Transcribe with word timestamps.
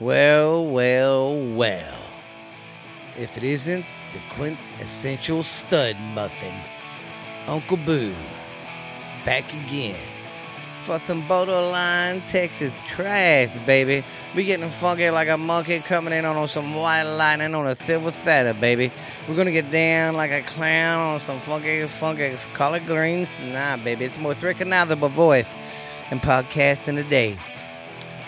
Well, 0.00 0.64
well, 0.64 1.36
well. 1.56 1.98
If 3.16 3.36
it 3.36 3.42
isn't 3.42 3.84
the 4.12 4.20
quintessential 4.30 5.42
stud 5.42 5.96
muffin, 6.14 6.54
Uncle 7.48 7.78
Boo, 7.78 8.14
back 9.24 9.52
again 9.52 9.98
for 10.84 11.00
some 11.00 11.26
borderline 11.26 12.20
Texas 12.28 12.72
trash, 12.86 13.58
baby. 13.66 14.04
We 14.36 14.44
getting 14.44 14.68
funky 14.68 15.10
like 15.10 15.28
a 15.30 15.36
monkey 15.36 15.80
coming 15.80 16.14
in 16.14 16.24
on 16.24 16.46
some 16.46 16.76
white 16.76 17.02
lightning 17.02 17.56
on 17.56 17.66
a 17.66 17.74
silver 17.74 18.12
saddle, 18.12 18.54
baby. 18.54 18.92
We're 19.28 19.34
gonna 19.34 19.50
get 19.50 19.72
down 19.72 20.14
like 20.14 20.30
a 20.30 20.42
clown 20.42 21.14
on 21.14 21.18
some 21.18 21.40
funky, 21.40 21.88
funky 21.88 22.36
collard 22.54 22.86
greens 22.86 23.36
tonight, 23.36 23.82
baby. 23.82 24.04
It's 24.04 24.16
more 24.16 24.34
recognizable 24.34 25.08
voice 25.08 25.48
and 26.12 26.22
podcasting 26.22 26.94
today. 26.94 27.36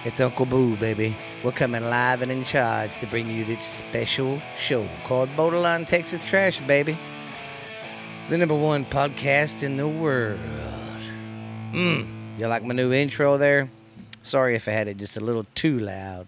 It's 0.04 0.20
Uncle 0.20 0.46
Boo, 0.46 0.74
baby. 0.74 1.14
We're 1.42 1.52
coming 1.52 1.82
live 1.88 2.20
and 2.20 2.30
in 2.30 2.44
charge 2.44 2.98
to 2.98 3.06
bring 3.06 3.26
you 3.26 3.46
this 3.46 3.64
special 3.64 4.42
show 4.58 4.86
called 5.06 5.34
Borderline 5.36 5.86
Texas 5.86 6.22
Trash, 6.22 6.60
baby. 6.60 6.98
The 8.28 8.36
number 8.36 8.54
one 8.54 8.84
podcast 8.84 9.62
in 9.62 9.78
the 9.78 9.88
world. 9.88 10.38
Mmm. 11.72 12.06
You 12.38 12.46
like 12.46 12.62
my 12.62 12.74
new 12.74 12.92
intro 12.92 13.38
there? 13.38 13.70
Sorry 14.22 14.54
if 14.54 14.68
I 14.68 14.72
had 14.72 14.86
it 14.86 14.98
just 14.98 15.16
a 15.16 15.20
little 15.20 15.46
too 15.54 15.78
loud. 15.78 16.26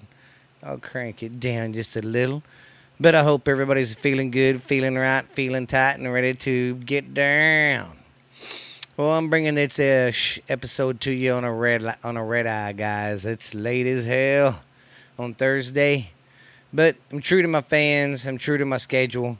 I'll 0.63 0.79
crank 0.79 1.23
it 1.23 1.39
down 1.39 1.75
just 1.75 1.95
a 1.95 2.01
little. 2.01 2.43
But 2.99 3.15
I 3.15 3.23
hope 3.23 3.49
everybody's 3.49 3.95
feeling 3.95 4.31
good, 4.31 4.63
feeling 4.63 4.95
right, 4.95 5.27
feeling 5.35 5.67
tight, 5.67 5.99
and 5.99 6.11
ready 6.11 6.33
to 6.33 6.77
get 6.77 7.13
down. 7.13 7.99
Well, 8.97 9.11
I'm 9.11 9.29
bringing 9.29 9.57
this 9.57 9.79
uh, 9.79 10.11
sh- 10.11 10.39
episode 10.49 11.03
to 11.03 11.11
you 11.11 11.33
on 11.33 11.45
a 11.45 11.53
red 11.53 11.83
li- 11.83 12.01
on 12.03 12.17
a 12.17 12.25
red 12.25 12.47
eye, 12.47 12.73
guys. 12.73 13.27
It's 13.27 13.53
late 13.55 13.87
as 13.87 14.07
hell 14.07 14.63
on 15.19 15.35
Thursday, 15.35 16.11
but 16.73 16.97
I'm 17.11 17.21
true 17.21 17.43
to 17.43 17.49
my 17.49 17.61
fans. 17.61 18.27
I'm 18.27 18.39
true 18.39 18.59
to 18.59 18.65
my 18.65 18.79
schedule. 18.79 19.39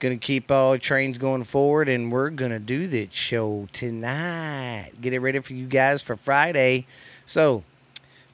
Gonna 0.00 0.16
keep 0.16 0.50
all 0.50 0.76
trains 0.78 1.18
going 1.18 1.44
forward, 1.44 1.88
and 1.88 2.10
we're 2.10 2.30
gonna 2.30 2.58
do 2.58 2.86
this 2.86 3.12
show 3.12 3.68
tonight. 3.72 4.92
Get 5.00 5.12
it 5.12 5.20
ready 5.20 5.38
for 5.38 5.54
you 5.54 5.66
guys 5.66 6.02
for 6.02 6.16
Friday. 6.16 6.86
So, 7.24 7.62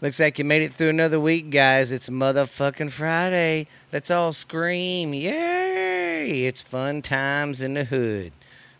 looks 0.01 0.19
like 0.19 0.39
you 0.39 0.45
made 0.45 0.63
it 0.63 0.73
through 0.73 0.89
another 0.89 1.21
week, 1.21 1.51
guys. 1.51 1.93
It's 1.93 2.09
motherfucking 2.09 2.91
Friday. 2.91 3.67
Let's 3.93 4.11
all 4.11 4.33
scream! 4.33 5.15
Yay! 5.15 6.45
It's 6.47 6.63
fun 6.63 7.03
times 7.03 7.61
in 7.61 7.75
the 7.75 7.85
hood. 7.85 8.33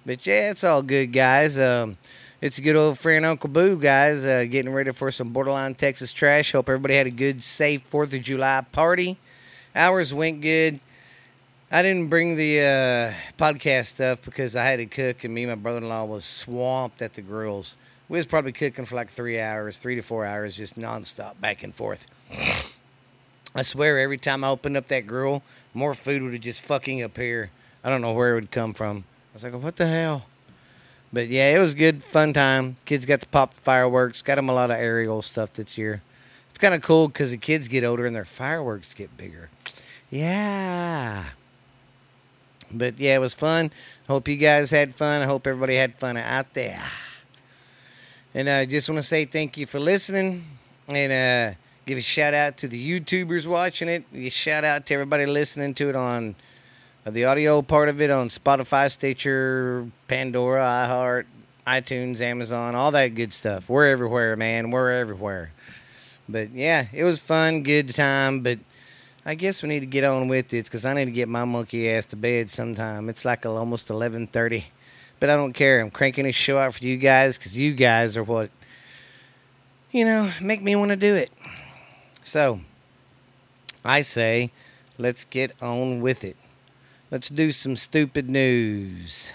But 0.07 0.27
yeah, 0.27 0.51
it's 0.51 0.65
all 0.65 0.83
good, 0.83 1.13
guys. 1.13 1.59
Um, 1.59 1.99
it's 2.41 2.57
a 2.57 2.63
good 2.63 2.77
old 2.77 2.99
friend 2.99 3.25
Uncle 3.27 3.51
Boo, 3.51 3.77
guys. 3.77 4.25
Uh, 4.25 4.45
getting 4.45 4.73
ready 4.73 4.93
for 4.93 5.11
some 5.11 5.31
borderline 5.31 5.75
Texas 5.75 6.13
trash. 6.13 6.53
Hope 6.53 6.69
everybody 6.69 6.97
had 6.97 7.07
a 7.07 7.11
good, 7.11 7.43
safe 7.43 7.83
Fourth 7.83 8.15
of 8.15 8.23
July 8.23 8.65
party. 8.73 9.19
Ours 9.75 10.15
went 10.15 10.41
good. 10.41 10.81
I 11.71 11.83
didn't 11.83 12.09
bring 12.09 12.37
the 12.37 12.61
uh, 12.61 13.15
podcast 13.39 13.87
stuff 13.87 14.23
because 14.23 14.57
I 14.57 14.65
had 14.65 14.77
to 14.77 14.87
cook, 14.87 15.23
and 15.23 15.33
me 15.33 15.45
and 15.45 15.53
my 15.53 15.57
brother-in-law 15.57 16.07
was 16.07 16.25
swamped 16.25 17.03
at 17.03 17.13
the 17.13 17.23
grills. 17.23 17.77
We 18.09 18.17
was 18.17 18.27
probably 18.27 18.53
cooking 18.53 18.87
for 18.87 18.97
like 18.97 19.11
three 19.11 19.39
hours, 19.39 19.79
three 19.79 19.95
to 19.95 20.03
four 20.03 20.25
hours, 20.25 20.57
just 20.57 20.77
nonstop, 20.77 21.41
back 21.41 21.63
and 21.63 21.75
forth. 21.75 22.07
I 23.55 23.63
swear, 23.63 24.01
every 24.01 24.19
time 24.19 24.43
I 24.43 24.49
opened 24.49 24.77
up 24.77 24.89
that 24.89 25.07
grill, 25.07 25.43
more 25.75 25.95
food 25.95 26.23
would 26.23 26.41
just 26.41 26.63
fucking 26.63 27.03
appear. 27.03 27.51
I 27.85 27.91
don't 27.91 28.01
know 28.01 28.15
where 28.15 28.33
it 28.33 28.35
would 28.35 28.51
come 28.51 28.75
from. 28.75 29.05
I 29.33 29.35
was 29.35 29.45
like, 29.45 29.53
what 29.53 29.77
the 29.77 29.87
hell? 29.87 30.25
But 31.13 31.29
yeah, 31.29 31.57
it 31.57 31.59
was 31.61 31.73
a 31.73 31.77
good, 31.77 32.05
fun 32.05 32.33
time. 32.33 32.77
Kids 32.85 33.05
got 33.05 33.21
to 33.21 33.29
pop 33.29 33.55
fireworks. 33.55 34.23
Got 34.23 34.37
them 34.37 34.49
a 34.49 34.53
lot 34.53 34.71
of 34.71 34.77
aerial 34.77 35.23
stuff 35.23 35.53
this 35.55 35.77
year. 35.77 36.03
It's 36.51 36.59
kind 36.59 36.75
of 36.75 36.83
cool 36.83 37.09
because 37.09 37.33
the 37.33 37.37
kids 37.37 37.69
get 37.69 37.85
older 37.85 38.07
and 38.07 38.15
their 38.15 38.25
fireworks 38.25 38.95
get 38.95 39.17
bigger. 39.17 39.51
Yeah. 40.11 41.31
But 42.73 42.99
yeah, 42.99 43.17
it 43.17 43.21
was 43.21 43.35
fun. 43.35 43.73
Hope 44.07 44.29
you 44.29 44.37
guys 44.37 44.71
had 44.71 44.95
fun. 44.95 45.23
I 45.23 45.25
hope 45.25 45.47
everybody 45.47 45.77
had 45.77 45.97
fun 45.97 46.17
out 46.17 46.55
there. 46.55 46.83
And 48.33 48.49
I 48.49 48.63
uh, 48.63 48.67
just 48.67 48.89
want 48.89 48.99
to 48.99 49.03
say 49.03 49.25
thank 49.25 49.57
you 49.59 49.67
for 49.67 49.81
listening 49.81 50.45
and 50.87 51.13
uh, 51.53 51.57
give 51.87 51.99
a 51.99 52.03
shout 52.03 52.35
out 52.35 52.57
to 52.59 52.69
the 52.69 53.01
YouTubers 53.01 53.47
watching 53.47 53.89
it. 53.89 54.05
A 54.15 54.29
shout 54.29 54.63
out 54.63 54.87
to 54.87 54.95
everybody 54.95 55.27
listening 55.27 55.75
to 55.75 55.89
it 55.89 55.97
on 55.97 56.37
the 57.07 57.25
audio 57.25 57.63
part 57.63 57.89
of 57.89 58.01
it 58.01 58.11
on 58.11 58.29
Spotify, 58.29 58.91
Stitcher, 58.91 59.87
Pandora, 60.07 60.63
iHeart, 60.63 61.25
iTunes, 61.67 62.21
Amazon, 62.21 62.75
all 62.75 62.91
that 62.91 63.15
good 63.15 63.33
stuff. 63.33 63.69
We're 63.69 63.87
everywhere, 63.87 64.37
man. 64.37 64.71
We're 64.71 64.93
everywhere. 64.93 65.53
But 66.29 66.51
yeah, 66.51 66.87
it 66.93 67.05
was 67.05 67.19
fun, 67.21 67.63
good 67.63 67.95
time. 67.95 68.41
But 68.41 68.59
I 69.25 69.35
guess 69.35 69.63
we 69.63 69.69
need 69.69 69.81
to 69.81 69.87
get 69.87 70.05
on 70.05 70.29
with 70.29 70.53
it 70.53 70.65
because 70.65 70.85
I 70.85 70.95
need 70.95 71.07
to 71.07 71.11
get 71.11 71.29
my 71.29 71.45
monkey 71.45 71.91
ass 71.91 72.07
to 72.07 72.17
bed 72.17 72.51
sometime. 72.51 73.09
It's 73.09 73.25
like 73.25 73.45
almost 73.47 73.91
eleven 73.91 74.27
thirty, 74.27 74.67
but 75.19 75.31
I 75.31 75.37
don't 75.37 75.53
care. 75.53 75.81
I'm 75.81 75.91
cranking 75.91 76.25
this 76.25 76.37
show 76.37 76.59
out 76.59 76.75
for 76.75 76.85
you 76.85 76.97
guys 76.97 77.37
because 77.37 77.57
you 77.57 77.75
guys 77.75 78.17
are 78.17 78.25
what 78.25 78.51
you 79.91 80.05
know 80.05 80.33
make 80.41 80.63
me 80.63 80.77
want 80.77 80.91
to 80.91 80.97
do 80.97 81.15
it. 81.15 81.31
So 82.25 82.61
I 83.85 84.03
say, 84.03 84.53
let's 84.99 85.25
get 85.25 85.53
on 85.61 86.01
with 86.01 86.25
it. 86.25 86.37
Let's 87.11 87.29
do 87.29 87.51
some 87.51 87.75
stupid 87.75 88.31
news. 88.31 89.33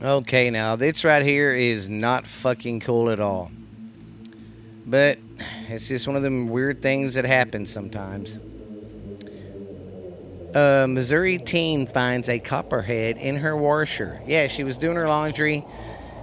Okay, 0.00 0.50
now 0.50 0.76
this 0.76 1.02
right 1.02 1.24
here 1.24 1.52
is 1.52 1.88
not 1.88 2.28
fucking 2.28 2.78
cool 2.78 3.10
at 3.10 3.18
all. 3.18 3.50
But 4.86 5.18
it's 5.68 5.88
just 5.88 6.06
one 6.06 6.14
of 6.14 6.22
them 6.22 6.48
weird 6.48 6.80
things 6.80 7.14
that 7.14 7.24
happen 7.24 7.66
sometimes. 7.66 8.38
A 10.54 10.86
Missouri 10.88 11.38
teen 11.38 11.88
finds 11.88 12.28
a 12.28 12.38
copperhead 12.38 13.16
in 13.16 13.34
her 13.38 13.56
washer. 13.56 14.22
Yeah, 14.28 14.46
she 14.46 14.62
was 14.62 14.76
doing 14.76 14.94
her 14.94 15.08
laundry. 15.08 15.64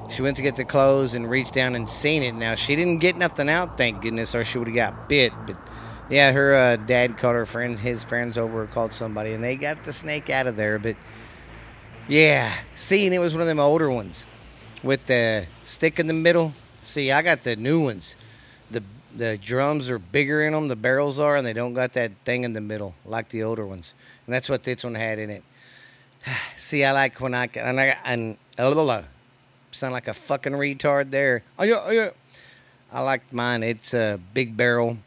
She 0.10 0.22
went 0.22 0.38
to 0.38 0.42
get 0.42 0.56
the 0.56 0.64
clothes 0.64 1.14
and 1.14 1.30
reached 1.30 1.54
down 1.54 1.76
and 1.76 1.90
seen 1.90 2.24
it. 2.24 2.32
Now, 2.32 2.56
she 2.56 2.78
didn't 2.78 3.00
get 3.00 3.18
nothing 3.18 3.50
out, 3.50 3.78
thank 3.78 4.02
goodness, 4.02 4.34
or 4.34 4.46
she 4.46 4.58
would 4.58 4.70
have 4.70 4.76
got 4.76 5.10
bit. 5.10 5.34
But 5.46 5.58
yeah, 6.10 6.32
her 6.32 6.56
uh, 6.56 6.76
dad 6.76 7.18
called 7.18 7.36
her 7.36 7.46
friends, 7.46 7.80
his 7.80 8.04
friends 8.04 8.38
over, 8.38 8.66
called 8.68 8.94
somebody, 8.94 9.34
and 9.34 9.44
they 9.44 9.56
got 9.56 9.84
the 9.84 9.94
snake 9.94 10.30
out 10.30 10.48
of 10.48 10.56
there. 10.56 10.78
But 10.78 10.96
yeah, 12.08 12.54
see, 12.76 13.06
and 13.06 13.16
it 13.16 13.20
was 13.20 13.34
one 13.34 13.42
of 13.42 13.48
them 13.48 13.60
older 13.60 13.90
ones 13.90 14.26
with 14.84 15.06
the 15.08 15.48
stick 15.64 16.00
in 16.00 16.08
the 16.08 16.14
middle. 16.14 16.54
See, 16.84 17.12
I 17.12 17.22
got 17.22 17.42
the 17.42 17.56
new 17.56 17.84
ones. 17.84 18.16
The 18.70 18.84
the 19.16 19.38
drums 19.38 19.90
are 19.90 19.98
bigger 19.98 20.44
in 20.44 20.54
them, 20.54 20.68
the 20.68 20.76
barrels 20.76 21.20
are, 21.20 21.36
and 21.36 21.48
they 21.48 21.54
don't 21.54 21.74
got 21.74 21.94
that 21.94 22.12
thing 22.26 22.44
in 22.44 22.54
the 22.54 22.62
middle 22.62 22.96
like 23.06 23.30
the 23.30 23.44
older 23.44 23.66
ones. 23.66 23.94
And 24.26 24.36
that's 24.36 24.50
what 24.50 24.64
this 24.64 24.84
one 24.84 24.96
had 24.96 25.20
in 25.20 25.30
it. 25.30 25.44
See, 26.58 26.84
I 26.84 26.92
like 26.92 27.20
when 27.20 27.34
I 27.34 27.50
and 27.56 27.80
I 27.80 27.98
and 28.06 28.38
a 28.58 28.68
little 28.68 29.04
sound 29.72 29.94
like 29.94 30.08
a 30.08 30.14
fucking 30.14 30.54
retard 30.54 31.10
there. 31.12 31.44
Oh 31.58 31.64
yeah, 31.64 31.82
oh 31.84 31.92
yeah. 31.92 32.10
I 32.92 33.02
like 33.02 33.34
mine. 33.34 33.64
It's 33.64 33.94
a 33.94 34.20
big 34.34 34.56
barrel. 34.56 35.00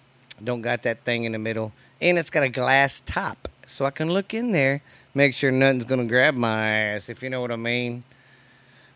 Don't 0.43 0.63
got 0.63 0.83
that 0.83 1.05
thing 1.05 1.25
in 1.25 1.33
the 1.33 1.39
middle, 1.39 1.73
and 2.01 2.19
it's 2.19 2.31
got 2.31 2.43
a 2.43 2.49
glass 2.49 3.01
top, 3.01 3.49
so 3.67 3.85
I 3.85 3.91
can 3.91 4.13
look 4.13 4.35
in 4.35 4.53
there, 4.53 4.83
make 5.15 5.35
sure 5.35 5.51
nothing's 5.51 5.85
gonna 5.85 6.05
grab 6.05 6.35
my 6.35 6.69
ass, 6.69 7.09
if 7.09 7.23
you 7.23 7.31
know 7.31 7.41
what 7.41 7.51
I 7.51 7.57
mean. 7.57 8.05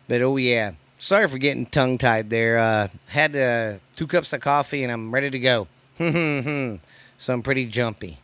But 0.07 0.21
oh 0.21 0.37
yeah, 0.37 0.73
sorry 0.97 1.27
for 1.27 1.37
getting 1.37 1.65
tongue 1.65 1.97
tied 1.97 2.29
there. 2.29 2.57
Uh, 2.57 2.87
had 3.07 3.35
uh, 3.35 3.79
two 3.95 4.07
cups 4.07 4.33
of 4.33 4.41
coffee, 4.41 4.83
and 4.83 4.91
I'm 4.91 5.13
ready 5.13 5.29
to 5.29 5.39
go. 5.39 5.67
so 7.17 7.33
I'm 7.33 7.41
pretty 7.41 7.65
jumpy. 7.65 8.19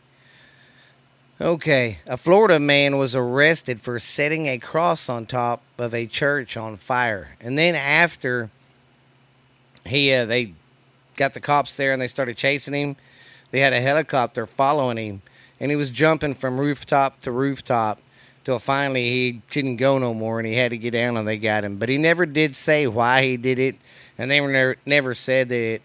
Okay, 1.40 2.00
a 2.06 2.18
Florida 2.18 2.60
man 2.60 2.98
was 2.98 3.14
arrested 3.14 3.80
for 3.80 3.98
setting 3.98 4.46
a 4.46 4.58
cross 4.58 5.08
on 5.08 5.24
top 5.24 5.62
of 5.78 5.94
a 5.94 6.06
church 6.06 6.56
on 6.56 6.76
fire, 6.76 7.30
and 7.40 7.56
then 7.56 7.74
after 7.74 8.50
he 9.86 10.12
uh, 10.12 10.26
they 10.26 10.52
got 11.16 11.34
the 11.34 11.40
cops 11.40 11.74
there 11.74 11.92
and 11.92 12.00
they 12.00 12.08
started 12.08 12.36
chasing 12.36 12.74
him. 12.74 12.96
They 13.50 13.60
had 13.60 13.72
a 13.72 13.80
helicopter 13.80 14.46
following 14.46 14.96
him, 14.96 15.22
and 15.58 15.70
he 15.70 15.76
was 15.76 15.90
jumping 15.90 16.34
from 16.34 16.58
rooftop 16.58 17.20
to 17.22 17.30
rooftop 17.30 18.00
till 18.44 18.58
finally 18.58 19.08
he 19.08 19.42
couldn't 19.50 19.76
go 19.76 19.98
no 19.98 20.14
more 20.14 20.38
and 20.38 20.46
he 20.46 20.54
had 20.54 20.70
to 20.70 20.78
get 20.78 20.92
down 20.92 21.16
and 21.16 21.28
they 21.28 21.36
got 21.36 21.64
him. 21.64 21.76
But 21.76 21.88
he 21.88 21.98
never 21.98 22.26
did 22.26 22.56
say 22.56 22.86
why 22.86 23.22
he 23.22 23.36
did 23.36 23.58
it, 23.58 23.76
and 24.18 24.30
they 24.30 24.40
were 24.40 24.50
never, 24.50 24.76
never 24.86 25.14
said 25.14 25.48
that 25.50 25.60
it, 25.60 25.82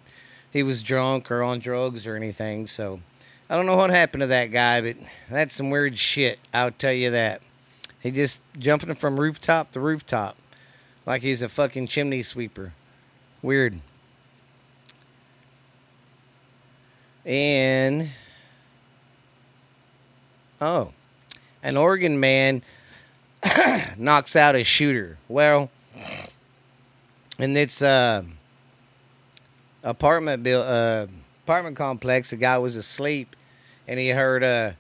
he 0.52 0.64
was 0.64 0.84
drunk 0.84 1.32
or 1.32 1.44
on 1.44 1.60
drugs 1.60 2.08
or 2.08 2.16
anything. 2.16 2.68
So 2.68 3.02
I 3.50 3.56
don't 3.56 3.66
know 3.66 3.76
what 3.76 3.90
happened 3.90 4.22
to 4.22 4.28
that 4.28 4.48
guy, 4.48 4.82
but 4.82 4.98
that's 5.30 5.56
some 5.56 5.70
weird 5.70 5.98
shit. 5.98 6.40
I'll 6.54 6.72
tell 6.72 6.94
you 6.94 7.12
that. 7.12 7.42
He 8.00 8.12
just 8.12 8.40
jumping 8.58 8.94
from 8.96 9.20
rooftop 9.20 9.72
to 9.72 9.80
rooftop 9.80 10.38
like 11.06 11.22
he's 11.22 11.42
a 11.42 11.50
fucking 11.50 11.88
chimney 11.88 12.24
sweeper. 12.24 12.74
Weird. 13.42 13.80
And 17.26 18.12
oh, 20.62 20.94
an 21.64 21.76
Oregon 21.76 22.20
man 22.20 22.62
knocks 23.98 24.36
out 24.36 24.56
a 24.56 24.64
shooter. 24.64 25.18
Well, 25.28 25.72
and 27.40 27.58
it's 27.58 27.82
uh, 27.82 28.24
apartment 29.84 30.44
build, 30.44 30.68
uh, 30.68 31.08
apartment 31.44 31.76
complex. 31.76 32.30
The 32.30 32.38
guy 32.38 32.60
was 32.60 32.76
asleep, 32.76 33.36
and 33.88 34.00
he 34.00 34.10
heard 34.10 34.44
uh, 34.44 34.72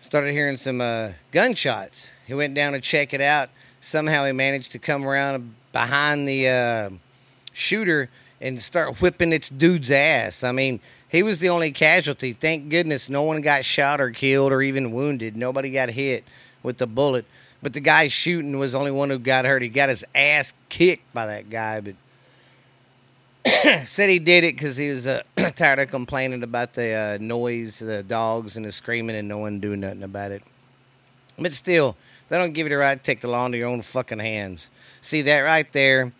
started 0.00 0.32
hearing 0.32 0.56
some 0.56 0.80
uh, 0.80 1.10
gunshots. 1.30 2.08
He 2.26 2.34
went 2.34 2.54
down 2.54 2.72
to 2.72 2.80
check 2.80 3.14
it 3.14 3.20
out. 3.20 3.50
Somehow 3.80 4.26
he 4.26 4.32
managed 4.32 4.72
to 4.72 4.78
come 4.80 5.06
around 5.06 5.54
behind 5.72 6.26
the 6.26 6.48
uh, 6.48 6.90
shooter 7.52 8.10
and 8.40 8.60
start 8.60 9.00
whipping 9.00 9.32
its 9.32 9.48
dude's 9.48 9.90
ass. 9.90 10.42
I 10.42 10.52
mean, 10.52 10.80
he 11.12 11.22
was 11.22 11.40
the 11.40 11.50
only 11.50 11.72
casualty. 11.72 12.32
Thank 12.32 12.70
goodness 12.70 13.10
no 13.10 13.22
one 13.22 13.42
got 13.42 13.66
shot 13.66 14.00
or 14.00 14.10
killed 14.10 14.50
or 14.50 14.62
even 14.62 14.92
wounded. 14.92 15.36
Nobody 15.36 15.70
got 15.70 15.90
hit 15.90 16.24
with 16.62 16.78
the 16.78 16.86
bullet. 16.86 17.26
But 17.62 17.74
the 17.74 17.80
guy 17.80 18.08
shooting 18.08 18.58
was 18.58 18.72
the 18.72 18.78
only 18.78 18.92
one 18.92 19.10
who 19.10 19.18
got 19.18 19.44
hurt. 19.44 19.60
He 19.60 19.68
got 19.68 19.90
his 19.90 20.06
ass 20.14 20.54
kicked 20.70 21.12
by 21.12 21.26
that 21.26 21.50
guy, 21.50 21.82
but 21.82 21.96
said 23.86 24.08
he 24.08 24.18
did 24.20 24.42
it 24.42 24.56
because 24.56 24.78
he 24.78 24.88
was 24.88 25.06
uh, 25.06 25.20
tired 25.54 25.80
of 25.80 25.90
complaining 25.90 26.42
about 26.42 26.72
the 26.72 26.92
uh, 26.92 27.18
noise, 27.20 27.80
the 27.80 28.02
dogs, 28.02 28.56
and 28.56 28.64
the 28.64 28.72
screaming, 28.72 29.14
and 29.14 29.28
no 29.28 29.36
one 29.36 29.60
doing 29.60 29.80
nothing 29.80 30.04
about 30.04 30.32
it. 30.32 30.42
But 31.38 31.52
still, 31.52 31.94
they 32.30 32.38
don't 32.38 32.54
give 32.54 32.64
you 32.64 32.70
the 32.70 32.78
right 32.78 32.96
to 32.96 33.04
take 33.04 33.20
the 33.20 33.28
law 33.28 33.44
into 33.44 33.58
your 33.58 33.68
own 33.68 33.82
fucking 33.82 34.18
hands. 34.18 34.70
See 35.02 35.20
that 35.22 35.40
right 35.40 35.70
there? 35.72 36.10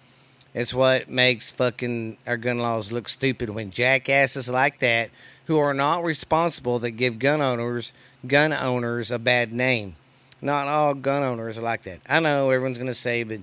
It's 0.55 0.75
what 0.75 1.09
makes 1.09 1.51
fucking 1.51 2.19
our 2.27 2.37
gun 2.37 2.59
laws 2.59 2.93
look 2.93 3.09
stupid 3.09 3.51
when 3.51 3.71
jackasses 3.71 4.49
like 4.49 4.81
that, 4.81 5.11
who 5.47 5.59
are 5.59 5.73
not 5.73 6.05
responsible, 6.05 6.79
that 6.81 6.93
give 6.93 7.19
gun 7.19 7.41
owners 7.41 7.93
gun 8.27 8.53
owners 8.53 9.11
a 9.11 9.19
bad 9.19 9.53
name. 9.53 9.97
Not 10.41 10.69
all 10.69 10.95
gun 10.95 11.23
owners 11.23 11.57
are 11.57 11.63
like 11.63 11.83
that. 11.85 12.01
I 12.09 12.21
know 12.21 12.51
everyone's 12.51 12.79
gonna 12.79 12.95
say, 12.95 13.23
but 13.23 13.41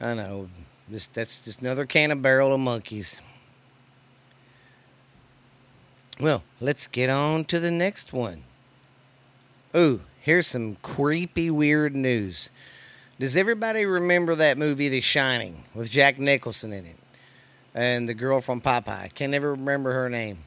I 0.00 0.14
know 0.14 0.48
this 0.88 1.06
that's 1.06 1.38
just 1.38 1.60
another 1.60 1.86
can 1.86 2.10
of 2.10 2.22
barrel 2.22 2.52
of 2.52 2.60
monkeys. 2.60 3.20
Well, 6.18 6.42
let's 6.60 6.86
get 6.86 7.08
on 7.08 7.44
to 7.46 7.60
the 7.60 7.70
next 7.70 8.12
one. 8.12 8.44
Ooh, 9.74 10.02
here's 10.20 10.46
some 10.46 10.76
creepy, 10.82 11.50
weird 11.50 11.96
news. 11.96 12.50
Does 13.18 13.36
everybody 13.36 13.84
remember 13.84 14.34
that 14.34 14.58
movie, 14.58 14.88
The 14.88 15.00
Shining, 15.00 15.64
with 15.74 15.90
Jack 15.90 16.18
Nicholson 16.18 16.72
in 16.72 16.86
it? 16.86 16.96
And 17.74 18.08
the 18.08 18.14
girl 18.14 18.40
from 18.40 18.60
Popeye. 18.60 18.88
I 18.88 19.08
can 19.08 19.30
never 19.30 19.52
remember 19.52 19.92
her 19.92 20.08
name. 20.08 20.38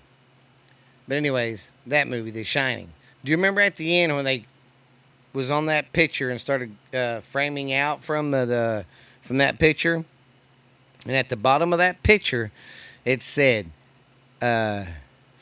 But 1.07 1.17
anyways, 1.17 1.69
that 1.87 2.07
movie, 2.07 2.31
The 2.31 2.43
Shining. 2.43 2.89
Do 3.23 3.31
you 3.31 3.37
remember 3.37 3.61
at 3.61 3.77
the 3.77 3.99
end 3.99 4.15
when 4.15 4.25
they 4.25 4.45
was 5.33 5.51
on 5.51 5.67
that 5.67 5.93
picture 5.93 6.29
and 6.29 6.39
started 6.39 6.75
uh, 6.93 7.21
framing 7.21 7.73
out 7.73 8.03
from 8.03 8.31
the, 8.31 8.45
the 8.45 8.85
from 9.21 9.37
that 9.37 9.57
picture? 9.59 10.05
And 11.05 11.15
at 11.15 11.29
the 11.29 11.35
bottom 11.35 11.71
of 11.71 11.79
that 11.79 12.03
picture, 12.03 12.51
it 13.03 13.21
said, 13.21 13.69
uh, 14.41 14.85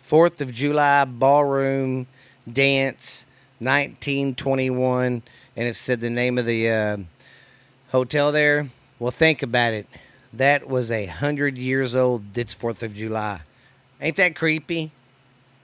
Fourth 0.03 0.41
of 0.41 0.53
July 0.53 1.05
Ballroom 1.05 2.07
Dance, 2.51 3.25
1921, 3.59 5.23
and 5.55 5.67
it 5.67 5.75
said 5.75 6.01
the 6.01 6.09
name 6.09 6.37
of 6.37 6.45
the 6.45 6.69
uh, 6.69 6.97
hotel 7.93 8.31
there. 8.31 8.69
Well, 8.99 9.11
think 9.11 9.43
about 9.43 9.71
it. 9.73 9.87
That 10.33 10.67
was 10.67 10.91
a 10.91 11.05
hundred 11.05 11.57
years 11.57 11.95
old. 11.95 12.35
It's 12.35 12.53
Fourth 12.53 12.83
of 12.83 12.93
July. 12.95 13.41
Ain't 14.01 14.17
that 14.17 14.35
creepy? 14.35 14.91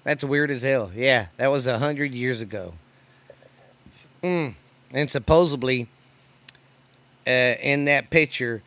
That's 0.04 0.24
weird 0.24 0.52
as 0.52 0.62
hell. 0.62 0.92
Yeah, 0.96 1.28
that 1.38 1.48
was 1.48 1.68
a 1.68 1.80
hundred 1.80 2.14
years 2.14 2.40
ago. 2.40 2.76
Mm. 4.24 4.54
And 4.92 5.10
supposedly, 5.10 5.88
uh, 7.28 7.32
in 7.32 7.86
that 7.86 8.10
picture, 8.12 8.62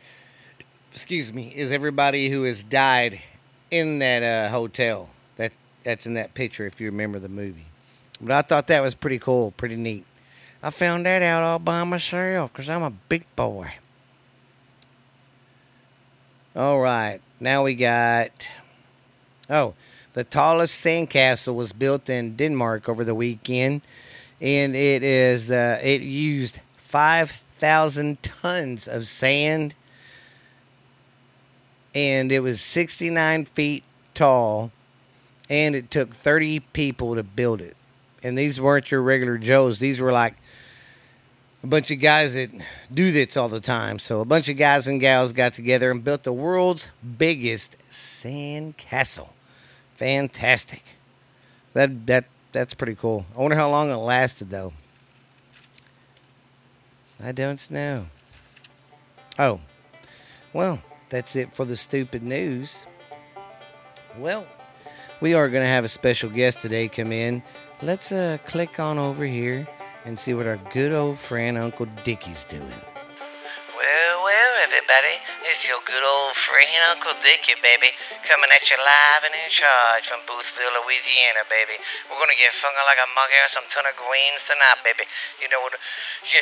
excuse 0.91 1.33
me, 1.33 1.53
is 1.55 1.71
everybody 1.71 2.29
who 2.29 2.43
has 2.43 2.63
died 2.63 3.21
in 3.71 3.99
that 3.99 4.23
uh, 4.23 4.49
hotel. 4.51 5.09
That 5.37 5.53
that's 5.83 6.05
in 6.05 6.15
that 6.15 6.33
picture. 6.33 6.67
If 6.67 6.81
you 6.81 6.87
remember 6.87 7.17
the 7.17 7.29
movie, 7.29 7.67
but 8.19 8.33
I 8.33 8.41
thought 8.41 8.67
that 8.67 8.81
was 8.81 8.93
pretty 8.93 9.19
cool, 9.19 9.51
pretty 9.51 9.77
neat. 9.77 10.05
I 10.65 10.69
found 10.69 11.05
that 11.05 11.21
out 11.21 11.43
all 11.43 11.59
by 11.59 11.83
myself 11.83 12.53
because 12.53 12.69
I'm 12.69 12.83
a 12.83 12.89
big 12.89 13.25
boy. 13.35 13.73
All 16.55 16.79
right, 16.79 17.19
now 17.41 17.63
we 17.63 17.75
got. 17.75 18.47
Oh, 19.49 19.73
the 20.13 20.23
tallest 20.23 20.83
sandcastle 20.83 21.53
was 21.53 21.73
built 21.73 22.09
in 22.09 22.37
Denmark 22.37 22.87
over 22.87 23.03
the 23.03 23.13
weekend, 23.13 23.81
and 24.39 24.73
it 24.73 25.03
is 25.03 25.51
uh, 25.51 25.81
it 25.83 26.01
used 26.01 26.61
five 26.77 27.33
thousand 27.57 28.23
tons 28.23 28.87
of 28.87 29.05
sand, 29.05 29.75
and 31.93 32.31
it 32.31 32.39
was 32.39 32.61
sixty 32.61 33.09
nine 33.09 33.43
feet 33.43 33.83
tall, 34.13 34.71
and 35.49 35.75
it 35.75 35.91
took 35.91 36.13
thirty 36.13 36.61
people 36.61 37.15
to 37.15 37.23
build 37.23 37.59
it. 37.59 37.75
And 38.21 38.37
these 38.37 38.61
weren't 38.61 38.91
your 38.91 39.01
regular 39.01 39.37
Joes; 39.37 39.79
these 39.79 39.99
were 39.99 40.13
like 40.13 40.35
a 41.63 41.67
bunch 41.67 41.91
of 41.91 41.99
guys 41.99 42.33
that 42.33 42.51
do 42.93 43.11
this 43.11 43.37
all 43.37 43.47
the 43.47 43.61
time. 43.61 43.97
So 43.97 44.19
a 44.19 44.25
bunch 44.25 44.49
of 44.49 44.57
guys 44.57 44.87
and 44.87 44.99
gals 44.99 45.31
got 45.31 45.53
together 45.53 45.89
and 45.89 46.03
built 46.03 46.23
the 46.23 46.33
world's 46.33 46.89
biggest 47.17 47.77
sand 47.89 48.77
castle. 48.77 49.33
Fantastic. 49.95 50.83
That 51.73 52.05
that 52.07 52.25
that's 52.51 52.73
pretty 52.73 52.95
cool. 52.95 53.25
I 53.35 53.39
wonder 53.39 53.55
how 53.55 53.69
long 53.69 53.89
it 53.89 53.95
lasted 53.95 54.49
though. 54.49 54.73
I 57.23 57.31
don't 57.31 57.71
know. 57.71 58.07
Oh. 59.39 59.61
Well, 60.51 60.83
that's 61.09 61.35
it 61.35 61.53
for 61.55 61.65
the 61.65 61.77
stupid 61.77 62.21
news. 62.21 62.85
Well, 64.19 64.45
we 65.21 65.33
are 65.33 65.49
going 65.49 65.63
to 65.63 65.69
have 65.69 65.85
a 65.85 65.87
special 65.87 66.29
guest 66.29 66.61
today 66.61 66.89
come 66.89 67.11
in. 67.11 67.41
Let's 67.81 68.11
uh 68.11 68.37
click 68.45 68.79
on 68.79 68.99
over 68.99 69.25
here 69.25 69.67
and 70.05 70.19
see 70.19 70.33
what 70.33 70.47
our 70.47 70.59
good 70.71 70.91
old 70.91 71.17
friend 71.17 71.57
Uncle 71.57 71.87
Dickie's 72.03 72.43
doing. 72.43 72.81
Well, 73.75 74.15
well, 74.23 74.53
everybody, 74.63 75.19
it's 75.51 75.67
your 75.67 75.79
good 75.83 76.03
old 76.03 76.35
friend 76.35 76.81
Uncle 76.91 77.15
Dickie, 77.23 77.59
baby, 77.59 77.91
coming 78.27 78.51
at 78.51 78.63
you 78.67 78.79
live 78.79 79.23
and 79.27 79.35
in 79.35 79.49
charge 79.51 80.07
from 80.07 80.23
Boothville, 80.23 80.75
Louisiana, 80.83 81.43
baby. 81.51 81.79
We're 82.07 82.19
gonna 82.19 82.39
get 82.39 82.55
funky 82.55 82.79
like 82.83 82.99
a 82.99 83.09
monkey 83.11 83.39
on 83.43 83.51
some 83.51 83.67
ton 83.71 83.87
of 83.87 83.95
greens 83.99 84.43
tonight, 84.47 84.79
baby. 84.83 85.07
You 85.43 85.51
know 85.51 85.59
what? 85.63 85.75
You, 86.31 86.41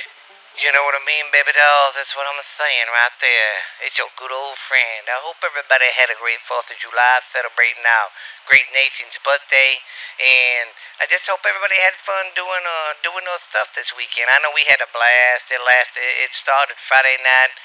you 0.61 0.69
know 0.77 0.85
what 0.85 0.93
I 0.93 1.01
mean, 1.01 1.25
baby 1.33 1.57
doll? 1.57 1.89
That's 1.97 2.13
what 2.13 2.29
I'm 2.29 2.37
saying 2.37 2.87
right 2.93 3.17
there. 3.17 3.53
It's 3.81 3.97
your 3.97 4.13
good 4.13 4.29
old 4.29 4.61
friend. 4.61 5.09
I 5.09 5.17
hope 5.25 5.41
everybody 5.41 5.89
had 5.97 6.13
a 6.13 6.17
great 6.21 6.37
4th 6.45 6.69
of 6.69 6.77
July 6.77 7.17
celebrating 7.33 7.81
our 7.81 8.13
great 8.45 8.69
nation's 8.69 9.17
birthday. 9.25 9.81
And 10.21 10.69
I 11.01 11.09
just 11.09 11.25
hope 11.25 11.41
everybody 11.49 11.81
had 11.81 11.97
fun 12.05 12.29
doing 12.37 12.61
uh 12.61 12.93
doing 13.01 13.25
those 13.25 13.41
stuff 13.41 13.73
this 13.73 13.89
weekend. 13.97 14.29
I 14.29 14.37
know 14.45 14.53
we 14.53 14.61
had 14.69 14.77
a 14.85 14.89
blast. 14.93 15.49
It 15.49 15.61
lasted 15.65 16.05
it 16.29 16.31
started 16.37 16.77
Friday 16.85 17.17
night 17.25 17.57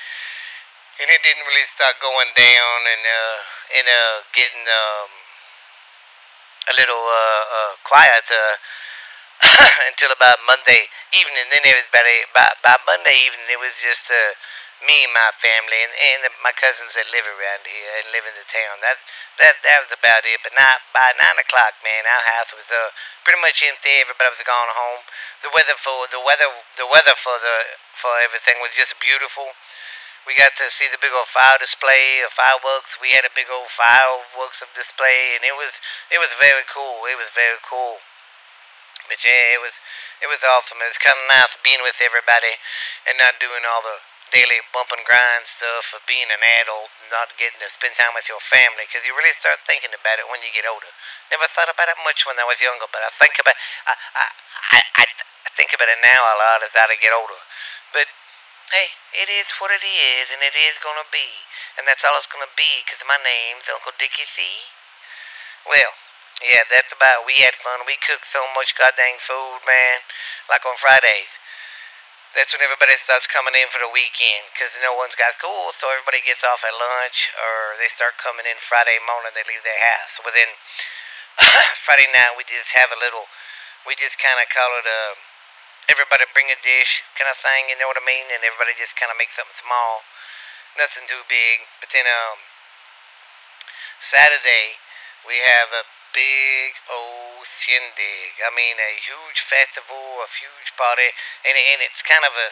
and 0.96 1.12
it 1.12 1.20
didn't 1.20 1.44
really 1.44 1.68
start 1.76 2.00
going 2.00 2.32
down 2.32 2.78
and 2.80 3.02
uh 3.04 3.38
and 3.76 3.86
uh 3.92 4.16
getting 4.32 4.64
um 4.64 5.10
a 6.72 6.74
little 6.80 7.04
uh, 7.04 7.44
uh 7.44 7.72
quiet 7.84 8.24
uh 8.32 8.56
until 9.90 10.12
about 10.12 10.40
Monday 10.48 10.88
evening. 11.12 11.46
Then 11.52 11.64
a, 11.64 11.74
by, 12.32 12.48
by 12.64 12.76
Monday 12.88 13.16
evening, 13.26 13.48
it 13.52 13.60
was 13.60 13.76
just 13.80 14.08
uh, 14.08 14.32
me 14.84 15.08
and 15.08 15.14
my 15.16 15.32
family 15.40 15.80
and, 15.80 15.92
and 15.92 16.20
the, 16.28 16.32
my 16.44 16.52
cousins 16.52 16.92
that 16.96 17.08
live 17.08 17.24
around 17.24 17.64
here 17.64 17.92
and 18.00 18.12
live 18.12 18.28
in 18.28 18.36
the 18.36 18.44
town. 18.48 18.80
That 18.84 19.00
that 19.40 19.56
that 19.64 19.78
was 19.84 19.92
about 19.92 20.24
it. 20.28 20.40
But 20.44 20.56
not 20.56 20.84
by 20.92 21.16
nine 21.16 21.40
o'clock, 21.40 21.80
man, 21.80 22.04
our 22.04 22.24
house 22.36 22.52
was 22.52 22.68
uh, 22.68 22.92
pretty 23.24 23.40
much 23.40 23.64
empty. 23.64 23.92
Everybody 24.04 24.36
was 24.36 24.44
gone 24.44 24.72
home. 24.72 25.04
The 25.40 25.52
weather 25.52 25.76
for 25.80 26.08
the 26.12 26.20
weather 26.20 26.48
the 26.76 26.88
weather 26.88 27.16
for 27.20 27.36
the 27.40 27.56
for 27.96 28.12
everything 28.20 28.60
was 28.60 28.76
just 28.76 28.96
beautiful. 29.00 29.56
We 30.26 30.34
got 30.34 30.58
to 30.58 30.66
see 30.74 30.90
the 30.90 30.98
big 30.98 31.14
old 31.14 31.30
fire 31.30 31.54
display 31.62 32.18
of 32.26 32.34
fireworks. 32.34 32.98
We 32.98 33.14
had 33.14 33.22
a 33.22 33.30
big 33.30 33.46
old 33.46 33.70
fireworks 33.70 34.58
of 34.58 34.74
display, 34.74 35.38
and 35.38 35.46
it 35.46 35.54
was 35.54 35.70
it 36.10 36.18
was 36.18 36.32
very 36.42 36.66
cool. 36.66 37.06
It 37.06 37.14
was 37.14 37.30
very 37.32 37.62
cool. 37.62 38.02
But 39.04 39.20
yeah, 39.20 39.56
it 39.56 39.60
was 39.60 39.76
it 40.24 40.28
was 40.32 40.40
awesome. 40.40 40.80
It 40.80 40.88
was 40.88 41.00
kind 41.00 41.16
of 41.20 41.28
nice 41.28 41.54
being 41.60 41.84
with 41.84 42.00
everybody 42.00 42.56
and 43.04 43.20
not 43.20 43.36
doing 43.36 43.62
all 43.68 43.84
the 43.84 44.00
daily 44.34 44.58
bump 44.74 44.90
and 44.90 45.06
grind 45.06 45.46
stuff 45.46 45.94
of 45.94 46.02
being 46.10 46.26
an 46.26 46.42
adult, 46.64 46.90
not 47.14 47.30
getting 47.38 47.62
to 47.62 47.70
spend 47.70 47.94
time 47.94 48.10
with 48.18 48.26
your 48.26 48.42
family, 48.50 48.82
because 48.82 49.06
you 49.06 49.14
really 49.14 49.30
start 49.38 49.62
thinking 49.62 49.94
about 49.94 50.18
it 50.18 50.26
when 50.26 50.42
you 50.42 50.50
get 50.50 50.66
older. 50.66 50.90
Never 51.30 51.46
thought 51.54 51.70
about 51.70 51.86
it 51.86 51.98
much 52.02 52.26
when 52.26 52.34
I 52.40 52.48
was 52.48 52.58
younger, 52.58 52.90
but 52.90 53.04
I 53.06 53.10
think 53.22 53.38
about 53.38 53.54
I 53.86 53.94
I 53.94 54.26
I, 54.74 55.04
I 55.06 55.50
think 55.54 55.70
about 55.76 55.92
it 55.92 56.00
now 56.02 56.18
a 56.18 56.36
lot 56.40 56.66
as 56.66 56.74
I 56.74 56.90
get 56.98 57.14
older. 57.14 57.38
But 57.94 58.10
hey, 58.74 58.90
it 59.14 59.30
is 59.30 59.46
what 59.62 59.70
it 59.70 59.84
is, 59.86 60.34
and 60.34 60.42
it 60.42 60.58
is 60.58 60.74
gonna 60.82 61.06
be, 61.14 61.28
and 61.78 61.86
that's 61.86 62.02
all 62.02 62.18
it's 62.18 62.26
gonna 62.26 62.50
be, 62.58 62.82
because 62.82 63.04
my 63.06 63.20
name's 63.22 63.70
Uncle 63.70 63.94
Dickie 63.94 64.26
C. 64.26 64.42
Well. 65.68 65.94
Yeah, 66.44 66.68
that's 66.68 66.92
about. 66.92 67.24
We 67.24 67.40
had 67.40 67.56
fun. 67.64 67.88
We 67.88 67.96
cooked 67.96 68.28
so 68.28 68.44
much 68.52 68.76
goddamn 68.76 69.16
food, 69.24 69.64
man. 69.64 70.04
Like 70.52 70.68
on 70.68 70.76
Fridays, 70.76 71.32
that's 72.36 72.52
when 72.52 72.60
everybody 72.60 72.92
starts 73.00 73.24
coming 73.24 73.56
in 73.56 73.72
for 73.72 73.80
the 73.80 73.88
weekend 73.88 74.52
because 74.52 74.68
no 74.84 74.92
one's 74.92 75.16
got 75.16 75.32
school, 75.40 75.72
so 75.72 75.88
everybody 75.88 76.20
gets 76.20 76.44
off 76.44 76.60
at 76.60 76.76
lunch 76.76 77.32
or 77.40 77.80
they 77.80 77.88
start 77.88 78.20
coming 78.20 78.44
in 78.44 78.60
Friday 78.60 79.00
morning. 79.00 79.32
They 79.32 79.48
leave 79.48 79.64
their 79.64 79.80
house. 79.80 80.20
Well, 80.20 80.36
then 80.36 80.52
Friday 81.88 82.08
night 82.12 82.36
we 82.36 82.44
just 82.44 82.68
have 82.76 82.92
a 82.92 83.00
little. 83.00 83.24
We 83.88 83.96
just 83.96 84.20
kind 84.20 84.36
of 84.36 84.52
call 84.52 84.76
it 84.76 84.84
a. 84.84 85.16
Everybody 85.88 86.28
bring 86.36 86.50
a 86.52 86.58
dish 86.60 87.06
kind 87.16 87.30
of 87.30 87.38
thing, 87.40 87.70
you 87.70 87.78
know 87.78 87.86
what 87.88 87.96
I 87.96 88.02
mean? 88.04 88.26
And 88.28 88.42
everybody 88.42 88.74
just 88.74 88.98
kind 88.98 89.08
of 89.08 89.16
make 89.16 89.30
something 89.32 89.54
small, 89.56 90.02
nothing 90.74 91.06
too 91.06 91.22
big. 91.30 91.62
But 91.78 91.94
then 91.94 92.04
um, 92.04 92.42
Saturday 94.02 94.82
we 95.24 95.38
have 95.46 95.70
a 95.70 95.86
big 96.16 96.72
old 96.88 97.44
shindig. 97.60 98.32
I 98.40 98.48
mean, 98.56 98.80
a 98.80 98.92
huge 99.04 99.44
festival, 99.44 100.24
a 100.24 100.28
huge 100.32 100.72
party, 100.80 101.12
and, 101.44 101.54
and 101.54 101.84
it's 101.84 102.00
kind 102.00 102.24
of 102.24 102.32
a 102.32 102.48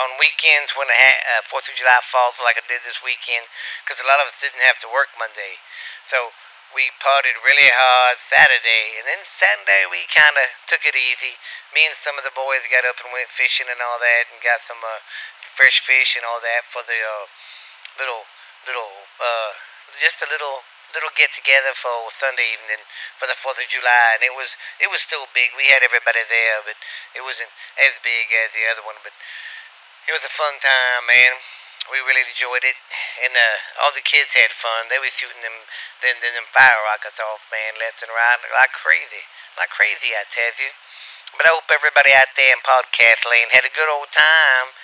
on 0.00 0.16
weekends 0.16 0.72
when 0.76 0.88
the 0.88 0.96
uh, 0.96 1.44
Fourth 1.52 1.68
of 1.68 1.76
July 1.76 2.00
falls, 2.08 2.40
like 2.40 2.56
I 2.56 2.64
did 2.64 2.80
this 2.88 3.04
weekend, 3.04 3.44
because 3.84 4.00
a 4.00 4.08
lot 4.08 4.16
of 4.20 4.32
us 4.32 4.40
didn't 4.40 4.64
have 4.64 4.80
to 4.80 4.88
work 4.88 5.12
Monday, 5.20 5.60
so 6.08 6.32
we 6.72 6.88
partied 7.02 7.36
really 7.44 7.68
hard 7.68 8.16
Saturday, 8.30 8.96
and 8.96 9.04
then 9.04 9.20
Sunday 9.26 9.84
we 9.90 10.06
kind 10.08 10.40
of 10.40 10.48
took 10.70 10.86
it 10.88 10.96
easy. 10.96 11.36
Me 11.74 11.84
and 11.84 11.98
some 12.00 12.16
of 12.16 12.24
the 12.24 12.32
boys 12.32 12.64
got 12.70 12.86
up 12.86 12.96
and 13.02 13.12
went 13.12 13.28
fishing 13.34 13.68
and 13.68 13.82
all 13.82 14.00
that, 14.00 14.30
and 14.30 14.40
got 14.40 14.64
some 14.64 14.80
uh, 14.80 15.02
fresh 15.58 15.82
fish 15.84 16.16
and 16.16 16.24
all 16.24 16.40
that 16.40 16.64
for 16.70 16.80
the 16.86 16.96
uh, 16.96 17.26
little 17.98 18.24
little 18.64 18.92
uh, 19.18 19.52
just 19.98 20.22
a 20.22 20.28
little 20.30 20.62
little 20.94 21.12
get 21.14 21.30
together 21.34 21.74
for 21.78 22.10
Sunday 22.18 22.54
evening 22.54 22.82
for 23.18 23.26
the 23.30 23.38
Fourth 23.38 23.58
of 23.58 23.68
July, 23.70 24.18
and 24.18 24.22
it 24.26 24.34
was 24.34 24.54
it 24.82 24.88
was 24.90 25.02
still 25.02 25.26
big. 25.32 25.54
We 25.54 25.70
had 25.70 25.82
everybody 25.82 26.22
there, 26.26 26.62
but 26.66 26.78
it 27.14 27.22
wasn't 27.22 27.50
as 27.78 27.94
big 28.02 28.30
as 28.30 28.50
the 28.52 28.66
other 28.70 28.84
one. 28.84 28.98
But 29.02 29.14
it 30.08 30.12
was 30.12 30.24
a 30.26 30.32
fun 30.32 30.58
time, 30.58 31.06
man. 31.06 31.38
We 31.88 31.98
really 32.04 32.22
enjoyed 32.28 32.62
it, 32.62 32.76
and 33.24 33.32
uh, 33.34 33.82
all 33.82 33.90
the 33.96 34.04
kids 34.04 34.36
had 34.36 34.52
fun. 34.52 34.92
They 34.92 35.00
were 35.00 35.10
shooting 35.10 35.40
them, 35.40 35.64
them, 36.04 36.20
them, 36.20 36.36
them 36.36 36.46
fire 36.52 36.76
rockets 36.86 37.18
off, 37.18 37.40
man, 37.48 37.80
left 37.80 38.04
and 38.04 38.12
right, 38.12 38.38
like 38.52 38.70
crazy, 38.76 39.24
like 39.56 39.72
crazy. 39.72 40.12
I 40.12 40.28
tell 40.28 40.54
you. 40.60 40.70
But 41.34 41.46
I 41.46 41.54
hope 41.54 41.70
everybody 41.70 42.12
out 42.12 42.30
there 42.34 42.52
in 42.52 42.60
podcast 42.60 43.22
land 43.22 43.54
had 43.54 43.64
a 43.64 43.72
good 43.72 43.88
old 43.88 44.10
time 44.10 44.74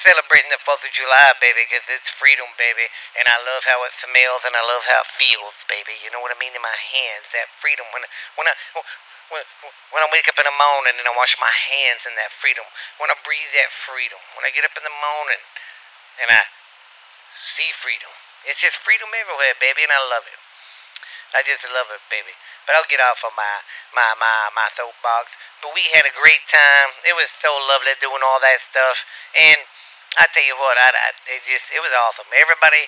celebrating 0.00 0.48
the 0.48 0.62
4th 0.64 0.80
of 0.80 0.92
July, 0.96 1.28
baby, 1.38 1.68
because 1.68 1.84
it's 1.92 2.08
freedom, 2.16 2.48
baby. 2.56 2.88
And 3.20 3.28
I 3.28 3.36
love 3.44 3.62
how 3.68 3.84
it 3.84 3.92
smells 4.00 4.42
and 4.48 4.56
I 4.56 4.64
love 4.64 4.84
how 4.88 5.04
it 5.04 5.10
feels, 5.20 5.56
baby. 5.68 5.94
You 6.00 6.08
know 6.14 6.24
what 6.24 6.32
I 6.32 6.38
mean? 6.40 6.56
In 6.56 6.64
my 6.64 6.78
hands, 6.78 7.28
that 7.36 7.52
freedom. 7.60 7.84
When, 7.92 8.02
when, 8.40 8.46
I, 8.48 8.54
when, 9.28 9.44
when 9.92 10.02
I 10.02 10.08
wake 10.08 10.26
up 10.32 10.38
in 10.40 10.48
the 10.48 10.56
morning 10.56 10.96
and 10.96 11.06
I 11.06 11.12
wash 11.12 11.36
my 11.36 11.52
hands 11.52 12.08
in 12.08 12.16
that 12.16 12.32
freedom. 12.40 12.64
When 12.96 13.12
I 13.12 13.16
breathe 13.20 13.52
that 13.52 13.70
freedom. 13.84 14.20
When 14.34 14.48
I 14.48 14.50
get 14.54 14.64
up 14.64 14.74
in 14.74 14.84
the 14.84 14.96
morning 14.96 15.42
and 16.24 16.28
I 16.32 16.40
see 17.40 17.68
freedom. 17.80 18.10
It's 18.48 18.58
just 18.58 18.80
freedom 18.82 19.06
everywhere, 19.12 19.54
baby, 19.62 19.86
and 19.86 19.94
I 19.94 20.02
love 20.10 20.26
it. 20.26 20.40
I 21.32 21.40
just 21.48 21.64
love 21.64 21.88
it, 21.88 22.02
baby. 22.12 22.32
But 22.68 22.76
I'll 22.76 22.88
get 22.92 23.00
off 23.00 23.24
of 23.24 23.32
my 23.32 23.54
my 23.96 24.12
my 24.20 24.52
my 24.52 24.68
soapbox. 24.76 25.32
But 25.64 25.72
we 25.72 25.80
had 25.96 26.04
a 26.04 26.12
great 26.12 26.44
time. 26.52 26.92
It 27.08 27.16
was 27.16 27.32
so 27.40 27.48
lovely 27.48 27.96
doing 28.04 28.20
all 28.20 28.36
that 28.40 28.60
stuff. 28.68 28.96
And 29.32 29.58
I 30.20 30.28
tell 30.32 30.44
you 30.44 30.56
what, 30.60 30.76
I, 30.76 30.88
I 30.92 31.08
it 31.32 31.40
just 31.48 31.72
it 31.72 31.80
was 31.80 31.92
awesome. 31.92 32.28
Everybody 32.36 32.84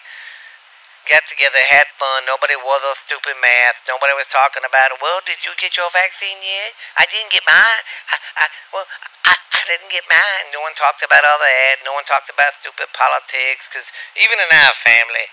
got 1.09 1.25
together, 1.28 1.61
had 1.69 1.88
fun. 2.00 2.25
Nobody 2.25 2.57
wore 2.57 2.81
those 2.81 3.00
stupid 3.04 3.37
masks. 3.40 3.85
Nobody 3.88 4.16
was 4.16 4.28
talking 4.33 4.64
about, 4.64 4.97
well, 5.00 5.21
did 5.28 5.40
you 5.45 5.52
get 5.61 5.76
your 5.76 5.88
vaccine 5.93 6.40
yet? 6.40 6.73
I 6.97 7.04
didn't 7.09 7.33
get 7.33 7.45
mine. 7.45 7.83
I, 8.12 8.16
I 8.40 8.45
well, 8.73 8.87
I, 9.28 9.35
I 9.37 9.61
didn't 9.69 9.93
get 9.93 10.04
mine. 10.09 10.52
No 10.52 10.64
one 10.64 10.73
talked 10.76 11.04
about 11.04 11.25
all 11.25 11.40
that. 11.40 11.85
No 11.85 11.93
one 11.93 12.04
talked 12.09 12.33
about 12.33 12.57
stupid 12.61 12.88
politics. 12.97 13.69
Because 13.69 13.88
even 14.16 14.37
in 14.40 14.49
our 14.49 14.75
family, 14.85 15.26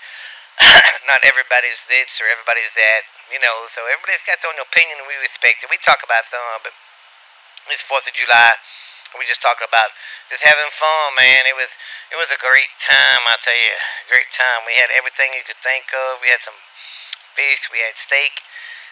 not 1.08 1.24
everybody's 1.24 1.80
this 1.88 2.20
or 2.20 2.28
everybody's 2.28 2.72
that, 2.76 3.08
you 3.32 3.40
know. 3.40 3.68
So 3.72 3.84
everybody's 3.88 4.24
got 4.28 4.40
their 4.44 4.52
own 4.52 4.60
opinion, 4.60 5.00
and 5.00 5.08
we 5.08 5.16
respect 5.20 5.64
it. 5.64 5.72
We 5.72 5.80
talk 5.80 6.04
about 6.04 6.28
some, 6.28 6.60
but 6.64 6.76
it's 7.72 7.84
Fourth 7.88 8.04
of 8.04 8.12
July. 8.16 8.52
We 9.18 9.28
just 9.28 9.44
talking 9.44 9.68
about 9.68 9.92
just 10.32 10.40
having 10.42 10.72
fun, 10.72 11.14
man. 11.20 11.44
It 11.44 11.56
was 11.56 11.68
it 12.08 12.16
was 12.16 12.32
a 12.32 12.40
great 12.40 12.72
time, 12.80 13.22
I 13.28 13.36
tell 13.44 13.56
you, 13.56 13.76
great 14.08 14.32
time. 14.32 14.64
We 14.64 14.76
had 14.76 14.88
everything 14.92 15.36
you 15.36 15.44
could 15.44 15.60
think 15.60 15.92
of. 15.92 16.24
We 16.24 16.32
had 16.32 16.40
some 16.40 16.56
fish, 17.36 17.68
we 17.68 17.80
had 17.84 17.96
steak, 17.96 18.40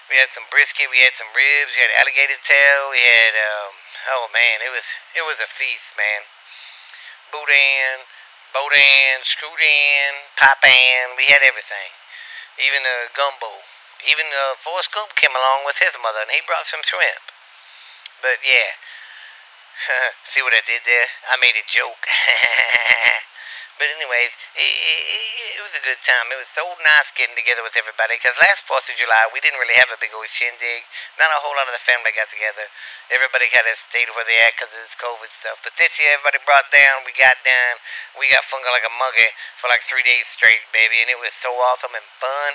we 0.08 0.20
had 0.20 0.32
some 0.32 0.44
brisket, 0.52 0.92
we 0.92 1.00
had 1.00 1.16
some 1.16 1.30
ribs, 1.32 1.72
we 1.72 1.80
had 1.80 1.92
alligator 2.00 2.40
tail, 2.44 2.92
we 2.92 3.00
had 3.00 3.34
um, 3.36 3.72
oh 4.16 4.28
man, 4.32 4.60
it 4.64 4.72
was 4.72 4.86
it 5.16 5.24
was 5.24 5.40
a 5.40 5.48
feast, 5.48 5.88
man. 5.96 6.24
Boudin, 7.30 8.04
boudin, 8.50 9.22
screwed-in, 9.22 10.12
pipan, 10.34 11.14
we 11.14 11.30
had 11.30 11.40
everything. 11.46 11.94
Even 12.58 12.82
a 12.82 13.08
gumbo. 13.14 13.62
Even 14.04 14.26
uh, 14.32 14.56
Forrest 14.60 14.90
Gump 14.92 15.14
came 15.14 15.32
along 15.32 15.64
with 15.64 15.78
his 15.78 15.94
mother, 16.00 16.24
and 16.24 16.32
he 16.32 16.42
brought 16.44 16.66
some 16.66 16.82
shrimp. 16.82 17.30
But 18.20 18.40
yeah, 18.44 18.76
See 20.34 20.42
what 20.44 20.52
I 20.52 20.62
did 20.66 20.82
there? 20.84 21.08
I 21.30 21.40
made 21.40 21.56
a 21.56 21.64
joke. 21.70 22.02
but 23.80 23.88
anyways, 23.96 24.32
it, 24.58 24.74
it, 24.76 25.56
it, 25.56 25.62
was 25.64 25.72
a 25.72 25.82
good 25.84 26.00
time. 26.04 26.28
It 26.28 26.36
was 26.36 26.50
so 26.52 26.68
nice 26.84 27.08
getting 27.16 27.38
together 27.38 27.64
with 27.64 27.72
everybody. 27.78 28.20
Because 28.20 28.36
last 28.44 28.68
4th 28.68 28.90
of 28.92 28.96
July, 29.00 29.32
we 29.32 29.40
didn't 29.40 29.62
really 29.62 29.78
have 29.80 29.88
a 29.88 30.00
big 30.02 30.12
old 30.12 30.28
shindig. 30.28 30.84
Not 31.16 31.32
a 31.32 31.40
whole 31.40 31.56
lot 31.56 31.70
of 31.70 31.74
the 31.74 31.84
family 31.88 32.12
got 32.12 32.28
together. 32.28 32.68
Everybody 33.08 33.48
kind 33.48 33.66
of 33.70 33.80
stayed 33.88 34.12
where 34.12 34.26
they 34.26 34.36
at 34.44 34.52
because 34.58 34.72
of 34.74 34.80
this 34.84 34.96
COVID 35.00 35.30
stuff. 35.32 35.62
But 35.64 35.78
this 35.80 35.96
year, 35.96 36.12
everybody 36.18 36.44
brought 36.44 36.68
down. 36.68 37.08
We 37.08 37.16
got 37.16 37.40
down. 37.40 37.80
We 38.20 38.28
got 38.28 38.44
funky 38.52 38.68
like 38.68 38.84
a 38.84 38.92
monkey 38.92 39.32
for 39.62 39.72
like 39.72 39.86
three 39.88 40.04
days 40.04 40.28
straight, 40.34 40.66
baby. 40.76 41.00
And 41.00 41.08
it 41.08 41.16
was 41.16 41.32
so 41.40 41.56
awesome 41.56 41.96
and 41.96 42.06
fun. 42.20 42.52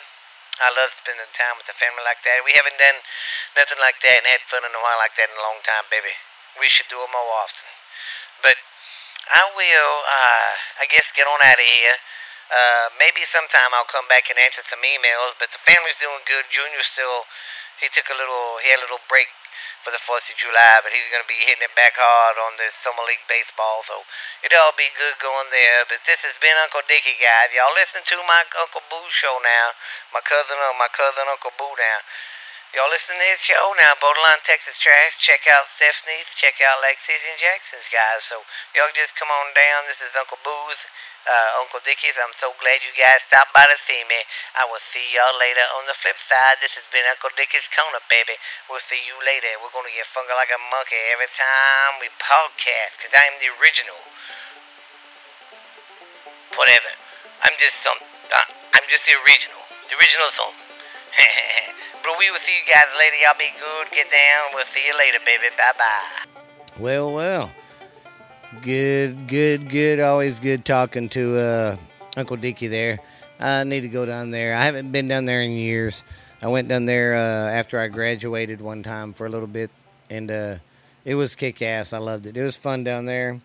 I 0.62 0.72
love 0.72 0.96
spending 0.96 1.28
time 1.36 1.60
with 1.60 1.68
the 1.68 1.76
family 1.76 2.06
like 2.08 2.24
that. 2.24 2.46
We 2.48 2.56
haven't 2.56 2.80
done 2.80 3.04
nothing 3.60 3.82
like 3.82 4.00
that 4.08 4.24
and 4.24 4.30
had 4.30 4.40
fun 4.48 4.64
in 4.64 4.72
a 4.72 4.80
while 4.80 5.02
like 5.04 5.12
that 5.20 5.28
in 5.28 5.36
a 5.36 5.44
long 5.44 5.60
time, 5.66 5.84
baby 5.92 6.16
we 6.60 6.68
should 6.72 6.88
do 6.90 7.00
it 7.00 7.12
more 7.12 7.32
often. 7.42 7.70
But 8.42 8.58
I 9.32 9.44
will, 9.58 9.96
uh, 10.06 10.52
I 10.82 10.86
guess, 10.90 11.10
get 11.16 11.26
on 11.26 11.42
out 11.42 11.58
of 11.58 11.66
here. 11.66 11.98
Uh, 12.46 12.94
maybe 13.02 13.26
sometime 13.26 13.74
I'll 13.74 13.90
come 13.90 14.06
back 14.06 14.30
and 14.30 14.38
answer 14.38 14.62
some 14.70 14.86
emails, 14.86 15.34
but 15.42 15.50
the 15.50 15.62
family's 15.66 15.98
doing 15.98 16.22
good. 16.30 16.46
Junior 16.54 16.86
still, 16.86 17.26
he 17.82 17.90
took 17.90 18.06
a 18.06 18.18
little, 18.18 18.62
he 18.62 18.70
had 18.70 18.78
a 18.78 18.86
little 18.86 19.02
break 19.10 19.34
for 19.82 19.90
the 19.90 20.02
4th 20.06 20.30
of 20.30 20.38
July, 20.38 20.82
but 20.86 20.94
he's 20.94 21.10
going 21.10 21.26
to 21.26 21.30
be 21.30 21.42
hitting 21.42 21.66
it 21.66 21.74
back 21.74 21.98
hard 21.98 22.38
on 22.38 22.58
this 22.58 22.74
Summer 22.86 23.02
League 23.06 23.26
baseball, 23.26 23.82
so 23.86 24.06
it'll 24.46 24.62
all 24.62 24.78
be 24.78 24.94
good 24.94 25.18
going 25.18 25.50
there. 25.50 25.90
But 25.90 26.06
this 26.06 26.22
has 26.22 26.38
been 26.38 26.58
Uncle 26.62 26.86
Dickie, 26.86 27.18
guys. 27.18 27.50
Y'all 27.54 27.74
listen 27.74 28.06
to 28.06 28.18
my 28.30 28.46
Uncle 28.62 28.86
Boo 28.94 29.10
show 29.10 29.42
now, 29.42 29.74
my 30.14 30.22
cousin, 30.22 30.58
uh, 30.58 30.78
my 30.78 30.90
cousin 30.94 31.26
Uncle 31.30 31.54
Boo 31.58 31.74
now. 31.78 32.00
Y'all 32.76 32.92
listen 32.92 33.16
to 33.16 33.24
this 33.24 33.40
show 33.40 33.72
now, 33.80 33.96
Borderline 34.04 34.44
Texas 34.44 34.76
Trash. 34.76 35.16
Check 35.24 35.48
out 35.48 35.64
Stephanie's, 35.80 36.28
check 36.36 36.60
out 36.60 36.84
Lexi's 36.84 37.24
and 37.24 37.40
Jackson's, 37.40 37.88
guys. 37.88 38.28
So 38.28 38.44
y'all 38.76 38.92
just 38.92 39.16
come 39.16 39.32
on 39.32 39.56
down. 39.56 39.88
This 39.88 40.04
is 40.04 40.12
Uncle 40.12 40.36
Boo's, 40.44 40.76
uh, 41.24 41.64
Uncle 41.64 41.80
Dickie's. 41.88 42.20
I'm 42.20 42.36
so 42.36 42.52
glad 42.60 42.84
you 42.84 42.92
guys 43.00 43.24
stopped 43.32 43.56
by 43.56 43.64
to 43.64 43.80
see 43.88 44.04
me. 44.12 44.20
I 44.60 44.68
will 44.68 44.84
see 44.92 45.08
y'all 45.16 45.40
later 45.40 45.64
on 45.80 45.88
the 45.88 45.96
flip 46.04 46.20
side. 46.20 46.60
This 46.60 46.76
has 46.76 46.84
been 46.92 47.08
Uncle 47.08 47.32
Dickie's 47.40 47.64
Corner, 47.72 48.04
baby. 48.12 48.36
We'll 48.68 48.84
see 48.84 49.00
you 49.08 49.16
later. 49.24 49.56
We're 49.64 49.72
going 49.72 49.88
to 49.88 49.96
get 49.96 50.12
funky 50.12 50.36
like 50.36 50.52
a 50.52 50.60
monkey 50.60 51.00
every 51.16 51.32
time 51.32 52.04
we 52.04 52.12
podcast, 52.20 53.00
because 53.00 53.16
I 53.16 53.24
am 53.24 53.40
the 53.40 53.56
original. 53.56 54.04
Whatever. 56.60 56.92
I'm 57.40 57.56
just 57.56 57.80
some. 57.80 58.04
Uh, 58.04 58.52
I'm 58.76 58.84
just 58.92 59.08
the 59.08 59.16
original. 59.24 59.64
The 59.88 59.96
original 59.96 60.28
song. 60.36 60.65
But 62.04 62.20
we 62.20 62.30
will 62.30 62.40
see 62.40 62.52
you 62.52 62.72
guys 62.72 62.84
later. 63.00 63.16
Y'all 63.16 63.34
be 63.40 63.50
good. 63.60 63.92
Get 63.92 64.12
down. 64.12 64.54
We'll 64.54 64.66
see 64.66 64.86
you 64.86 64.96
later, 64.96 65.18
baby. 65.26 65.50
Bye 65.58 65.74
bye. 65.76 66.80
Well, 66.80 67.12
well. 67.12 67.52
Good, 68.62 69.28
good, 69.28 69.70
good. 69.70 70.00
Always 70.00 70.40
good 70.40 70.66
talking 70.66 71.10
to 71.10 71.38
uh, 71.40 71.78
Uncle 72.16 72.38
Dickie 72.38 72.68
there. 72.68 73.00
I 73.40 73.64
need 73.64 73.82
to 73.82 73.90
go 73.90 74.06
down 74.06 74.30
there. 74.30 74.54
I 74.54 74.66
haven't 74.66 74.92
been 74.92 75.08
down 75.08 75.26
there 75.26 75.42
in 75.42 75.52
years. 75.52 76.04
I 76.42 76.48
went 76.48 76.68
down 76.68 76.86
there 76.86 77.16
uh, 77.16 77.50
after 77.50 77.80
I 77.80 77.88
graduated 77.88 78.62
one 78.62 78.84
time 78.84 79.14
for 79.14 79.26
a 79.26 79.30
little 79.30 79.48
bit, 79.48 79.72
and 80.10 80.30
uh, 80.30 80.56
it 81.06 81.16
was 81.16 81.36
kick 81.36 81.62
ass. 81.62 81.92
I 81.92 81.98
loved 81.98 82.28
it. 82.28 82.38
It 82.38 82.44
was 82.44 82.56
fun 82.56 82.84
down 82.84 83.06
there. 83.06 83.42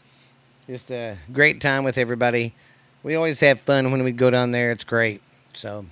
Just 0.67 0.91
a 0.91 1.17
great 1.33 1.61
time 1.61 1.83
with 1.83 1.99
everybody. 1.99 2.55
We 3.03 3.15
always 3.15 3.41
have 3.41 3.63
fun 3.63 3.91
when 3.91 4.05
we 4.05 4.13
go 4.13 4.31
down 4.31 4.51
there. 4.51 4.71
It's 4.71 4.85
great. 4.85 5.23
So, 5.55 5.87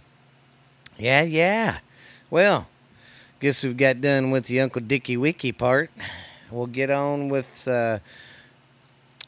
yeah, 0.99 1.23
yeah. 1.23 1.79
Well, 2.29 2.67
guess 3.41 3.63
we've 3.63 3.77
got 3.77 4.01
done 4.01 4.33
with 4.33 4.47
the 4.47 4.61
Uncle 4.61 4.83
Dickie 4.83 5.17
Wiki 5.17 5.53
part. 5.53 5.91
We'll 6.51 6.67
get 6.67 6.91
on 6.91 7.29
with 7.29 7.69
uh, 7.69 8.01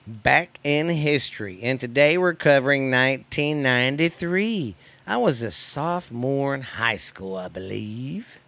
back 0.06 0.58
in 0.64 0.88
history. 0.88 1.60
And 1.62 1.78
today 1.78 2.18
we're 2.18 2.34
covering 2.34 2.90
1993. 2.90 4.74
I 5.06 5.16
was 5.16 5.42
a 5.42 5.50
sophomore 5.50 6.54
in 6.54 6.62
high 6.62 6.96
school, 6.96 7.36
I 7.36 7.48
believe. 7.48 8.40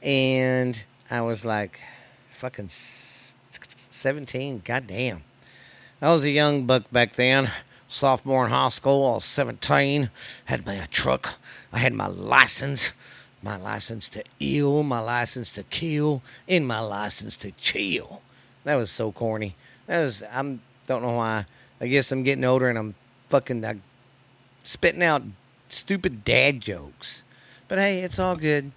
And 0.00 0.84
I 1.10 1.22
was 1.22 1.44
like 1.44 1.80
fucking 2.32 2.68
17. 2.70 4.62
Goddamn. 4.64 5.22
I 6.00 6.12
was 6.12 6.24
a 6.24 6.30
young 6.30 6.66
buck 6.66 6.84
back 6.92 7.14
then. 7.14 7.50
Sophomore 7.88 8.44
in 8.44 8.50
high 8.50 8.68
school, 8.70 9.10
I 9.10 9.14
was 9.16 9.24
17. 9.24 10.10
Had 10.46 10.66
my 10.66 10.86
truck. 10.90 11.34
I 11.72 11.78
had 11.78 11.94
my 11.94 12.06
license. 12.06 12.92
My 13.42 13.56
license 13.56 14.08
to 14.10 14.24
ill, 14.40 14.82
my 14.82 14.98
license 14.98 15.52
to 15.52 15.62
kill, 15.62 16.22
and 16.48 16.66
my 16.66 16.80
license 16.80 17.36
to 17.38 17.52
chill. 17.52 18.22
That 18.64 18.74
was 18.74 18.90
so 18.90 19.12
corny. 19.12 19.54
That 19.86 20.00
was, 20.02 20.24
I'm, 20.32 20.62
don't 20.86 21.02
know 21.02 21.12
why. 21.12 21.46
I 21.80 21.86
guess 21.86 22.10
I'm 22.10 22.22
getting 22.22 22.44
older 22.44 22.68
and 22.68 22.78
I'm 22.78 22.94
fucking 23.28 23.64
uh, 23.64 23.74
spitting 24.64 25.02
out 25.02 25.22
stupid 25.68 26.24
dad 26.24 26.60
jokes. 26.60 27.22
But 27.68 27.78
hey, 27.78 28.00
it's 28.00 28.18
all 28.18 28.36
good. 28.36 28.72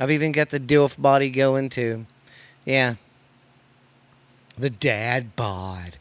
I've 0.00 0.10
even 0.10 0.32
got 0.32 0.50
the 0.50 0.58
DILF 0.58 1.00
body 1.00 1.30
going 1.30 1.68
too. 1.68 2.06
Yeah. 2.64 2.94
The 4.56 4.70
dad 4.70 5.36
bod. 5.36 5.96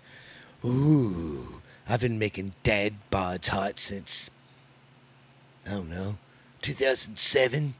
Ooh, 0.63 1.61
I've 1.87 2.01
been 2.01 2.17
making 2.17 2.53
dad 2.63 2.95
bods 3.11 3.49
hot 3.49 3.79
since, 3.79 4.31
I 5.65 5.71
don't 5.71 5.89
know, 5.89 6.17
2007. 6.61 7.75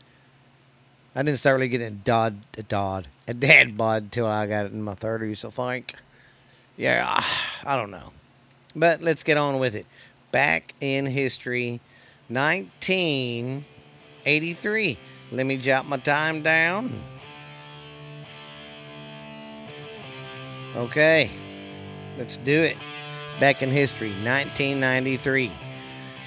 I 1.15 1.24
didn't 1.24 1.38
start 1.38 1.55
really 1.55 1.69
getting 1.69 2.01
dod, 2.03 2.39
a 2.57 2.63
dod, 2.63 3.07
a 3.27 3.33
dad 3.33 3.77
bod 3.77 4.03
until 4.03 4.25
I 4.25 4.45
got 4.48 4.65
it 4.65 4.74
in 4.74 4.81
my 4.81 4.95
30s, 4.95 5.45
I 5.45 5.50
think. 5.50 5.95
Yeah, 6.75 7.24
I 7.63 7.75
don't 7.75 7.91
know. 7.91 8.12
But 8.75 9.01
let's 9.01 9.24
get 9.24 9.38
on 9.38 9.60
with 9.60 9.75
it. 9.75 9.86
Back 10.31 10.74
in 10.81 11.05
history, 11.05 11.79
1983. 12.27 14.98
Let 15.31 15.45
me 15.45 15.57
jot 15.57 15.88
my 15.88 15.98
time 15.98 16.41
down. 16.41 17.00
Okay, 20.75 21.29
let's 22.17 22.38
do 22.38 22.63
it. 22.63 22.77
Back 23.43 23.62
in 23.62 23.71
history, 23.71 24.12
1993. 24.12 25.51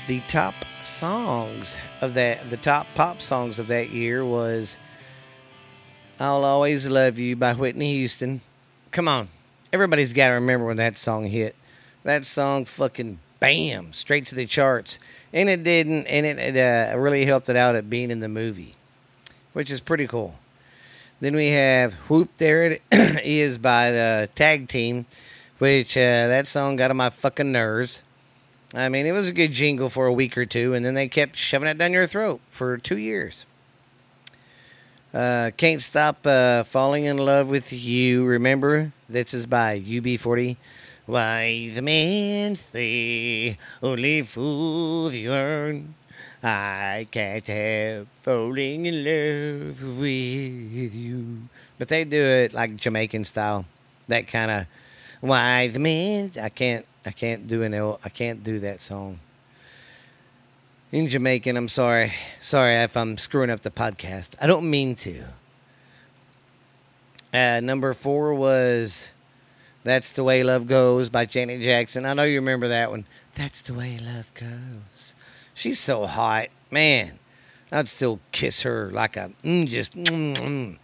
The 0.07 0.21
top 0.29 0.53
songs 0.83 1.75
of 2.03 2.13
that, 2.13 2.51
the 2.51 2.59
top 2.59 2.87
pop 2.95 3.23
songs 3.23 3.59
of 3.59 3.69
that 3.69 3.89
year 3.89 4.23
was 4.23 4.77
I'll 6.21 6.45
Always 6.45 6.87
Love 6.91 7.19
You 7.19 7.35
by 7.35 7.55
Whitney 7.55 7.95
Houston. 7.95 8.43
Come 8.91 9.09
on, 9.09 9.31
everybody's 9.73 10.13
got 10.13 10.29
to 10.29 10.35
remember 10.35 10.67
when 10.67 10.77
that 10.77 10.99
song 10.99 11.25
hit. 11.25 11.57
That 12.03 12.27
song 12.27 12.67
fucking 12.67 13.19
bam, 13.41 13.95
straight 13.95 14.27
to 14.27 14.35
the 14.35 14.45
charts. 14.45 14.99
And 15.33 15.49
it 15.49 15.65
didn't, 15.65 16.07
and 16.09 16.27
it, 16.27 16.39
it 16.39 16.93
uh, 16.93 16.99
really 16.99 17.25
helped 17.25 17.49
it 17.49 17.57
out 17.57 17.75
at 17.77 17.89
being 17.89 18.11
in 18.11 18.21
the 18.21 18.29
movie, 18.29 18.75
which 19.55 19.71
is 19.71 19.81
pretty 19.81 20.07
cool. 20.07 20.35
Then 21.21 21.35
we 21.35 21.49
have 21.49 21.95
Whoop 22.11 22.29
There 22.37 22.65
It 22.65 22.83
Is 22.93 23.57
by 23.57 23.91
the 23.91 24.29
tag 24.35 24.69
team, 24.69 25.07
which 25.59 25.97
uh, 25.97 26.29
that 26.29 26.47
song 26.47 26.77
got 26.77 26.91
on 26.91 26.97
my 26.97 27.11
fucking 27.11 27.53
nerves. 27.53 28.03
I 28.75 28.89
mean, 28.89 29.07
it 29.07 29.13
was 29.13 29.29
a 29.29 29.33
good 29.33 29.53
jingle 29.53 29.89
for 29.89 30.07
a 30.07 30.13
week 30.13 30.37
or 30.37 30.45
two, 30.45 30.75
and 30.75 30.85
then 30.85 30.95
they 30.95 31.09
kept 31.09 31.37
shoving 31.37 31.69
it 31.69 31.79
down 31.79 31.93
your 31.93 32.07
throat 32.07 32.41
for 32.51 32.77
two 32.79 32.99
years. 32.99 33.47
Uh, 35.15 35.51
Can't 35.57 35.81
Stop 35.81 36.27
uh, 36.27 36.65
Falling 36.65 37.05
in 37.05 37.17
Love 37.17 37.49
with 37.49 37.73
You. 37.73 38.25
Remember? 38.27 38.93
This 39.09 39.33
is 39.33 39.47
by 39.47 39.81
UB40. 39.81 40.57
Why 41.07 41.71
the 41.73 41.83
men 41.83 42.57
say 42.57 43.57
only 43.81 44.23
fools 44.23 45.15
yearn 45.15 45.95
I 46.43 47.07
can't 47.11 47.47
help 47.47 48.09
falling 48.23 48.87
in 48.87 49.05
love 49.05 49.83
with 49.99 50.95
you. 50.95 51.49
But 51.79 51.89
they 51.89 52.05
do 52.05 52.23
it 52.23 52.53
like 52.53 52.77
Jamaican 52.77 53.25
style. 53.25 53.65
That 54.09 54.29
kind 54.29 54.51
of 54.51 54.67
the 55.21 55.79
men 55.79 56.33
I 56.41 56.49
can't 56.49 56.87
I 57.05 57.11
can't 57.11 57.47
do 57.47 57.63
an 57.63 57.75
L 57.75 58.01
I 58.05 58.09
can't 58.09 58.43
do 58.43 58.59
that 58.61 58.81
song. 58.81 59.21
In 60.93 61.09
Jamaican, 61.09 61.57
I'm 61.57 61.69
sorry. 61.69 62.15
Sorry 62.41 62.77
if 62.77 62.97
I'm 62.97 63.19
screwing 63.19 63.51
up 63.51 63.63
the 63.63 63.71
podcast. 63.71 64.31
I 64.41 64.47
don't 64.47 64.71
mean 64.71 64.95
to. 64.97 65.25
Uh, 67.35 67.61
number 67.61 67.93
four 67.93 68.33
was 68.35 69.11
That's 69.85 70.11
the 70.11 70.25
Way 70.25 70.43
Love 70.43 70.67
Goes 70.67 71.09
by 71.09 71.27
Janet 71.27 71.61
Jackson. 71.61 72.07
I 72.07 72.15
know 72.15 72.23
you 72.23 72.37
remember 72.37 72.69
that 72.69 72.91
one. 72.91 73.05
That's 73.35 73.61
the 73.61 73.75
way 73.75 73.99
love 73.99 74.33
goes. 74.33 75.15
She's 75.53 75.79
so 75.79 76.07
hot, 76.07 76.49
man. 76.71 77.19
I'd 77.71 77.89
still 77.89 78.21
kiss 78.33 78.63
her 78.63 78.91
like 78.91 79.17
a 79.17 79.33
mm, 79.45 79.67
just. 79.67 79.95
Mm, 79.95 80.35
mm. 80.37 80.77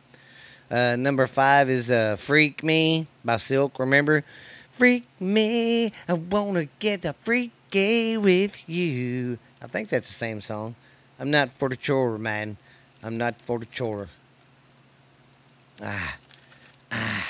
Uh, 0.72 0.96
number 0.96 1.26
five 1.26 1.68
is 1.68 1.90
uh, 1.90 2.16
"Freak 2.16 2.64
Me" 2.64 3.06
by 3.22 3.36
Silk. 3.36 3.78
Remember, 3.78 4.24
"Freak 4.72 5.06
Me," 5.20 5.92
I 6.08 6.14
wanna 6.14 6.64
get 6.78 7.04
a 7.04 7.12
freaky 7.12 8.16
with 8.16 8.66
you. 8.66 9.38
I 9.60 9.66
think 9.66 9.90
that's 9.90 10.08
the 10.08 10.14
same 10.14 10.40
song. 10.40 10.74
I'm 11.20 11.30
not 11.30 11.52
for 11.52 11.68
the 11.68 11.76
chore, 11.76 12.16
man. 12.16 12.56
I'm 13.02 13.18
not 13.18 13.34
for 13.42 13.58
the 13.58 13.66
chore. 13.66 14.08
Ah, 15.82 16.16
ah. 16.90 17.28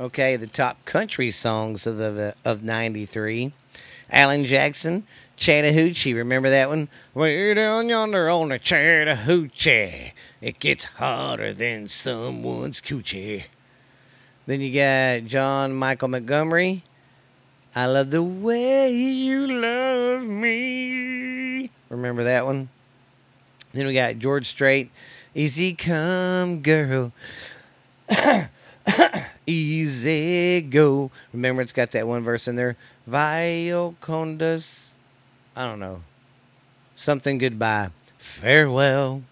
Okay, 0.00 0.36
the 0.36 0.46
top 0.46 0.82
country 0.86 1.30
songs 1.30 1.86
of 1.86 1.98
the 1.98 2.34
of 2.42 2.62
'93. 2.62 3.52
Alan 4.10 4.46
Jackson, 4.46 5.06
Chattahoochee. 5.38 6.14
Remember 6.14 6.50
that 6.50 6.68
one? 6.68 6.88
Way 7.14 7.54
down 7.54 7.88
yonder 7.88 8.28
on 8.28 8.48
the 8.48 8.58
Chattahoochee, 8.58 10.12
it 10.40 10.58
gets 10.58 10.84
hotter 10.84 11.52
than 11.52 11.88
someone's 11.88 12.80
coochie. 12.80 13.44
Then 14.46 14.60
you 14.60 14.72
got 14.72 15.28
John 15.28 15.74
Michael 15.74 16.08
Montgomery. 16.08 16.82
I 17.74 17.86
love 17.86 18.10
the 18.10 18.22
way 18.22 18.90
you 18.90 19.46
love 19.46 20.24
me. 20.24 21.70
Remember 21.88 22.24
that 22.24 22.44
one? 22.44 22.68
Then 23.72 23.86
we 23.86 23.94
got 23.94 24.18
George 24.18 24.46
Strait. 24.46 24.90
Easy 25.34 25.74
come, 25.74 26.62
girl. 26.62 27.12
Easy 29.46 30.62
go. 30.62 31.10
Remember, 31.32 31.62
it's 31.62 31.72
got 31.72 31.92
that 31.92 32.08
one 32.08 32.22
verse 32.22 32.48
in 32.48 32.56
there. 32.56 32.76
Viocondas. 33.06 34.94
I 35.58 35.64
don't 35.64 35.80
know. 35.80 36.02
Something 36.94 37.38
goodbye. 37.38 37.90
Farewell. 38.16 39.24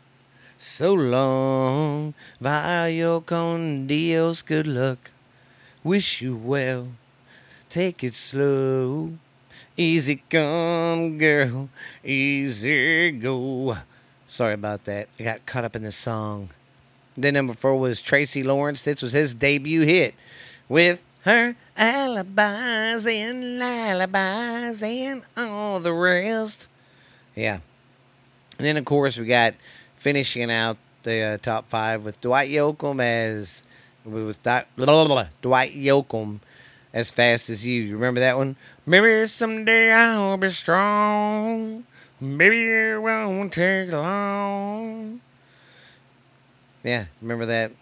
So 0.58 0.92
long. 0.92 2.14
Vio 2.40 3.20
con 3.20 3.86
Dios. 3.86 4.42
Good 4.42 4.66
luck. 4.66 5.12
Wish 5.84 6.20
you 6.20 6.34
well. 6.34 6.88
Take 7.68 8.02
it 8.02 8.16
slow. 8.16 9.12
Easy 9.76 10.20
come, 10.28 11.16
girl. 11.16 11.68
Easy 12.02 13.12
go. 13.12 13.76
Sorry 14.26 14.54
about 14.54 14.84
that. 14.86 15.08
I 15.20 15.22
got 15.22 15.46
caught 15.46 15.62
up 15.62 15.76
in 15.76 15.84
the 15.84 15.92
song. 15.92 16.48
Then 17.16 17.34
number 17.34 17.54
four 17.54 17.78
was 17.78 18.02
Tracy 18.02 18.42
Lawrence. 18.42 18.82
This 18.82 19.00
was 19.00 19.12
his 19.12 19.32
debut 19.32 19.82
hit 19.82 20.16
with 20.68 21.04
her 21.22 21.54
alibis 21.76 23.06
and 23.06 23.58
lullabies 23.58 24.82
and 24.82 25.22
all 25.36 25.80
the 25.80 25.92
rest. 25.92 26.68
Yeah. 27.34 27.60
And 28.58 28.66
then, 28.66 28.76
of 28.76 28.84
course, 28.84 29.18
we 29.18 29.26
got 29.26 29.54
finishing 29.96 30.50
out 30.50 30.78
the 31.02 31.20
uh, 31.20 31.38
top 31.38 31.68
five 31.68 32.04
with 32.04 32.20
Dwight 32.20 32.50
Yoakam 32.50 33.00
as 33.00 33.62
with 34.04 34.42
Dwight 34.42 35.74
Yoakam 35.74 36.40
as 36.92 37.10
fast 37.10 37.50
as 37.50 37.66
you. 37.66 37.82
You 37.82 37.94
remember 37.94 38.20
that 38.20 38.36
one? 38.36 38.56
Maybe 38.86 39.26
someday 39.26 39.92
I'll 39.92 40.36
be 40.36 40.48
strong. 40.50 41.84
Maybe 42.20 42.64
it 42.64 43.02
won't 43.02 43.52
take 43.52 43.92
long. 43.92 45.20
Yeah, 46.82 47.06
remember 47.20 47.46
that? 47.46 47.72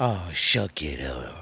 Oh, 0.00 0.30
shuck 0.32 0.80
it 0.82 1.00
up. 1.04 1.41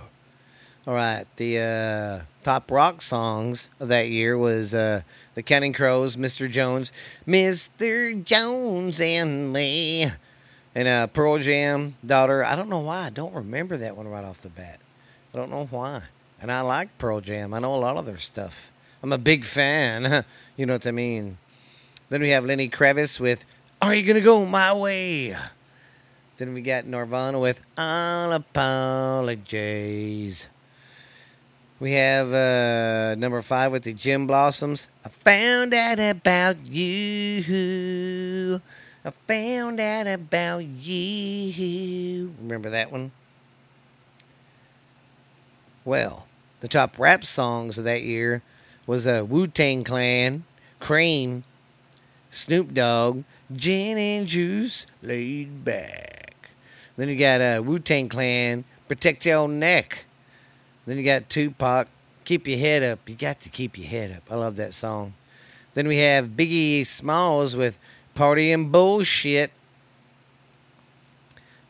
All 0.87 0.95
right, 0.95 1.27
the 1.37 1.59
uh, 1.59 2.21
top 2.43 2.71
rock 2.71 3.03
songs 3.03 3.69
of 3.81 3.88
that 3.88 4.09
year 4.09 4.38
was 4.38 4.73
uh, 4.73 5.03
the 5.35 5.43
Counting 5.43 5.75
Crows, 5.75 6.16
Mr. 6.16 6.51
Jones, 6.51 6.90
Mr. 7.29 8.25
Jones 8.25 8.99
and 8.99 9.53
me, 9.53 10.07
and 10.75 10.88
uh, 10.88 11.07
Pearl 11.09 11.38
Jam, 11.38 11.97
Daughter. 12.05 12.43
I 12.43 12.57
don't 12.57 12.71
know 12.71 12.79
why. 12.79 13.05
I 13.05 13.11
don't 13.11 13.35
remember 13.35 13.77
that 13.77 13.95
one 13.95 14.09
right 14.09 14.25
off 14.25 14.40
the 14.40 14.49
bat. 14.49 14.81
I 15.35 15.37
don't 15.37 15.51
know 15.51 15.66
why. 15.66 16.05
And 16.40 16.51
I 16.51 16.62
like 16.62 16.97
Pearl 16.97 17.21
Jam. 17.21 17.53
I 17.53 17.59
know 17.59 17.75
a 17.75 17.77
lot 17.77 17.99
of 17.99 18.07
their 18.07 18.16
stuff. 18.16 18.73
I'm 19.03 19.12
a 19.12 19.19
big 19.19 19.45
fan. 19.45 20.25
you 20.57 20.64
know 20.64 20.73
what 20.73 20.87
I 20.87 20.93
mean? 20.93 21.37
Then 22.09 22.23
we 22.23 22.31
have 22.31 22.47
Lenny 22.47 22.71
Kravitz 22.71 23.21
with 23.21 23.45
are 23.83 23.95
you 23.95 24.03
gonna 24.03 24.23
go 24.23 24.47
my 24.47 24.73
way? 24.73 25.37
Then 26.38 26.55
we 26.55 26.62
got 26.62 26.87
Nirvana 26.87 27.38
with 27.38 27.61
I'll 27.77 28.33
apologize. 28.33 29.59
We 31.81 31.93
have 31.93 32.35
uh, 32.35 33.14
number 33.14 33.40
five 33.40 33.73
with 33.73 33.85
the 33.85 33.95
Gin 33.95 34.27
Blossoms. 34.27 34.88
I 35.03 35.09
found 35.09 35.73
out 35.73 35.99
about 35.99 36.66
you. 36.66 38.61
I 39.03 39.11
found 39.27 39.81
out 39.81 40.07
about 40.07 40.59
you. 40.59 42.35
Remember 42.38 42.69
that 42.69 42.93
one? 42.93 43.12
Well, 45.87 46.27
the 46.61 46.69
top 46.69 46.99
rap 46.99 47.25
songs 47.25 47.79
of 47.79 47.85
that 47.85 48.03
year 48.03 48.43
was 48.87 49.07
uh, 49.07 49.25
Wu 49.27 49.47
Tang 49.47 49.83
Clan, 49.83 50.45
Cream, 50.81 51.45
Snoop 52.29 52.75
Dogg, 52.75 53.25
Gin 53.57 53.97
and 53.97 54.27
Juice, 54.27 54.85
Laid 55.03 55.64
Back. 55.64 56.51
Then 56.99 57.09
you 57.09 57.16
got 57.16 57.40
uh, 57.40 57.62
Wu 57.64 57.79
Tang 57.79 58.11
Clan, 58.11 58.64
Protect 58.87 59.25
Your 59.25 59.49
Neck. 59.49 60.05
Then 60.87 60.97
you 60.97 61.05
got 61.05 61.29
Tupac, 61.29 61.88
Keep 62.25 62.49
Your 62.49 62.59
Head 62.59 62.83
Up. 62.83 63.09
You 63.09 63.14
got 63.14 63.40
to 63.40 63.49
keep 63.49 63.79
your 63.79 63.87
head 63.87 64.12
up. 64.12 64.23
I 64.31 64.37
love 64.37 64.57
that 64.57 64.75
song. 64.75 65.14
Then 65.75 65.87
we 65.87 65.99
have 65.99 66.29
Biggie 66.29 66.87
Smalls 66.87 67.57
with 67.57 67.79
Party 68.14 68.53
and 68.53 68.73
Bullshit. 68.73 69.53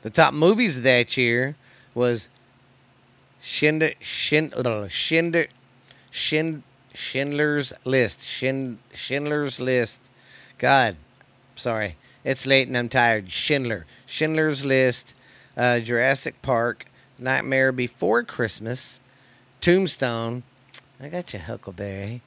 The 0.03 0.11
top 0.11 0.33
movies 0.33 0.79
of 0.79 0.83
that 0.85 1.16
year 1.16 1.57
was 1.94 2.29
Schindler, 3.40 3.92
Schindler, 4.01 4.88
Schindler, 4.88 5.46
Schindler's 6.94 7.73
List. 7.85 8.23
Schindler's 8.23 9.61
List. 9.61 10.01
God, 10.59 10.96
sorry. 11.57 11.96
It's 12.25 12.46
late 12.46 12.68
and 12.68 12.77
I'm 12.77 12.88
tired. 12.88 13.31
Schindler. 13.31 13.87
Schindler's 14.07 14.64
List. 14.64 15.14
Uh, 15.57 15.81
Jurassic 15.81 16.40
Park. 16.42 16.87
Nightmare 17.20 17.70
Before 17.70 18.22
Christmas. 18.22 19.00
Tombstone. 19.61 20.42
I 21.00 21.09
got 21.09 21.33
you, 21.33 21.38
Huckleberry. 21.38 22.22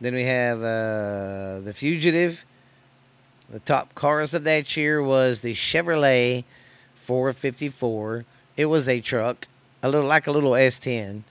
Then 0.00 0.14
we 0.14 0.24
have 0.24 0.58
uh, 0.58 1.60
The 1.60 1.72
Fugitive. 1.74 2.44
The 3.48 3.60
top 3.60 3.94
cars 3.94 4.34
of 4.34 4.44
that 4.44 4.76
year 4.76 5.02
was 5.02 5.40
the 5.40 5.54
Chevrolet 5.54 6.44
454. 6.96 8.24
It 8.56 8.66
was 8.66 8.88
a 8.88 9.00
truck, 9.00 9.46
a 9.82 9.88
little 9.88 10.08
like 10.08 10.26
a 10.26 10.32
little 10.32 10.52
S10. 10.52 11.22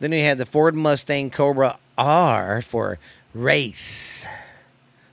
Then 0.00 0.10
we 0.10 0.20
had 0.20 0.38
the 0.38 0.46
Ford 0.46 0.74
Mustang 0.74 1.30
Cobra 1.30 1.78
R 1.98 2.62
for 2.62 2.98
race. 3.34 4.26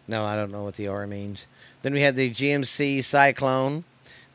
No, 0.08 0.26
I 0.26 0.36
don't 0.36 0.52
know 0.52 0.64
what 0.64 0.76
the 0.76 0.88
R 0.88 1.08
means. 1.08 1.48
Then 1.82 1.94
we 1.94 2.02
had 2.02 2.16
the 2.16 2.32
GMC 2.32 3.04
Cyclone. 3.04 3.84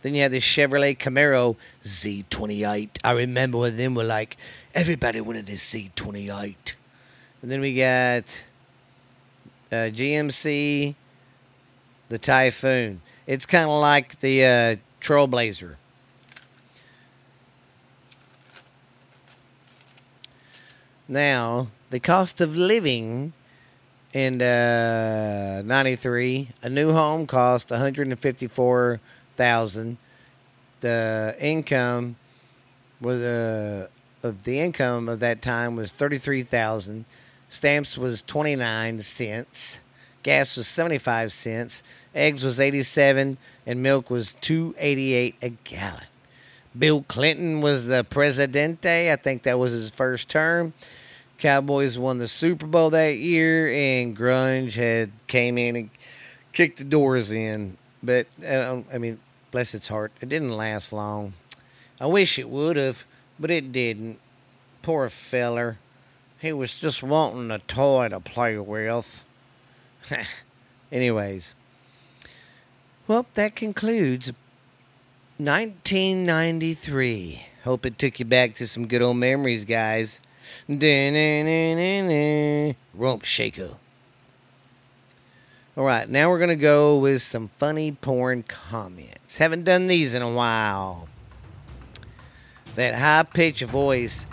Then 0.07 0.15
you 0.15 0.23
had 0.23 0.31
the 0.31 0.39
Chevrolet 0.39 0.97
Camaro 0.97 1.57
Z28. 1.83 2.91
I 3.03 3.11
remember 3.11 3.59
when 3.59 3.77
them 3.77 3.97
were 3.97 4.05
like, 4.05 4.37
everybody 4.73 5.21
wanted 5.21 5.47
this 5.47 5.69
Z28. 5.75 6.55
And 7.43 7.51
then 7.51 7.61
we 7.61 7.75
got 7.75 8.45
uh, 9.73 9.91
GMC, 9.91 10.95
the 12.09 12.19
Typhoon. 12.19 13.01
It's 13.27 13.47
kind 13.47 13.69
of 13.69 13.81
like 13.81 14.21
the 14.21 14.45
uh, 14.45 14.77
Trailblazer. 15.01 15.75
Now, 21.09 21.67
the 21.91 21.99
cost 21.99 22.41
of 22.41 22.55
living 22.55 23.33
in 24.13 24.41
uh, 24.41 25.63
93, 25.65 26.51
a 26.63 26.71
new 26.71 26.93
home 26.93 27.27
cost 27.27 27.73
154000 29.37 29.97
The 30.81 31.37
income 31.39 32.17
was 33.01 33.21
uh, 33.21 33.89
of 34.23 34.45
the 34.45 34.61
income 34.61 35.09
of 35.09 35.21
that 35.21 35.43
time 35.43 35.77
was 35.77 35.93
33000 35.93 37.05
Stamps 37.49 37.97
was 37.97 38.23
29 38.23 39.03
cents. 39.03 39.81
Gas 40.23 40.57
was 40.57 40.67
75 40.67 41.33
cents. 41.33 41.83
Eggs 42.15 42.45
was 42.45 42.59
87 42.59 43.39
and 43.67 43.83
milk 43.83 44.11
was 44.11 44.33
288 44.33 45.37
a 45.43 45.51
gallon. 45.51 46.03
Bill 46.77 47.05
Clinton 47.07 47.61
was 47.61 47.87
the 47.87 48.05
presidente. 48.05 49.11
I 49.13 49.17
think 49.17 49.45
that 49.45 49.59
was 49.59 49.73
his 49.73 49.91
first 49.91 50.29
term. 50.29 50.73
Cowboys 51.39 51.99
won 51.99 52.19
the 52.19 52.29
Super 52.29 52.67
Bowl 52.67 52.91
that 52.91 53.19
year, 53.19 53.69
and 53.69 54.17
grunge 54.17 54.75
had 54.75 55.11
came 55.27 55.59
in 55.59 55.77
and 55.77 55.91
kicked 56.53 56.79
the 56.79 56.85
doors 56.85 57.31
in. 57.31 57.77
But 58.03 58.27
uh, 58.47 58.81
I 58.93 58.99
mean, 58.99 59.19
bless 59.57 59.75
its 59.75 59.89
heart, 59.89 60.13
it 60.21 60.29
didn't 60.29 60.55
last 60.55 60.93
long. 60.93 61.33
I 61.99 62.05
wish 62.05 62.39
it 62.39 62.51
would 62.51 62.77
have, 62.77 63.07
but 63.41 63.51
it 63.51 63.73
didn't. 63.73 64.19
Poor 64.83 65.09
feller. 65.09 65.79
He 66.39 66.53
was 66.53 66.79
just 66.79 67.03
wanting 67.03 67.51
a 67.51 67.61
toy 67.61 68.11
to 68.11 68.21
play 68.21 68.59
with. 68.59 69.25
Anyways, 70.93 71.55
well, 73.09 73.25
that 73.33 73.57
concludes 73.57 74.31
1993. 75.39 77.47
Hope 77.65 77.87
it 77.87 77.99
took 77.99 78.21
you 78.21 78.27
back 78.27 78.53
to 78.57 78.69
some 78.69 78.87
good 78.87 79.01
old 79.01 79.17
memories, 79.17 79.65
guys. 79.65 80.21
Rump 80.69 80.85
shaker. 83.25 83.71
All 85.77 85.85
right, 85.85 86.09
now 86.09 86.31
we're 86.31 86.39
going 86.39 86.49
to 86.49 86.57
go 86.57 86.97
with 86.97 87.21
some 87.21 87.51
funny 87.59 87.93
porn 87.93 88.45
comments. 88.45 89.37
Haven't 89.37 89.65
done 89.65 89.89
these 89.89 90.15
in 90.15 90.23
a 90.23 90.31
while. 90.31 91.07
That 92.77 92.95
high 92.95 93.25
pitch 93.25 93.61
voice 93.61 94.25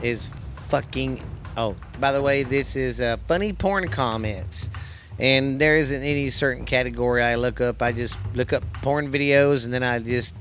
is 0.00 0.30
fucking. 0.68 1.20
Oh, 1.56 1.74
by 1.98 2.12
the 2.12 2.22
way, 2.22 2.44
this 2.44 2.76
is 2.76 3.00
uh, 3.00 3.16
funny 3.26 3.52
porn 3.52 3.88
comments. 3.88 4.70
And 5.18 5.60
there 5.60 5.74
isn't 5.74 6.04
any 6.04 6.30
certain 6.30 6.64
category 6.64 7.20
I 7.20 7.34
look 7.34 7.60
up. 7.60 7.82
I 7.82 7.90
just 7.90 8.16
look 8.34 8.52
up 8.52 8.62
porn 8.74 9.10
videos 9.10 9.64
and 9.64 9.74
then 9.74 9.82
I 9.82 9.98
just 9.98 10.36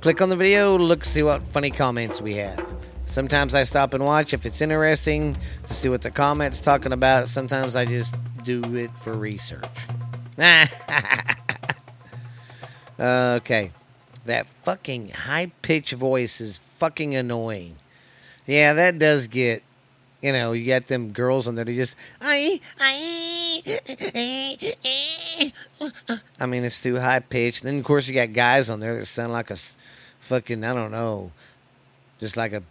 click 0.00 0.20
on 0.20 0.28
the 0.28 0.36
video, 0.36 0.76
look, 0.76 1.04
see 1.04 1.22
what 1.22 1.46
funny 1.46 1.70
comments 1.70 2.20
we 2.20 2.34
have. 2.34 2.73
Sometimes 3.06 3.54
I 3.54 3.64
stop 3.64 3.94
and 3.94 4.04
watch 4.04 4.34
if 4.34 4.44
it's 4.46 4.60
interesting 4.60 5.36
to 5.66 5.74
see 5.74 5.88
what 5.88 6.02
the 6.02 6.10
comments 6.10 6.60
talking 6.60 6.92
about. 6.92 7.28
Sometimes 7.28 7.76
I 7.76 7.84
just 7.84 8.14
do 8.42 8.62
it 8.76 8.90
for 8.98 9.12
research. 9.12 9.64
okay. 12.98 13.70
That 14.26 14.46
fucking 14.64 15.10
high 15.10 15.52
pitched 15.62 15.92
voice 15.92 16.40
is 16.40 16.58
fucking 16.78 17.14
annoying. 17.14 17.76
Yeah, 18.46 18.72
that 18.72 18.98
does 18.98 19.26
get 19.26 19.62
you 20.24 20.32
know, 20.32 20.52
you 20.52 20.66
got 20.66 20.86
them 20.86 21.12
girls 21.12 21.46
on 21.46 21.54
there 21.54 21.66
they 21.66 21.76
just 21.76 21.96
I 22.18 22.58
I 22.80 23.62
I 26.40 26.46
mean 26.46 26.64
it's 26.64 26.80
too 26.80 26.98
high 26.98 27.20
pitched. 27.20 27.62
Then 27.62 27.78
of 27.78 27.84
course 27.84 28.08
you 28.08 28.14
got 28.14 28.32
guys 28.32 28.70
on 28.70 28.80
there 28.80 28.98
that 28.98 29.04
sound 29.04 29.34
like 29.34 29.50
a 29.50 29.56
fucking 30.20 30.64
I 30.64 30.72
don't 30.72 30.92
know, 30.92 31.32
just 32.20 32.38
like 32.38 32.54
a 32.54 32.62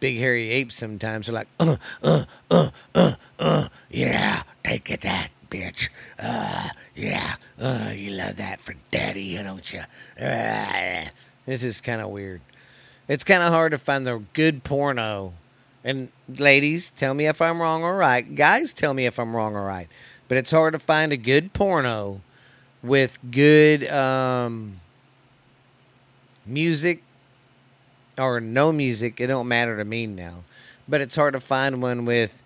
big 0.00 0.18
hairy 0.18 0.50
apes 0.50 0.76
sometimes. 0.76 1.26
They're 1.26 1.34
like, 1.34 1.48
uh, 1.60 1.76
uh, 2.02 2.24
uh, 2.50 2.70
uh, 2.94 3.14
uh, 3.38 3.68
yeah, 3.90 4.42
take 4.64 4.90
it 4.90 5.00
that, 5.02 5.30
bitch. 5.50 5.88
Uh, 6.18 6.68
yeah, 6.94 7.36
uh, 7.60 7.92
you 7.94 8.10
love 8.10 8.36
that 8.36 8.60
for 8.60 8.74
daddy, 8.90 9.36
don't 9.36 9.72
you? 9.72 9.80
Uh, 10.20 11.04
this 11.46 11.62
is 11.62 11.80
kind 11.80 12.00
of 12.00 12.10
weird. 12.10 12.40
It's 13.08 13.24
kind 13.24 13.42
of 13.42 13.52
hard 13.52 13.72
to 13.72 13.78
find 13.78 14.06
the 14.06 14.22
good 14.32 14.64
porno. 14.64 15.32
And 15.82 16.10
ladies, 16.28 16.90
tell 16.90 17.14
me 17.14 17.26
if 17.26 17.40
I'm 17.40 17.60
wrong 17.60 17.82
or 17.82 17.96
right. 17.96 18.34
Guys, 18.34 18.72
tell 18.74 18.92
me 18.92 19.06
if 19.06 19.18
I'm 19.18 19.34
wrong 19.34 19.56
or 19.56 19.64
right. 19.64 19.88
But 20.26 20.36
it's 20.36 20.50
hard 20.50 20.74
to 20.74 20.78
find 20.78 21.12
a 21.12 21.16
good 21.16 21.54
porno 21.54 22.20
with 22.82 23.18
good 23.30 23.88
um, 23.88 24.80
music 26.44 27.02
or 28.18 28.40
no 28.40 28.72
music, 28.72 29.20
it 29.20 29.28
don't 29.28 29.48
matter 29.48 29.76
to 29.76 29.84
me 29.84 30.06
now. 30.06 30.44
But 30.88 31.00
it's 31.00 31.16
hard 31.16 31.34
to 31.34 31.40
find 31.40 31.82
one 31.82 32.04
with 32.04 32.42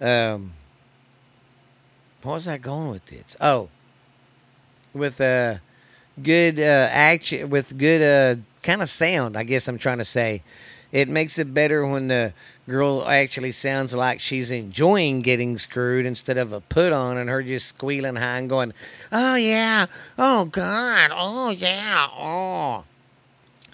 um 0.00 0.52
what 2.22 2.34
was 2.34 2.48
I 2.48 2.58
going 2.58 2.90
with 2.90 3.06
this? 3.06 3.36
Oh. 3.40 3.68
With 4.94 5.20
a 5.20 5.24
uh, 5.24 6.22
good 6.22 6.58
uh 6.58 6.88
action 6.90 7.50
with 7.50 7.78
good 7.78 8.02
uh 8.02 8.40
kind 8.62 8.82
of 8.82 8.88
sound, 8.88 9.36
I 9.36 9.44
guess 9.44 9.68
I'm 9.68 9.78
trying 9.78 9.98
to 9.98 10.04
say. 10.04 10.42
It 10.92 11.08
makes 11.08 11.38
it 11.38 11.54
better 11.54 11.86
when 11.86 12.08
the 12.08 12.34
girl 12.68 13.08
actually 13.08 13.52
sounds 13.52 13.94
like 13.94 14.20
she's 14.20 14.50
enjoying 14.50 15.22
getting 15.22 15.56
screwed 15.56 16.04
instead 16.04 16.36
of 16.36 16.52
a 16.52 16.60
put 16.60 16.92
on 16.92 17.16
and 17.16 17.30
her 17.30 17.42
just 17.42 17.66
squealing 17.68 18.16
high 18.16 18.38
and 18.38 18.48
going, 18.48 18.74
Oh 19.10 19.34
yeah, 19.36 19.86
oh 20.18 20.44
God, 20.44 21.10
oh 21.14 21.48
yeah, 21.48 22.08
oh 22.12 22.84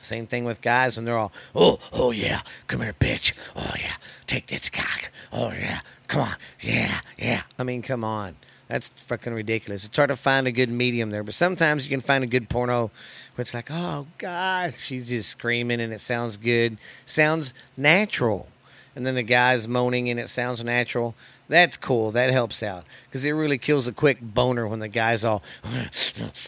same 0.00 0.26
thing 0.26 0.44
with 0.44 0.60
guys 0.60 0.96
when 0.96 1.04
they're 1.04 1.18
all, 1.18 1.32
oh, 1.54 1.78
oh 1.92 2.10
yeah, 2.10 2.40
come 2.66 2.80
here, 2.80 2.94
bitch. 2.98 3.32
Oh 3.56 3.74
yeah, 3.78 3.94
take 4.26 4.46
this 4.46 4.68
cock. 4.68 5.10
Oh 5.32 5.52
yeah, 5.52 5.80
come 6.06 6.22
on, 6.22 6.36
yeah, 6.60 7.00
yeah. 7.18 7.42
I 7.58 7.64
mean, 7.64 7.82
come 7.82 8.04
on. 8.04 8.36
That's 8.68 8.88
fucking 8.88 9.32
ridiculous. 9.32 9.86
It's 9.86 9.96
hard 9.96 10.08
to 10.08 10.16
find 10.16 10.46
a 10.46 10.52
good 10.52 10.68
medium 10.68 11.10
there, 11.10 11.22
but 11.24 11.32
sometimes 11.32 11.86
you 11.86 11.90
can 11.90 12.02
find 12.02 12.22
a 12.22 12.26
good 12.26 12.50
porno 12.50 12.90
where 13.34 13.42
it's 13.42 13.54
like, 13.54 13.68
oh 13.70 14.06
god, 14.18 14.74
she's 14.74 15.08
just 15.08 15.30
screaming 15.30 15.80
and 15.80 15.92
it 15.92 16.00
sounds 16.00 16.36
good, 16.36 16.76
sounds 17.06 17.54
natural, 17.78 18.48
and 18.94 19.06
then 19.06 19.14
the 19.14 19.22
guy's 19.22 19.66
moaning 19.66 20.10
and 20.10 20.20
it 20.20 20.28
sounds 20.28 20.62
natural. 20.62 21.14
That's 21.48 21.78
cool. 21.78 22.10
That 22.10 22.30
helps 22.30 22.62
out 22.62 22.84
because 23.06 23.24
it 23.24 23.30
really 23.32 23.58
kills 23.58 23.88
a 23.88 23.92
quick 23.92 24.18
boner 24.20 24.68
when 24.68 24.80
the 24.80 24.88
guy's 24.88 25.24
all, 25.24 25.42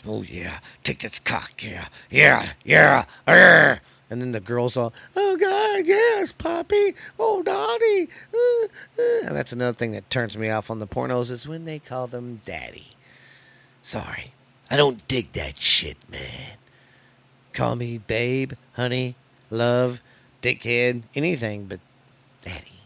oh 0.06 0.22
yeah, 0.22 0.58
take 0.84 1.00
this 1.00 1.18
cock, 1.20 1.52
yeah, 1.64 1.86
yeah, 2.10 2.52
yeah, 2.64 3.06
arr. 3.26 3.80
And 4.10 4.20
then 4.20 4.32
the 4.32 4.40
girls 4.40 4.76
all, 4.76 4.92
oh 5.16 5.36
God, 5.36 5.86
yes, 5.86 6.32
Poppy, 6.32 6.94
oh 7.18 7.42
Daddy. 7.42 8.08
Uh, 8.34 8.66
uh. 9.00 9.28
And 9.28 9.36
that's 9.36 9.52
another 9.52 9.72
thing 9.72 9.92
that 9.92 10.10
turns 10.10 10.36
me 10.36 10.50
off 10.50 10.70
on 10.70 10.80
the 10.80 10.86
pornos 10.86 11.30
is 11.30 11.48
when 11.48 11.64
they 11.64 11.78
call 11.78 12.06
them 12.06 12.40
Daddy. 12.44 12.88
Sorry, 13.82 14.34
I 14.70 14.76
don't 14.76 15.06
dig 15.08 15.32
that 15.32 15.56
shit, 15.56 15.96
man. 16.10 16.56
Call 17.54 17.76
me 17.76 17.98
babe, 17.98 18.52
honey, 18.74 19.14
love, 19.48 20.02
dickhead, 20.42 21.04
anything 21.14 21.66
but 21.66 21.80
Daddy. 22.44 22.79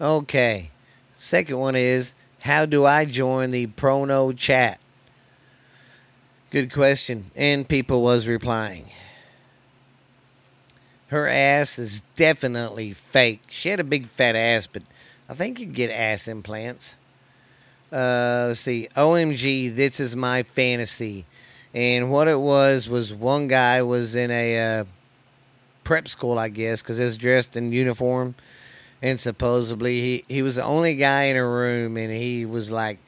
Okay, 0.00 0.70
second 1.14 1.58
one 1.58 1.76
is 1.76 2.14
how 2.40 2.64
do 2.64 2.86
I 2.86 3.04
join 3.04 3.50
the 3.50 3.66
Prono 3.66 4.34
chat? 4.34 4.80
Good 6.50 6.72
question. 6.72 7.30
And 7.36 7.68
people 7.68 8.02
was 8.02 8.26
replying. 8.26 8.86
Her 11.08 11.28
ass 11.28 11.78
is 11.78 12.02
definitely 12.16 12.92
fake. 12.92 13.42
She 13.48 13.68
had 13.68 13.78
a 13.78 13.84
big 13.84 14.06
fat 14.06 14.34
ass, 14.34 14.66
but 14.66 14.82
I 15.28 15.34
think 15.34 15.60
you 15.60 15.66
get 15.66 15.90
ass 15.90 16.28
implants. 16.28 16.96
Uh, 17.92 18.46
let's 18.48 18.60
see. 18.60 18.88
OMG, 18.96 19.74
this 19.74 20.00
is 20.00 20.16
my 20.16 20.44
fantasy. 20.44 21.26
And 21.74 22.10
what 22.10 22.26
it 22.26 22.40
was 22.40 22.88
was 22.88 23.12
one 23.12 23.48
guy 23.48 23.82
was 23.82 24.14
in 24.14 24.30
a 24.30 24.80
uh, 24.80 24.84
prep 25.84 26.08
school, 26.08 26.38
I 26.38 26.48
guess, 26.48 26.80
because 26.80 26.98
was 26.98 27.18
dressed 27.18 27.56
in 27.56 27.72
uniform. 27.72 28.34
And 29.02 29.20
supposedly 29.20 30.00
he, 30.00 30.24
he 30.28 30.42
was 30.42 30.56
the 30.56 30.64
only 30.64 30.94
guy 30.94 31.24
in 31.24 31.36
a 31.36 31.46
room, 31.46 31.96
and 31.96 32.12
he 32.12 32.44
was 32.44 32.70
like 32.70 32.98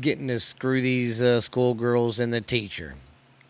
getting 0.00 0.28
to 0.28 0.40
screw 0.40 0.80
these 0.80 1.20
uh, 1.20 1.40
schoolgirls 1.40 2.18
and 2.18 2.32
the 2.32 2.40
teacher. 2.40 2.94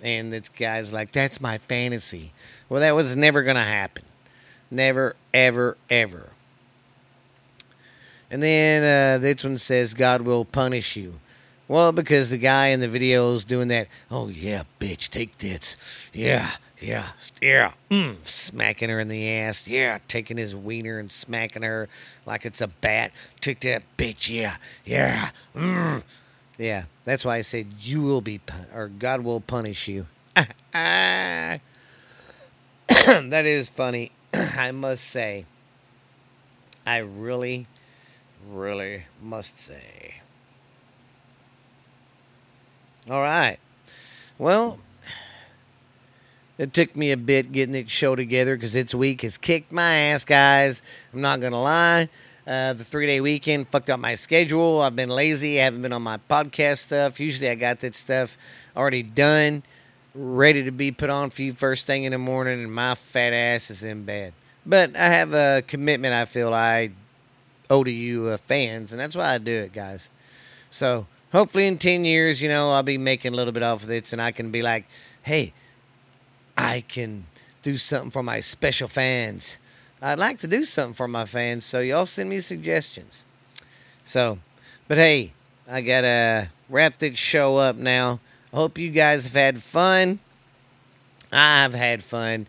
And 0.03 0.33
this 0.33 0.49
guy's 0.49 0.93
like, 0.93 1.13
that's 1.13 1.41
my 1.41 1.59
fantasy. 1.59 2.33
Well, 2.69 2.81
that 2.81 2.95
was 2.95 3.15
never 3.15 3.43
to 3.57 3.63
happen. 3.63 4.05
Never, 4.71 5.15
ever, 5.35 5.77
ever. 5.89 6.31
And 8.31 8.43
then 8.43 8.83
uh, 8.83 9.19
this 9.19 9.45
one 9.45 9.59
says, 9.59 9.93
God 9.93 10.23
will 10.23 10.45
punish 10.45 10.97
you. 10.97 11.21
Well, 11.71 11.93
because 11.93 12.31
the 12.31 12.37
guy 12.37 12.71
in 12.71 12.81
the 12.81 12.89
video 12.89 13.33
is 13.33 13.45
doing 13.45 13.69
that, 13.69 13.87
oh, 14.11 14.27
yeah, 14.27 14.65
bitch, 14.81 15.09
take 15.09 15.39
this. 15.39 15.77
Yeah, 16.13 16.51
yeah, 16.81 17.11
yeah. 17.41 17.75
Mm, 17.89 18.17
smacking 18.27 18.89
her 18.91 18.99
in 18.99 19.07
the 19.07 19.31
ass. 19.31 19.69
Yeah, 19.69 20.01
taking 20.09 20.37
his 20.37 20.57
wiener 20.57 20.99
and 20.99 21.13
smacking 21.13 21.63
her 21.63 21.89
like 22.27 22.45
it's 22.45 22.61
a 22.61 22.67
bat. 22.67 23.13
Take 23.41 23.61
that, 23.61 23.85
bitch. 23.97 24.29
Yeah, 24.29 24.57
yeah. 24.85 25.31
Mm. 25.55 26.03
Yeah, 26.59 26.87
that's 27.05 27.25
why 27.25 27.37
I 27.37 27.43
said 27.43 27.69
you 27.79 28.03
will 28.03 28.21
be, 28.21 28.41
or 28.75 28.89
God 28.89 29.21
will 29.21 29.41
punish 29.41 29.87
you. 29.87 30.09
that 30.73 31.61
is 32.99 33.69
funny. 33.69 34.11
I 34.35 34.73
must 34.73 35.05
say. 35.05 35.45
I 36.85 36.97
really, 36.97 37.69
really 38.51 39.05
must 39.23 39.57
say. 39.57 40.17
All 43.11 43.21
right. 43.21 43.59
Well, 44.39 44.79
it 46.59 46.73
took 46.73 46.95
me 46.95 47.11
a 47.11 47.17
bit 47.17 47.51
getting 47.51 47.75
it 47.75 47.91
show 47.91 48.15
together 48.15 48.55
because 48.55 48.77
its 48.77 48.95
week 48.95 49.23
has 49.23 49.37
kicked 49.37 49.73
my 49.73 49.97
ass, 49.97 50.25
guys. 50.25 50.81
I'm 51.13 51.21
not 51.21 51.41
to 51.41 51.51
lie. 51.51 52.09
Uh, 52.47 52.73
the 52.73 52.85
three 52.85 53.07
day 53.07 53.21
weekend 53.21 53.67
fucked 53.67 53.91
up 53.91 53.99
my 53.99 54.15
schedule. 54.15 54.81
I've 54.81 54.95
been 54.95 55.09
lazy. 55.09 55.61
I 55.61 55.65
haven't 55.65 55.83
been 55.83 55.93
on 55.93 56.03
my 56.03 56.21
podcast 56.31 56.79
stuff. 56.79 57.19
Usually 57.19 57.49
I 57.49 57.57
got 57.57 57.81
that 57.81 57.97
stuff 57.97 58.39
already 58.77 59.03
done, 59.03 59.65
ready 60.15 60.63
to 60.63 60.71
be 60.71 60.93
put 60.93 61.11
on 61.11 61.31
for 61.31 61.43
you 61.43 61.53
first 61.53 61.89
thing 61.89 62.05
in 62.05 62.13
the 62.13 62.19
morning, 62.19 62.63
and 62.63 62.73
my 62.73 62.95
fat 62.95 63.33
ass 63.33 63.73
is 63.73 63.83
in 63.83 64.05
bed. 64.05 64.35
But 64.65 64.95
I 64.95 65.09
have 65.09 65.35
a 65.35 65.65
commitment 65.67 66.15
I 66.15 66.27
feel 66.27 66.55
I 66.55 66.93
owe 67.69 67.83
to 67.83 67.91
you 67.91 68.29
uh, 68.29 68.37
fans, 68.37 68.93
and 68.93 69.01
that's 69.01 69.17
why 69.17 69.35
I 69.35 69.39
do 69.39 69.53
it, 69.53 69.73
guys. 69.73 70.11
So 70.71 71.09
hopefully 71.33 71.67
in 71.67 71.79
10 71.79 72.05
years, 72.05 72.43
you 72.43 72.49
know, 72.49 72.71
I'll 72.71 72.83
be 72.83 72.99
making 72.99 73.33
a 73.33 73.37
little 73.37 73.53
bit 73.53 73.63
off 73.63 73.83
of 73.83 73.89
this, 73.89 74.13
and 74.13 74.21
I 74.21 74.33
can 74.33 74.51
be 74.51 74.63
like, 74.63 74.87
hey, 75.23 75.53
I 76.57 76.83
can 76.83 77.27
do 77.63 77.77
something 77.77 78.11
for 78.11 78.23
my 78.23 78.41
special 78.41 78.89
fans. 78.89 79.59
I'd 80.03 80.19
like 80.19 80.39
to 80.41 80.47
do 80.47 80.65
something 80.65 80.95
for 80.95 81.09
my 81.09 81.27
fans, 81.27 81.65
so 81.65 81.81
y'all 81.81 82.07
send 82.07 82.31
me 82.31 82.41
suggestions. 82.41 83.25
So, 84.05 84.39
but 84.89 84.97
hey, 84.97 85.33
I 85.71 85.83
gotta 85.83 86.51
wrap 86.69 86.99
this 86.99 87.19
show 87.19 87.59
up 87.59 87.77
now. 87.77 88.21
I 88.53 88.57
hope 88.57 88.79
you 88.79 88.91
guys 88.91 89.25
have 89.25 89.35
had 89.35 89.63
fun. 89.63 90.19
I've 91.31 91.75
had 91.75 92.03
fun, 92.03 92.47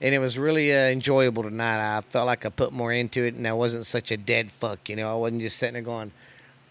and 0.00 0.14
it 0.14 0.18
was 0.18 0.38
really 0.38 0.72
uh, 0.72 0.88
enjoyable 0.88 1.42
tonight. 1.42 1.96
I 1.96 2.00
felt 2.02 2.26
like 2.26 2.46
I 2.46 2.48
put 2.48 2.72
more 2.72 2.92
into 2.92 3.24
it, 3.24 3.34
and 3.34 3.46
I 3.46 3.52
wasn't 3.52 3.84
such 3.84 4.10
a 4.10 4.16
dead 4.16 4.50
fuck. 4.50 4.88
You 4.88 4.96
know, 4.96 5.10
I 5.10 5.14
wasn't 5.16 5.42
just 5.42 5.58
sitting 5.58 5.74
there 5.74 5.82
going, 5.82 6.12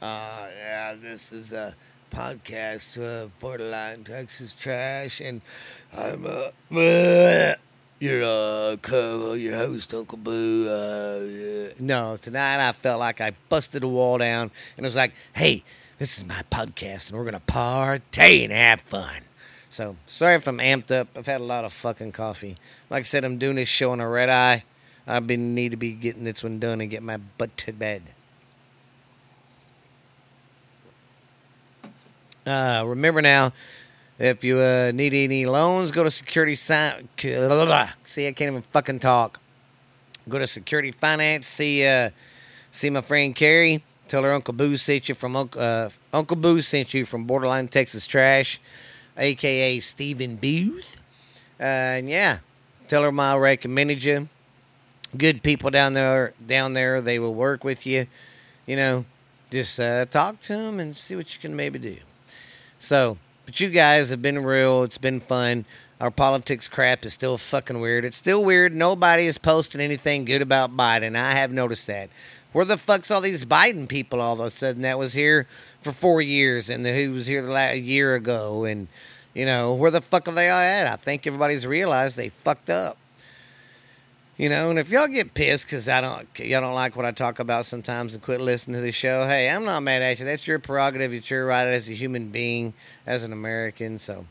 uh, 0.01 0.47
"Yeah, 0.57 0.95
this 0.95 1.31
is 1.31 1.53
a 1.53 1.75
podcast, 2.11 2.97
uh, 3.01 3.29
borderline 3.39 4.03
Texas 4.03 4.53
trash," 4.53 5.21
and 5.21 5.41
I'm 5.97 6.25
uh, 6.25 6.51
your 8.01 8.23
uh, 8.23 8.77
co 8.77 9.33
your 9.33 9.55
host, 9.55 9.93
Uncle 9.93 10.17
Boo. 10.17 10.67
Uh, 10.67 11.19
yeah. 11.23 11.73
No, 11.79 12.17
tonight 12.17 12.67
I 12.67 12.71
felt 12.71 12.99
like 12.99 13.21
I 13.21 13.33
busted 13.47 13.83
a 13.83 13.87
wall 13.87 14.17
down 14.17 14.51
and 14.75 14.85
it 14.85 14.87
was 14.87 14.95
like, 14.95 15.13
hey, 15.33 15.63
this 15.99 16.17
is 16.17 16.25
my 16.25 16.43
podcast 16.51 17.09
and 17.09 17.17
we're 17.17 17.25
gonna 17.25 17.39
partay 17.41 18.43
and 18.43 18.51
have 18.51 18.81
fun. 18.81 19.21
So 19.69 19.95
sorry 20.07 20.35
if 20.35 20.47
I'm 20.47 20.57
amped 20.57 20.91
up. 20.91 21.09
I've 21.15 21.27
had 21.27 21.41
a 21.41 21.45
lot 21.45 21.63
of 21.63 21.71
fucking 21.71 22.11
coffee. 22.11 22.57
Like 22.89 23.01
I 23.01 23.03
said, 23.03 23.23
I'm 23.23 23.37
doing 23.37 23.55
this 23.55 23.69
show 23.69 23.91
on 23.91 23.99
a 24.01 24.09
red 24.09 24.29
eye. 24.29 24.63
I've 25.05 25.27
been 25.27 25.53
need 25.53 25.69
to 25.69 25.77
be 25.77 25.93
getting 25.93 26.23
this 26.23 26.43
one 26.43 26.59
done 26.59 26.81
and 26.81 26.89
get 26.89 27.03
my 27.03 27.17
butt 27.17 27.55
to 27.57 27.71
bed. 27.73 28.01
Uh, 32.45 32.84
remember 32.86 33.21
now, 33.21 33.54
if 34.17 34.43
you 34.43 34.60
uh, 34.60 34.91
need 34.93 35.13
any 35.13 35.45
loans, 35.45 35.91
go 35.91 36.04
to 36.04 36.12
Security 36.12 36.56
Sign. 36.56 37.10
See, 37.17 38.27
I 38.27 38.32
can't 38.32 38.51
even 38.51 38.62
fucking 38.62 38.99
talk. 38.99 39.39
Go 40.30 40.39
to 40.39 40.47
Security 40.47 40.91
Finance. 40.91 41.47
See, 41.47 41.86
uh, 41.86 42.12
see 42.71 42.89
my 42.89 43.01
friend 43.01 43.36
Carrie. 43.36 43.84
Tell 44.08 44.23
her 44.23 44.34
Uncle 44.34 44.54
Boo 44.54 44.75
sent 44.75 45.08
you 45.08 45.15
from 45.15 45.36
uh, 45.36 45.89
Uncle 46.12 46.36
Boo 46.36 46.62
sent 46.62 46.93
you 46.93 47.06
from 47.06 47.23
Borderline 47.23 47.67
Texas 47.69 48.06
Trash, 48.06 48.60
aka 49.17 49.80
Stephen 49.80 50.36
Booth. 50.36 50.97
Uh, 51.60 51.63
and 51.63 52.10
yeah, 52.10 52.39
tell 52.88 53.04
her 53.04 53.21
I 53.21 53.38
recommended 53.38 54.04
you. 54.04 54.27
Good 55.15 55.43
people 55.43 55.69
down 55.69 55.93
there. 55.93 56.34
Down 56.45 56.73
there, 56.73 57.01
they 57.01 57.19
will 57.19 57.34
work 57.34 57.63
with 57.63 57.86
you. 57.86 58.08
You 58.65 58.75
know, 58.75 59.06
just 59.49 59.80
uh, 59.80 60.06
talk 60.06 60.39
to 60.41 60.58
them 60.58 60.80
and 60.80 60.95
see 60.95 61.15
what 61.15 61.34
you 61.34 61.39
can 61.39 61.56
maybe 61.56 61.80
do. 61.80 61.97
So, 62.82 63.20
but 63.46 63.60
you 63.60 63.70
guys 63.70 64.10
have 64.10 64.24
been 64.24 64.44
real. 64.44 64.82
It's 64.82 64.98
been 64.98 65.20
fun. 65.20 65.65
Our 66.00 66.10
politics 66.10 66.67
crap 66.67 67.06
is 67.06 67.13
still 67.13 67.38
fucking 67.38 67.80
weird. 67.80 68.04
It's 68.04 68.17
still 68.17 68.44
weird. 68.44 68.74
Nobody 68.74 69.28
is 69.28 69.38
posting 69.38 69.82
anything 69.82 70.26
good 70.26 70.41
about 70.41 70.76
Biden. 70.76 71.15
I 71.15 71.34
have 71.34 71.52
noticed 71.52 71.86
that. 71.86 72.10
Where 72.54 72.65
the 72.65 72.78
fuck's 72.78 73.12
all 73.12 73.22
these 73.22 73.46
Biden 73.46 73.88
people 73.88 74.20
all 74.20 74.34
of 74.34 74.39
a 74.39 74.50
sudden 74.50 74.82
that 74.82 74.98
was 74.98 75.13
here 75.13 75.46
for 75.84 75.91
four 75.91 76.24
years 76.24 76.72
and 76.72 76.84
who 76.84 77.12
was 77.12 77.28
here 77.28 77.44
the 77.44 77.52
last 77.52 77.78
year 77.78 78.15
ago? 78.15 78.65
And, 78.65 78.88
you 79.36 79.46
know, 79.46 79.76
where 79.76 79.91
the 79.91 80.02
fuck 80.02 80.28
are 80.28 80.34
they 80.34 80.50
all 80.50 80.60
at? 80.60 80.88
I 80.88 80.96
think 80.96 81.28
everybody's 81.28 81.67
realized 81.67 82.17
they 82.17 82.30
fucked 82.30 82.72
up. 82.72 82.98
You 84.38 84.50
know, 84.50 84.70
and 84.70 84.80
if 84.80 84.89
y'all 84.89 85.08
get 85.08 85.34
pissed 85.34 85.65
because 85.65 85.88
I 85.88 86.02
don't, 86.02 86.28
y'all 86.39 86.62
don't 86.62 86.74
like 86.74 86.96
what 86.96 87.06
I 87.06 87.12
talk 87.12 87.39
about 87.39 87.65
sometimes 87.65 88.13
and 88.13 88.24
quit 88.24 88.41
listening 88.41 88.76
to 88.76 88.82
the 88.82 88.91
show, 88.91 89.26
hey, 89.26 89.50
I'm 89.50 89.65
not 89.65 89.84
mad 89.84 90.02
at 90.02 90.20
you. 90.20 90.26
That's 90.26 90.48
your 90.48 90.58
prerogative. 90.58 91.13
It's 91.13 91.30
your 91.30 91.46
right 91.46 91.67
as 91.67 91.89
a 91.89 91.94
human 91.94 92.30
being, 92.30 92.74
as 93.06 93.24
an 93.24 93.34
American. 93.34 94.00
So, 94.00 94.26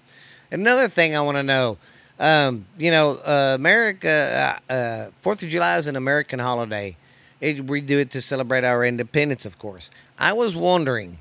another 0.50 0.88
thing 0.88 1.14
I 1.14 1.20
want 1.20 1.36
to 1.36 1.42
know, 1.42 1.78
um, 2.18 2.66
you 2.78 2.90
know, 2.90 3.18
uh, 3.18 3.52
America, 3.54 4.58
uh, 4.68 4.72
uh, 4.72 5.10
Fourth 5.20 5.42
of 5.42 5.48
July 5.50 5.76
is 5.76 5.86
an 5.86 5.96
American 5.96 6.38
holiday. 6.38 6.96
It, 7.40 7.66
we 7.66 7.80
do 7.80 7.98
it 7.98 8.10
to 8.10 8.20
celebrate 8.20 8.64
our 8.64 8.84
independence, 8.84 9.44
of 9.44 9.58
course. 9.58 9.90
I 10.18 10.32
was 10.32 10.56
wondering 10.56 11.18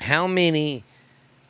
how 0.00 0.26
many 0.26 0.84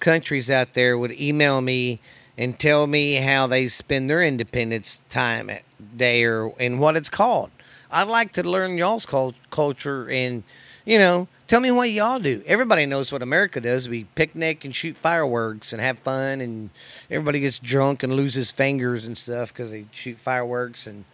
countries 0.01 0.51
out 0.51 0.75
there 0.75 0.97
would 0.99 1.13
email 1.13 1.61
me 1.61 2.01
and 2.39 2.59
tell 2.59 2.87
me 2.87 3.15
how 3.15 3.47
they 3.47 3.69
spend 3.69 4.11
their 4.11 4.23
independence 4.23 5.01
time 5.09 5.51
day 5.97 6.25
or 6.25 6.53
and 6.59 6.81
what 6.81 6.97
it's 6.97 7.09
called. 7.11 7.51
I'd 7.91 8.09
like 8.09 8.33
to 8.33 8.43
learn 8.43 8.79
y'all's 8.79 9.07
cult- 9.07 9.37
culture 9.51 10.09
and 10.11 10.43
you 10.85 10.99
know 10.99 11.29
tell 11.47 11.61
me 11.61 11.71
what 11.71 11.91
y'all 11.91 12.19
do. 12.19 12.43
Everybody 12.47 12.87
knows 12.87 13.13
what 13.13 13.23
America 13.23 13.61
does. 13.61 13.89
We 13.89 14.05
picnic 14.15 14.65
and 14.65 14.75
shoot 14.75 14.97
fireworks 14.97 15.73
and 15.73 15.81
have 15.81 15.99
fun, 16.01 16.41
and 16.41 16.71
everybody 17.11 17.41
gets 17.41 17.59
drunk 17.59 18.03
and 18.03 18.15
loses 18.15 18.51
fingers 18.51 19.05
and 19.05 19.17
stuff 19.17 19.53
because 19.53 19.71
they 19.73 19.87
shoot 19.93 20.19
fireworks 20.19 20.87
and. 20.87 21.05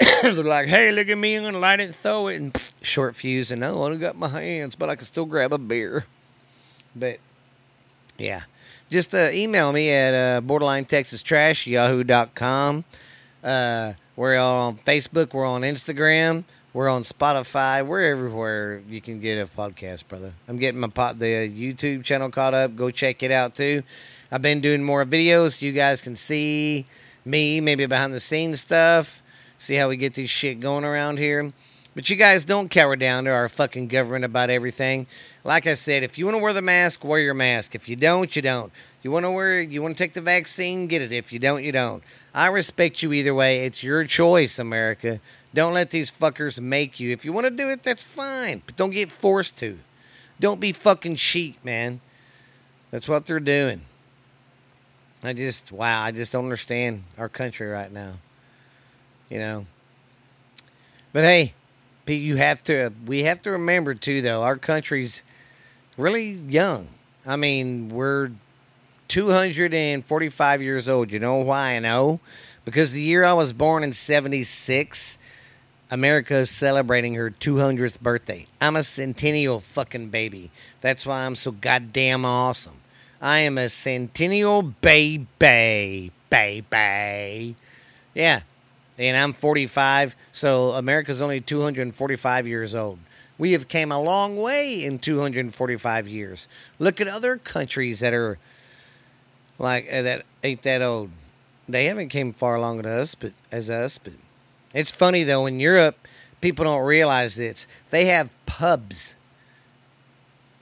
they're 0.22 0.32
like, 0.32 0.66
hey, 0.66 0.92
look 0.92 1.10
at 1.10 1.18
me, 1.18 1.34
I'm 1.34 1.44
gonna 1.44 1.58
light 1.58 1.78
it 1.78 1.84
and 1.84 1.94
throw 1.94 2.28
it, 2.28 2.36
and 2.36 2.54
pff, 2.54 2.70
short 2.80 3.16
fuse, 3.16 3.50
and 3.50 3.62
oh, 3.62 3.82
I 3.82 3.90
don't 3.90 3.98
got 3.98 4.16
my 4.16 4.28
hands, 4.28 4.74
but 4.74 4.88
I 4.88 4.96
can 4.96 5.04
still 5.04 5.26
grab 5.26 5.52
a 5.52 5.58
beer. 5.58 6.06
But 6.96 7.18
Yeah. 8.16 8.42
Just 8.90 9.14
uh, 9.14 9.28
email 9.32 9.72
me 9.72 9.90
at 9.90 10.14
uh, 10.14 10.40
borderline 10.40 10.84
texas 10.84 11.22
trash 11.22 11.66
yahoo.com. 11.66 12.84
Uh, 13.42 13.94
we're 14.16 14.36
on 14.36 14.76
Facebook. 14.78 15.32
We're 15.32 15.46
on 15.46 15.62
Instagram. 15.62 16.44
We're 16.72 16.88
on 16.88 17.02
Spotify. 17.02 17.84
We're 17.84 18.02
everywhere 18.02 18.82
you 18.88 19.00
can 19.00 19.20
get 19.20 19.38
a 19.38 19.46
podcast, 19.46 20.06
brother. 20.06 20.32
I'm 20.46 20.58
getting 20.58 20.80
my 20.80 20.88
pot, 20.88 21.18
the 21.18 21.48
YouTube 21.48 22.04
channel 22.04 22.30
caught 22.30 22.54
up. 22.54 22.76
Go 22.76 22.90
check 22.90 23.22
it 23.22 23.30
out 23.32 23.54
too. 23.54 23.82
I've 24.30 24.42
been 24.42 24.60
doing 24.60 24.84
more 24.84 25.04
videos 25.04 25.58
so 25.58 25.66
you 25.66 25.72
guys 25.72 26.00
can 26.00 26.14
see 26.14 26.86
me, 27.24 27.60
maybe 27.60 27.86
behind 27.86 28.14
the 28.14 28.20
scenes 28.20 28.60
stuff. 28.60 29.22
See 29.58 29.74
how 29.74 29.88
we 29.88 29.96
get 29.96 30.14
this 30.14 30.30
shit 30.30 30.60
going 30.60 30.84
around 30.84 31.18
here. 31.18 31.52
But 31.94 32.08
you 32.08 32.14
guys 32.14 32.44
don't 32.44 32.70
cower 32.70 32.94
down 32.94 33.24
to 33.24 33.30
our 33.30 33.48
fucking 33.48 33.88
government 33.88 34.24
about 34.24 34.48
everything. 34.48 35.08
Like 35.42 35.66
I 35.66 35.74
said, 35.74 36.04
if 36.04 36.18
you 36.18 36.24
want 36.26 36.36
to 36.36 36.42
wear 36.42 36.52
the 36.52 36.62
mask, 36.62 37.04
wear 37.04 37.18
your 37.18 37.34
mask. 37.34 37.74
If 37.74 37.88
you 37.88 37.96
don't, 37.96 38.34
you 38.36 38.42
don't. 38.42 38.72
You 39.02 39.10
want 39.10 39.24
to 39.24 39.30
wear, 39.30 39.60
you 39.60 39.82
want 39.82 39.96
to 39.96 40.04
take 40.04 40.12
the 40.12 40.20
vaccine, 40.20 40.86
get 40.86 41.02
it. 41.02 41.10
If 41.10 41.32
you 41.32 41.40
don't, 41.40 41.64
you 41.64 41.72
don't. 41.72 42.04
I 42.34 42.46
respect 42.46 43.02
you 43.02 43.12
either 43.12 43.34
way. 43.34 43.66
It's 43.66 43.82
your 43.82 44.04
choice, 44.04 44.58
America. 44.58 45.20
Don't 45.52 45.74
let 45.74 45.90
these 45.90 46.10
fuckers 46.10 46.60
make 46.60 47.00
you. 47.00 47.10
If 47.10 47.24
you 47.24 47.32
want 47.32 47.46
to 47.46 47.50
do 47.50 47.68
it, 47.70 47.82
that's 47.82 48.04
fine. 48.04 48.62
But 48.64 48.76
don't 48.76 48.90
get 48.90 49.10
forced 49.10 49.58
to. 49.58 49.78
Don't 50.38 50.60
be 50.60 50.72
fucking 50.72 51.16
sheep, 51.16 51.62
man. 51.64 52.00
That's 52.90 53.08
what 53.08 53.26
they're 53.26 53.40
doing. 53.40 53.82
I 55.22 55.32
just, 55.32 55.70
wow, 55.70 56.02
I 56.02 56.12
just 56.12 56.32
don't 56.32 56.44
understand 56.44 57.04
our 57.18 57.28
country 57.28 57.68
right 57.68 57.92
now. 57.92 58.14
You 59.28 59.38
know? 59.38 59.66
But 61.12 61.24
hey, 61.24 61.54
you 62.06 62.36
have 62.36 62.62
to, 62.64 62.92
we 63.06 63.24
have 63.24 63.42
to 63.42 63.50
remember 63.50 63.94
too, 63.94 64.22
though, 64.22 64.42
our 64.42 64.56
country's 64.56 65.22
really 65.96 66.30
young. 66.30 66.88
I 67.26 67.36
mean, 67.36 67.90
we're 67.90 68.30
245 69.10 70.62
years 70.62 70.88
old. 70.88 71.12
You 71.12 71.18
know 71.18 71.36
why 71.36 71.72
I 71.72 71.78
know? 71.80 72.20
Because 72.64 72.92
the 72.92 73.00
year 73.00 73.24
I 73.24 73.32
was 73.32 73.52
born 73.52 73.82
in 73.82 73.92
76, 73.92 75.18
America 75.90 76.36
is 76.36 76.50
celebrating 76.50 77.14
her 77.14 77.28
200th 77.28 78.00
birthday. 78.00 78.46
I'm 78.60 78.76
a 78.76 78.84
centennial 78.84 79.58
fucking 79.58 80.10
baby. 80.10 80.52
That's 80.80 81.04
why 81.04 81.24
I'm 81.26 81.34
so 81.34 81.50
goddamn 81.50 82.24
awesome. 82.24 82.76
I 83.20 83.40
am 83.40 83.58
a 83.58 83.68
centennial 83.68 84.62
baby. 84.62 86.12
Baby. 86.30 87.56
Yeah. 88.14 88.42
And 88.96 89.16
I'm 89.16 89.32
45, 89.32 90.14
so 90.30 90.70
America's 90.70 91.20
only 91.20 91.40
245 91.40 92.46
years 92.46 92.76
old. 92.76 93.00
We 93.38 93.52
have 93.52 93.66
came 93.66 93.90
a 93.90 94.00
long 94.00 94.36
way 94.36 94.84
in 94.84 95.00
245 95.00 96.06
years. 96.06 96.46
Look 96.78 97.00
at 97.00 97.08
other 97.08 97.38
countries 97.38 97.98
that 98.00 98.14
are 98.14 98.38
like 99.60 99.88
uh, 99.92 100.02
that 100.02 100.24
ain't 100.42 100.62
that 100.62 100.82
old. 100.82 101.10
They 101.68 101.84
haven't 101.84 102.08
came 102.08 102.32
far 102.32 102.56
along 102.56 102.80
as 102.80 102.86
us, 102.86 103.14
but 103.14 103.32
as 103.52 103.70
us, 103.70 103.98
but 103.98 104.14
it's 104.74 104.90
funny 104.90 105.22
though 105.22 105.46
in 105.46 105.60
Europe, 105.60 105.96
people 106.40 106.64
don't 106.64 106.84
realize 106.84 107.36
this. 107.36 107.68
They 107.90 108.06
have 108.06 108.30
pubs 108.46 109.14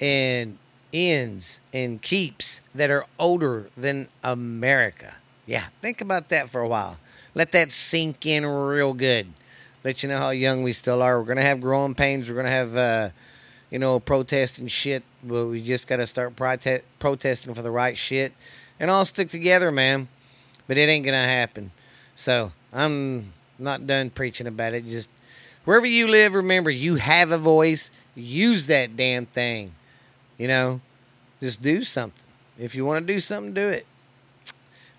and 0.01 0.59
inns 0.93 1.61
and 1.73 2.01
keeps 2.03 2.61
that 2.75 2.91
are 2.91 3.07
older 3.19 3.71
than 3.77 4.09
America. 4.23 5.17
Yeah, 5.47 5.67
think 5.81 6.01
about 6.01 6.29
that 6.29 6.51
for 6.51 6.61
a 6.61 6.69
while. 6.69 6.99
Let 7.35 7.53
that 7.53 7.73
sink 7.73 8.27
in 8.27 8.45
real 8.45 8.95
good. 8.95 9.29
Let 9.85 10.03
you 10.03 10.09
know 10.09 10.19
how 10.19 10.31
young 10.31 10.63
we 10.63 10.73
still 10.73 11.03
are. 11.03 11.19
We're 11.19 11.27
gonna 11.27 11.43
have 11.43 11.61
growing 11.61 11.95
pains. 11.95 12.29
We're 12.29 12.37
gonna 12.37 12.51
have, 12.51 12.77
uh, 12.77 13.11
you 13.71 13.79
know, 13.79 14.01
protesting 14.01 14.69
shit. 14.69 15.05
But 15.23 15.47
we 15.47 15.63
just 15.63 15.87
gotta 15.87 16.07
start 16.07 16.37
prote- 16.37 16.83
protesting 16.99 17.55
for 17.55 17.63
the 17.63 17.71
right 17.71 17.97
shit, 17.97 18.33
and 18.81 18.91
all 18.91 19.05
stick 19.05 19.29
together, 19.29 19.71
man. 19.71 20.09
But 20.67 20.77
it 20.77 20.89
ain't 20.89 21.05
gonna 21.05 21.27
happen. 21.27 21.71
So 22.15 22.53
I'm 22.73 23.33
not 23.59 23.87
done 23.87 24.11
preaching 24.11 24.47
about 24.47 24.75
it. 24.75 24.89
Just 24.89 25.09
wherever 25.65 25.87
you 25.87 26.09
live, 26.09 26.35
remember 26.35 26.71
you 26.71 26.97
have 26.97 27.31
a 27.31 27.39
voice. 27.39 27.91
Use 28.15 28.67
that 28.67 28.97
damn 28.97 29.27
thing. 29.27 29.75
You 30.37 30.49
know, 30.49 30.81
just 31.41 31.63
do 31.63 31.83
something. 31.83 32.25
If 32.59 32.75
you 32.75 32.85
want 32.85 33.07
to 33.07 33.13
do 33.13 33.21
something, 33.21 33.55
do 33.55 33.69
it. 33.69 33.87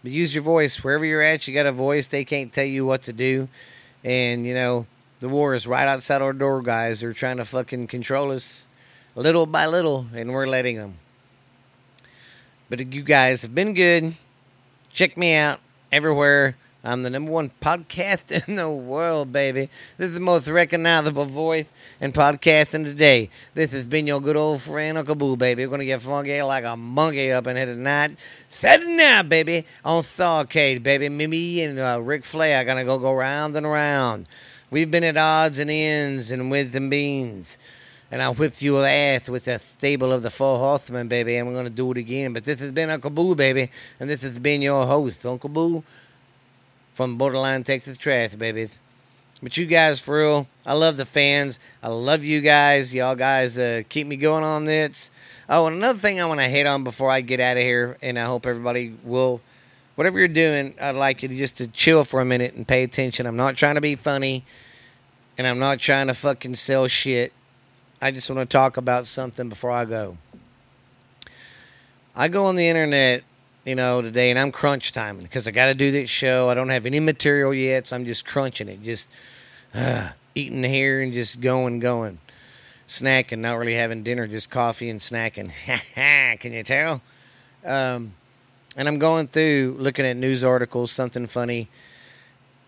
But 0.02 0.12
use 0.12 0.34
your 0.34 0.44
voice 0.44 0.84
wherever 0.84 1.06
you're 1.06 1.22
at. 1.22 1.48
You 1.48 1.54
got 1.54 1.66
a 1.66 1.72
voice. 1.72 2.08
They 2.08 2.24
can't 2.24 2.54
tell 2.54 2.66
you 2.66 2.86
what 2.86 3.04
to 3.04 3.14
do, 3.14 3.50
and 4.04 4.46
you 4.46 4.54
know 4.54 4.86
the 5.20 5.28
war 5.28 5.54
is 5.54 5.68
right 5.68 5.88
outside 5.88 6.22
our 6.22 6.34
door, 6.34 6.62
guys. 6.62 7.02
They're 7.02 7.14
trying 7.14 7.38
to 7.38 7.46
fucking 7.46 7.88
control 7.88 8.32
us 8.32 8.66
little 9.16 9.46
by 9.46 9.66
little, 9.66 10.08
and 10.14 10.32
we're 10.32 10.48
letting 10.48 10.78
them. 10.78 10.96
But 12.70 12.94
you 12.94 13.02
guys 13.02 13.42
have 13.42 13.56
been 13.56 13.74
good. 13.74 14.14
Check 14.94 15.18
me 15.18 15.34
out 15.34 15.60
everywhere. 15.92 16.56
I'm 16.84 17.02
the 17.02 17.10
number 17.10 17.32
one 17.32 17.50
podcast 17.62 18.32
in 18.48 18.56
the 18.56 18.70
world, 18.70 19.32
baby. 19.32 19.70
This 19.98 20.10
is 20.10 20.14
the 20.14 20.20
most 20.20 20.48
recognizable 20.48 21.26
voice 21.26 21.68
in 22.00 22.14
podcasting 22.14 22.84
today. 22.84 23.32
This 23.56 23.72
has 23.72 23.88
been 23.88 24.06
your 24.06 24.22
good 24.22 24.38
old 24.38 24.62
friend 24.62 25.00
Uncle 25.00 25.16
Boo, 25.16 25.36
baby. 25.36 25.66
We're 25.66 25.72
gonna 25.72 25.86
get 25.86 26.04
funky 26.04 26.42
like 26.44 26.64
a 26.64 26.78
monkey 26.78 27.32
up 27.32 27.48
in 27.48 27.58
here 27.58 27.66
tonight. 27.66 28.18
Saturday 28.50 28.96
night, 28.96 29.24
baby, 29.24 29.66
on 29.84 30.04
Starrcade, 30.04 30.84
baby. 30.84 31.10
Mimi 31.10 31.64
and 31.64 31.80
uh, 31.80 32.00
Ric 32.02 32.24
Flair 32.24 32.62
are 32.62 32.66
gonna 32.66 32.86
go 32.86 33.00
go 33.00 33.14
round 33.14 33.56
and 33.56 33.66
around. 33.66 34.28
We've 34.70 34.92
been 34.92 35.04
at 35.04 35.18
odds 35.18 35.58
and 35.58 35.72
ends 35.72 36.30
and 36.32 36.52
with 36.52 36.76
and 36.76 36.92
beans. 36.92 37.58
And 38.12 38.22
I 38.22 38.30
whipped 38.30 38.62
your 38.62 38.86
ass 38.86 39.30
with 39.30 39.46
the 39.46 39.60
stable 39.60 40.12
of 40.12 40.24
the 40.24 40.32
four 40.32 40.58
horsemen, 40.58 41.08
baby, 41.08 41.36
and 41.36 41.48
we're 41.48 41.54
gonna 41.54 41.70
do 41.70 41.92
it 41.92 41.98
again. 41.98 42.34
But 42.34 42.44
this 42.44 42.60
has 42.60 42.72
been 42.72 42.90
Uncle 42.90 43.12
Boo, 43.12 43.36
baby, 43.36 43.70
and 44.00 44.10
this 44.10 44.24
has 44.24 44.40
been 44.40 44.62
your 44.62 44.86
host, 44.86 45.26
Uncle 45.26 45.50
Boo 45.50 45.84
from 47.00 47.18
Borderline 47.18 47.64
Texas 47.64 47.98
Trash, 47.98 48.36
babies. 48.36 48.78
But 49.42 49.56
you 49.56 49.66
guys, 49.66 50.02
for 50.02 50.20
real, 50.20 50.48
I 50.66 50.74
love 50.74 50.98
the 50.98 51.06
fans. 51.06 51.60
I 51.82 51.88
love 51.88 52.26
you 52.26 52.42
guys. 52.42 52.94
Y'all 52.94 53.16
guys 53.16 53.58
uh, 53.58 53.84
keep 53.88 54.06
me 54.06 54.18
going 54.18 54.44
on 54.44 54.66
this. 54.66 55.10
Oh, 55.48 55.68
and 55.68 55.78
another 55.78 55.98
thing 55.98 56.20
I 56.20 56.26
want 56.26 56.42
to 56.42 56.48
hit 56.48 56.68
on 56.68 56.84
before 56.84 57.10
I 57.10 57.22
get 57.22 57.40
out 57.40 57.56
of 57.56 57.64
here, 57.64 57.98
and 58.02 58.20
I 58.20 58.26
hope 58.26 58.46
everybody 58.46 58.98
will, 59.06 59.40
whatever 59.96 60.20
you're 60.20 60.28
doing, 60.28 60.74
I'd 60.82 60.96
like 60.98 61.24
you 61.24 61.30
to 61.30 61.38
just 61.38 61.56
to 61.58 61.68
chill 61.68 62.04
for 62.04 62.20
a 62.20 62.26
minute 62.26 62.54
and 62.56 62.68
pay 62.68 62.84
attention. 62.84 63.26
I'm 63.26 63.38
not 63.38 63.56
trying 63.56 63.76
to 63.76 63.82
be 63.82 63.96
funny, 63.96 64.44
and 65.38 65.48
I'm 65.48 65.58
not 65.58 65.80
trying 65.80 66.08
to 66.08 66.14
fucking 66.14 66.56
sell 66.56 66.88
shit. 66.88 67.32
I 68.02 68.12
just 68.12 68.30
want 68.30 68.50
to 68.50 68.58
talk 68.58 68.78
about 68.78 69.08
something 69.08 69.50
before 69.50 69.72
I 69.72 69.86
go. 69.86 70.18
I 72.16 72.28
go 72.28 72.46
on 72.46 72.56
the 72.56 72.68
internet 72.68 73.24
you 73.66 73.76
know, 73.76 74.02
today, 74.02 74.30
and 74.30 74.40
I'm 74.40 74.52
crunch 74.52 74.94
timing 74.94 75.24
because 75.24 75.48
I 75.48 75.52
got 75.52 75.68
to 75.68 75.76
do 75.76 75.92
this 75.92 76.10
show. 76.10 76.50
I 76.50 76.54
don't 76.54 76.70
have 76.70 76.86
any 76.86 77.00
material 77.00 77.54
yet, 77.54 77.88
so 77.88 77.96
I'm 77.96 78.06
just 78.06 78.26
crunching 78.26 78.68
it, 78.68 78.82
just 78.82 79.10
uh, 79.76 80.10
eating 80.34 80.64
here 80.64 81.02
and 81.02 81.14
just 81.14 81.42
going, 81.42 81.80
going, 81.80 82.20
snacking, 82.88 83.40
not 83.40 83.56
really 83.60 83.76
having 83.76 84.02
dinner, 84.04 84.28
just 84.28 84.50
coffee 84.50 84.90
and 84.90 85.00
snacking. 85.00 85.52
Can 86.40 86.52
you 86.54 86.64
tell? 86.64 87.02
Um, 87.64 88.14
and 88.76 88.88
I'm 88.88 88.98
going 88.98 89.28
through 89.28 89.76
looking 89.78 90.06
at 90.06 90.16
news 90.16 90.44
articles, 90.44 90.92
something 90.92 91.28
funny, 91.28 91.68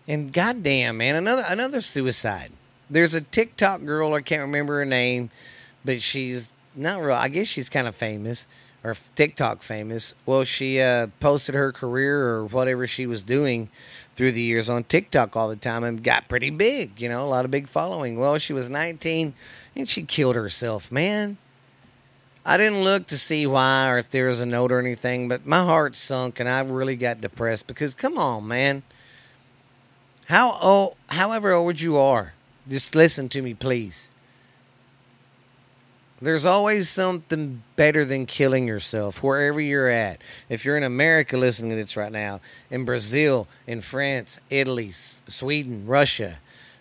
and 0.06 0.32
goddamn, 0.32 0.98
man, 0.98 1.16
another 1.16 1.44
another 1.48 1.80
suicide. 1.80 2.52
There's 2.92 3.14
a 3.14 3.22
TikTok 3.22 3.86
girl, 3.86 4.12
I 4.12 4.20
can't 4.20 4.42
remember 4.42 4.78
her 4.78 4.84
name, 4.84 5.30
but 5.82 6.02
she's 6.02 6.50
not 6.76 7.00
real. 7.00 7.16
I 7.16 7.28
guess 7.28 7.48
she's 7.48 7.70
kind 7.70 7.88
of 7.88 7.94
famous 7.94 8.46
or 8.84 8.94
TikTok 9.14 9.62
famous. 9.62 10.14
Well, 10.26 10.44
she 10.44 10.78
uh, 10.78 11.06
posted 11.18 11.54
her 11.54 11.72
career 11.72 12.28
or 12.28 12.44
whatever 12.44 12.86
she 12.86 13.06
was 13.06 13.22
doing 13.22 13.70
through 14.12 14.32
the 14.32 14.42
years 14.42 14.68
on 14.68 14.84
TikTok 14.84 15.34
all 15.34 15.48
the 15.48 15.56
time 15.56 15.84
and 15.84 16.04
got 16.04 16.28
pretty 16.28 16.50
big, 16.50 17.00
you 17.00 17.08
know, 17.08 17.24
a 17.24 17.28
lot 17.28 17.46
of 17.46 17.50
big 17.50 17.66
following. 17.66 18.18
Well, 18.18 18.36
she 18.36 18.52
was 18.52 18.68
19 18.68 19.32
and 19.74 19.88
she 19.88 20.02
killed 20.02 20.36
herself, 20.36 20.92
man. 20.92 21.38
I 22.44 22.58
didn't 22.58 22.84
look 22.84 23.06
to 23.06 23.16
see 23.16 23.46
why 23.46 23.88
or 23.88 23.96
if 23.96 24.10
there 24.10 24.26
was 24.26 24.40
a 24.40 24.46
note 24.46 24.70
or 24.70 24.80
anything, 24.80 25.28
but 25.28 25.46
my 25.46 25.64
heart 25.64 25.96
sunk 25.96 26.40
and 26.40 26.48
I 26.48 26.60
really 26.60 26.96
got 26.96 27.22
depressed 27.22 27.68
because 27.68 27.94
come 27.94 28.18
on, 28.18 28.46
man. 28.46 28.82
How 30.26 30.58
old, 30.60 30.96
however 31.08 31.52
old 31.52 31.80
you 31.80 31.96
are, 31.96 32.34
just 32.72 32.94
listen 32.94 33.28
to 33.28 33.42
me, 33.42 33.52
please. 33.52 34.08
There's 36.22 36.46
always 36.46 36.88
something 36.88 37.62
better 37.76 38.06
than 38.06 38.24
killing 38.24 38.66
yourself 38.66 39.22
wherever 39.22 39.60
you're 39.60 39.90
at. 39.90 40.22
If 40.48 40.64
you're 40.64 40.78
in 40.78 40.82
America 40.82 41.36
listening 41.36 41.70
to 41.70 41.76
this 41.76 41.98
right 41.98 42.10
now, 42.10 42.40
in 42.70 42.86
Brazil, 42.86 43.46
in 43.66 43.82
France, 43.82 44.40
Italy, 44.48 44.90
Sweden, 44.92 45.86
Russia, 45.86 46.38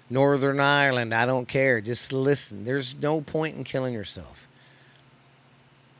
Northern 0.09 0.61
Ireland, 0.61 1.13
I 1.13 1.25
don't 1.25 1.47
care. 1.47 1.81
Just 1.81 2.13
listen. 2.13 2.63
There's 2.63 2.95
no 2.95 3.19
point 3.19 3.57
in 3.57 3.65
killing 3.65 3.93
yourself. 3.93 4.47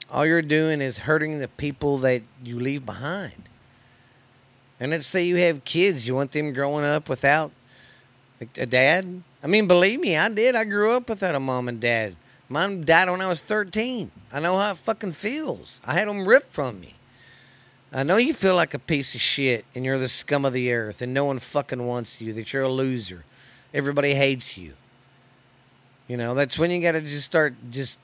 All 0.10 0.26
you're 0.26 0.42
doing 0.42 0.80
is 0.80 1.00
hurting 1.00 1.40
the 1.40 1.50
people 1.50 1.98
that 1.98 2.22
you 2.42 2.58
leave 2.58 2.86
behind. 2.86 3.50
And 4.80 4.92
let's 4.92 5.08
say 5.08 5.26
you 5.26 5.36
have 5.38 5.66
kids, 5.66 6.08
you 6.08 6.16
want 6.16 6.32
them 6.32 6.54
growing 6.54 6.86
up 6.86 7.10
without 7.10 7.52
a 8.58 8.66
dad? 8.66 9.24
I 9.44 9.48
mean, 9.48 9.68
believe 9.68 10.00
me, 10.00 10.18
I 10.18 10.30
did. 10.30 10.56
I 10.56 10.64
grew 10.64 10.94
up 10.94 11.10
without 11.10 11.36
a 11.36 11.40
mom 11.40 11.68
and 11.68 11.80
dad. 11.80 12.16
Mine 12.50 12.84
died 12.84 13.10
when 13.10 13.22
I 13.22 13.28
was 13.28 13.42
13. 13.42 14.12
I 14.34 14.40
know 14.40 14.58
how 14.58 14.72
it 14.72 14.78
fucking 14.78 15.14
feels. 15.14 15.80
I 15.86 15.94
had 15.94 16.08
them 16.08 16.28
ripped 16.28 16.52
from 16.52 16.80
me. 16.82 16.96
I 17.94 18.04
know 18.04 18.18
you 18.18 18.34
feel 18.34 18.56
like 18.56 18.74
a 18.74 18.80
piece 18.80 19.16
of 19.16 19.22
shit 19.22 19.66
and 19.76 19.84
you're 19.84 19.98
the 19.98 20.08
scum 20.08 20.46
of 20.46 20.54
the 20.54 20.72
earth 20.74 21.02
and 21.02 21.14
no 21.14 21.26
one 21.26 21.40
fucking 21.40 21.86
wants 21.86 22.22
you, 22.22 22.34
that 22.34 22.52
you're 22.54 22.64
a 22.64 22.70
loser. 22.70 23.26
Everybody 23.74 24.16
hates 24.16 24.58
you. 24.58 24.74
You 26.08 26.18
know, 26.18 26.34
that's 26.34 26.60
when 26.60 26.72
you 26.72 26.82
got 26.82 26.94
to 26.94 27.02
just 27.02 27.26
start 27.26 27.54
just 27.70 28.00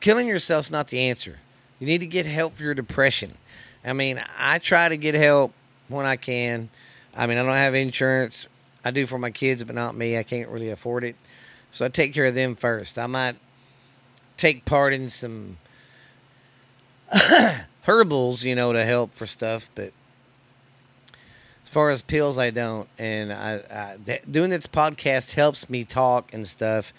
killing 0.00 0.26
yourself's 0.26 0.70
not 0.70 0.88
the 0.88 0.98
answer. 0.98 1.38
You 1.78 1.86
need 1.86 1.98
to 1.98 2.06
get 2.06 2.26
help 2.26 2.56
for 2.56 2.64
your 2.64 2.74
depression. 2.74 3.34
I 3.84 3.92
mean, 3.92 4.22
I 4.38 4.58
try 4.58 4.88
to 4.88 4.96
get 4.96 5.14
help 5.14 5.52
when 5.88 6.04
I 6.04 6.16
can. 6.16 6.68
I 7.14 7.26
mean, 7.26 7.38
I 7.38 7.42
don't 7.42 7.54
have 7.54 7.74
insurance. 7.74 8.46
I 8.84 8.90
do 8.90 9.06
for 9.06 9.18
my 9.18 9.30
kids, 9.30 9.62
but 9.64 9.74
not 9.74 9.94
me. 9.94 10.16
I 10.16 10.22
can't 10.22 10.48
really 10.48 10.70
afford 10.70 11.04
it. 11.04 11.16
So 11.70 11.84
I 11.84 11.88
take 11.88 12.14
care 12.14 12.24
of 12.24 12.34
them 12.34 12.56
first. 12.56 12.98
I 12.98 13.06
might 13.06 13.36
take 14.36 14.64
part 14.64 14.92
in 14.92 15.08
some 15.08 15.58
herbals, 17.82 18.44
you 18.44 18.54
know, 18.54 18.72
to 18.72 18.84
help 18.84 19.14
for 19.14 19.26
stuff, 19.26 19.68
but 19.74 19.92
as 21.62 21.68
far 21.68 21.90
as 21.90 22.02
pills, 22.02 22.38
I 22.38 22.50
don't. 22.50 22.88
And 22.98 23.32
I, 23.32 23.60
I 23.70 23.96
th- 24.04 24.22
doing 24.28 24.50
this 24.50 24.66
podcast 24.66 25.34
helps 25.34 25.70
me 25.70 25.84
talk 25.84 26.34
and 26.34 26.46
stuff, 26.48 26.92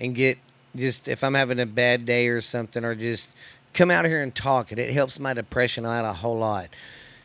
and 0.00 0.14
get 0.14 0.38
just 0.74 1.06
if 1.06 1.22
I'm 1.22 1.34
having 1.34 1.60
a 1.60 1.66
bad 1.66 2.06
day 2.06 2.26
or 2.28 2.40
something, 2.40 2.84
or 2.84 2.94
just 2.94 3.28
come 3.72 3.90
out 3.90 4.04
here 4.04 4.22
and 4.22 4.34
talk. 4.34 4.72
And 4.72 4.80
it 4.80 4.92
helps 4.92 5.20
my 5.20 5.32
depression 5.32 5.86
out 5.86 6.04
a 6.04 6.12
whole 6.12 6.38
lot. 6.38 6.70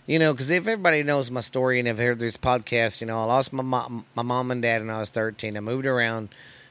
You 0.08 0.18
know, 0.18 0.34
because 0.34 0.50
if 0.50 0.68
everybody 0.68 1.04
knows 1.04 1.30
my 1.30 1.42
story 1.42 1.78
and 1.78 1.88
have 1.88 2.00
heard 2.00 2.20
this 2.20 2.36
podcast, 2.36 3.02
you 3.02 3.08
know, 3.08 3.22
I 3.22 3.26
lost 3.26 3.54
my 3.54 3.62
mom, 3.62 4.06
my 4.16 4.24
mom 4.24 4.50
and 4.50 4.62
dad 4.62 4.82
when 4.82 4.90
I 4.90 5.00
was 5.00 5.12
13. 5.12 5.56
I 5.56 5.60
moved 5.60 5.86
around, 5.86 6.30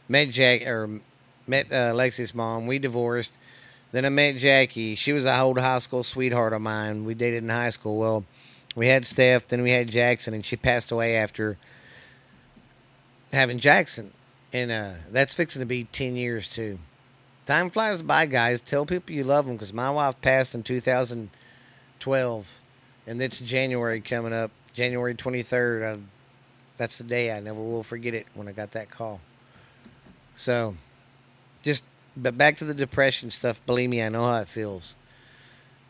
met 0.09 0.31
Jack 0.31 0.63
or 0.67 1.01
met 1.47 1.67
uh, 1.73 1.93
Lexi's 1.93 2.35
mom. 2.35 2.67
We 2.67 2.81
divorced. 2.81 3.33
Then 3.93 4.05
I 4.05 4.09
met 4.09 4.37
Jackie. 4.37 4.97
She 4.97 5.13
was 5.13 5.25
a 5.25 5.41
old 5.41 5.59
high 5.59 5.79
school 5.79 6.03
sweetheart 6.03 6.53
of 6.53 6.61
mine. 6.61 7.05
We 7.05 7.15
dated 7.15 7.45
in 7.45 7.49
high 7.49 7.71
school. 7.71 7.99
Well, 7.99 8.25
we 8.75 8.89
had 8.89 9.05
Steph, 9.05 9.49
then 9.49 9.63
we 9.63 9.71
had 9.73 9.89
Jackson, 9.89 10.35
and 10.35 10.45
she 10.45 10.57
passed 10.57 10.91
away 10.93 11.17
after 11.17 11.57
having 13.33 13.59
Jackson. 13.59 14.13
And 14.53 14.71
uh, 14.71 14.93
that's 15.11 15.35
fixing 15.35 15.61
to 15.61 15.67
be 15.67 15.85
10 15.85 16.17
years, 16.17 16.49
too. 16.49 16.79
Time 17.47 17.71
flies 17.71 18.03
by, 18.03 18.27
guys. 18.27 18.61
Tell 18.61 18.87
people 18.87 19.15
you 19.15 19.25
love 19.25 19.47
them 19.47 19.55
because 19.55 19.73
my 19.73 19.91
wife 19.91 20.21
passed 20.21 20.55
in 20.55 20.63
2012, 20.63 22.61
and 23.07 23.21
it's 23.21 23.39
January 23.39 24.01
coming 24.01 24.33
up, 24.33 24.51
January 24.73 25.15
23rd. 25.15 25.97
I, 25.97 26.01
that's 26.77 26.99
the 26.99 27.05
day 27.05 27.33
I 27.33 27.41
never 27.41 27.61
will 27.61 27.83
forget 27.83 28.15
it 28.15 28.27
when 28.35 28.49
I 28.49 28.53
got 28.53 28.73
that 28.73 28.91
call. 28.91 29.21
So, 30.37 30.77
just, 31.63 31.85
but 32.17 32.39
back 32.39 32.57
to 32.59 32.65
the 32.65 32.75
depression 32.75 33.31
stuff. 33.31 33.61
Believe 33.67 33.91
me, 33.91 34.03
I 34.03 34.09
know 34.09 34.25
how 34.25 34.37
it 34.37 34.49
feels. 34.49 34.97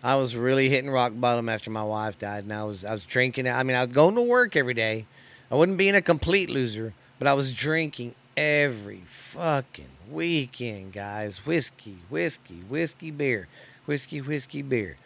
I 0.03 0.17
was 0.17 0.35
really 0.35 0.69
hitting 0.71 0.91
rock 0.91 1.13
bottom 1.15 1.49
after 1.49 1.71
my 1.71 1.85
wife 1.85 2.19
died, 2.19 2.45
and 2.45 2.53
I 2.53 2.65
was 2.65 2.85
I 2.85 2.93
was 2.93 3.05
drinking. 3.05 3.47
I 3.47 3.63
mean, 3.63 3.77
I 3.77 3.85
was 3.85 3.93
going 3.93 4.15
to 4.15 4.23
work 4.23 4.57
every 4.57 4.75
day. 4.75 5.07
I 5.51 5.57
wasn't 5.57 5.77
being 5.77 5.95
a 5.95 6.01
complete 6.01 6.49
loser, 6.49 6.95
but 7.19 7.29
I 7.29 7.35
was 7.35 7.53
drinking 7.53 8.15
every 8.37 9.03
fucking 9.09 9.91
weekend, 10.11 10.95
guys. 10.95 11.45
Whiskey, 11.45 11.99
whiskey, 12.09 12.63
whiskey, 12.69 13.11
beer, 13.11 13.49
whiskey, 13.85 14.23
whiskey, 14.23 14.63
beer. 14.63 14.97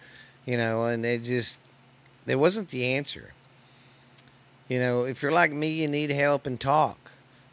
You 0.47 0.59
know, 0.59 0.85
and 0.85 1.05
it 1.05 1.25
just 1.25 1.59
it 2.27 2.37
wasn't 2.37 2.69
the 2.69 2.85
answer. 2.85 3.33
You 4.69 4.81
know, 4.81 5.05
if 5.05 5.23
you're 5.23 5.33
like 5.33 5.53
me, 5.53 5.69
you 5.69 5.89
need 5.89 6.11
help 6.11 6.47
and 6.47 6.59
talk. 6.59 7.13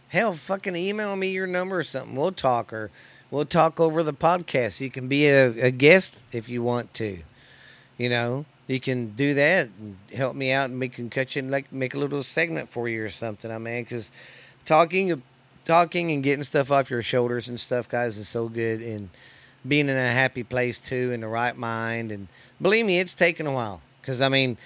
Hell, 0.10 0.34
fucking 0.34 0.76
email 0.76 1.16
me 1.16 1.32
your 1.32 1.48
number 1.48 1.80
or 1.80 1.84
something. 1.84 2.16
We'll 2.16 2.32
talk, 2.32 2.72
or 2.74 2.90
we'll 3.30 3.46
talk 3.46 3.80
over 3.80 4.04
the 4.04 4.14
podcast. 4.14 4.80
You 4.80 4.90
can 4.90 5.08
be 5.08 5.28
a, 5.28 5.48
a 5.66 5.72
guest 5.72 6.16
if 6.32 6.50
you 6.50 6.64
want 6.64 6.94
to. 6.96 7.20
You 7.98 8.10
know, 8.10 8.46
you 8.68 8.80
can 8.80 9.10
do 9.10 9.34
that 9.34 9.70
and 9.80 9.98
help 10.16 10.36
me 10.36 10.52
out, 10.52 10.70
and 10.70 10.80
we 10.80 10.90
can 10.90 11.10
cut 11.10 11.36
you 11.36 11.42
and 11.42 11.52
like 11.52 11.72
make 11.72 11.94
a 11.94 12.00
little 12.00 12.24
segment 12.24 12.72
for 12.72 12.88
you 12.88 13.04
or 13.04 13.10
something. 13.10 13.52
I 13.52 13.58
mean, 13.58 13.84
because 13.84 14.12
talking, 14.66 15.22
talking 15.66 16.12
and 16.12 16.24
getting 16.24 16.44
stuff 16.44 16.72
off 16.72 16.90
your 16.90 17.04
shoulders 17.04 17.48
and 17.48 17.60
stuff, 17.60 17.88
guys, 17.90 18.18
is 18.18 18.30
so 18.30 18.48
good. 18.48 18.82
And 18.82 19.10
being 19.68 19.90
in 19.90 19.98
a 19.98 20.12
happy 20.12 20.44
place 20.44 20.80
too, 20.80 21.12
in 21.12 21.22
the 21.22 21.28
right 21.28 21.56
mind. 21.56 22.12
And 22.12 22.28
believe 22.62 22.86
me, 22.86 23.00
it's 23.00 23.14
taken 23.14 23.46
a 23.48 23.54
while. 23.54 23.82
Because 24.02 24.22
I 24.22 24.30
mean, 24.30 24.58